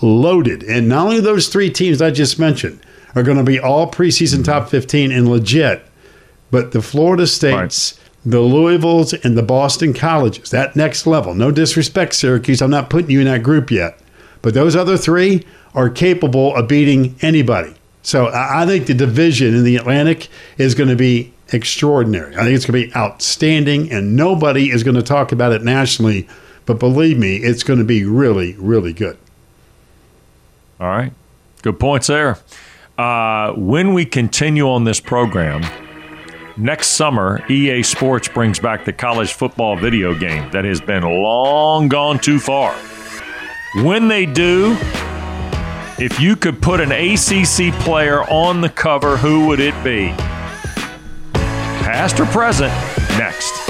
loaded. 0.00 0.62
And 0.62 0.88
not 0.88 1.06
only 1.06 1.20
those 1.20 1.48
three 1.48 1.70
teams 1.70 2.00
I 2.00 2.10
just 2.10 2.38
mentioned 2.38 2.80
are 3.18 3.22
going 3.22 3.38
to 3.38 3.44
be 3.44 3.58
all 3.58 3.90
preseason 3.90 4.44
top 4.44 4.62
mm-hmm. 4.64 4.70
15 4.70 5.12
and 5.12 5.28
legit, 5.28 5.84
but 6.50 6.72
the 6.72 6.80
Florida 6.80 7.26
States, 7.26 7.98
right. 7.98 8.30
the 8.32 8.38
Louisvilles, 8.38 9.12
and 9.24 9.36
the 9.36 9.42
Boston 9.42 9.92
colleges, 9.92 10.50
that 10.50 10.76
next 10.76 11.06
level. 11.06 11.34
No 11.34 11.50
disrespect, 11.50 12.14
Syracuse. 12.14 12.62
I'm 12.62 12.70
not 12.70 12.90
putting 12.90 13.10
you 13.10 13.20
in 13.20 13.26
that 13.26 13.42
group 13.42 13.70
yet. 13.70 13.98
But 14.40 14.54
those 14.54 14.76
other 14.76 14.96
three 14.96 15.44
are 15.74 15.90
capable 15.90 16.54
of 16.54 16.68
beating 16.68 17.16
anybody. 17.20 17.74
So 18.02 18.30
I 18.32 18.64
think 18.66 18.86
the 18.86 18.94
division 18.94 19.54
in 19.54 19.64
the 19.64 19.76
Atlantic 19.76 20.28
is 20.56 20.74
going 20.74 20.88
to 20.88 20.96
be 20.96 21.32
extraordinary. 21.52 22.36
I 22.36 22.44
think 22.44 22.54
it's 22.54 22.64
going 22.64 22.80
to 22.80 22.88
be 22.88 22.96
outstanding, 22.96 23.90
and 23.92 24.16
nobody 24.16 24.70
is 24.70 24.82
going 24.82 24.94
to 24.94 25.02
talk 25.02 25.32
about 25.32 25.52
it 25.52 25.62
nationally. 25.62 26.28
But 26.66 26.78
believe 26.78 27.18
me, 27.18 27.36
it's 27.36 27.62
going 27.62 27.80
to 27.80 27.84
be 27.84 28.04
really, 28.04 28.54
really 28.54 28.92
good. 28.92 29.18
All 30.80 30.88
right. 30.88 31.12
Good 31.62 31.80
points 31.80 32.06
there. 32.06 32.38
Uh, 32.98 33.52
when 33.52 33.94
we 33.94 34.04
continue 34.04 34.68
on 34.68 34.84
this 34.84 34.98
program, 34.98 35.62
next 36.56 36.88
summer, 36.88 37.40
EA 37.48 37.82
Sports 37.82 38.28
brings 38.28 38.58
back 38.58 38.84
the 38.84 38.92
college 38.92 39.32
football 39.32 39.76
video 39.76 40.14
game 40.18 40.50
that 40.50 40.64
has 40.64 40.80
been 40.80 41.04
long 41.04 41.88
gone 41.88 42.18
too 42.18 42.40
far. 42.40 42.74
When 43.84 44.08
they 44.08 44.26
do, 44.26 44.76
if 45.98 46.18
you 46.20 46.34
could 46.34 46.60
put 46.60 46.80
an 46.80 46.90
ACC 46.90 47.72
player 47.84 48.22
on 48.24 48.60
the 48.60 48.68
cover, 48.68 49.16
who 49.16 49.46
would 49.46 49.60
it 49.60 49.74
be? 49.84 50.12
past 51.88 52.20
or 52.20 52.26
present, 52.26 52.70
next. 53.18 53.67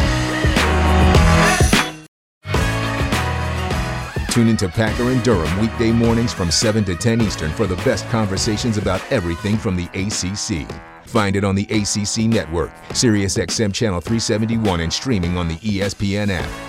Tune 4.38 4.46
into 4.46 4.68
Packer 4.68 5.10
and 5.10 5.20
Durham 5.24 5.60
weekday 5.60 5.90
mornings 5.90 6.32
from 6.32 6.52
7 6.52 6.84
to 6.84 6.94
10 6.94 7.20
Eastern 7.22 7.50
for 7.50 7.66
the 7.66 7.74
best 7.78 8.08
conversations 8.08 8.78
about 8.78 9.02
everything 9.10 9.56
from 9.56 9.74
the 9.74 9.86
ACC. 9.94 10.64
Find 11.08 11.34
it 11.34 11.42
on 11.42 11.56
the 11.56 11.64
ACC 11.64 12.30
network, 12.30 12.70
SiriusXM 12.90 13.74
Channel 13.74 14.00
371, 14.00 14.78
and 14.78 14.92
streaming 14.92 15.36
on 15.36 15.48
the 15.48 15.56
ESPN 15.56 16.30
app. 16.30 16.67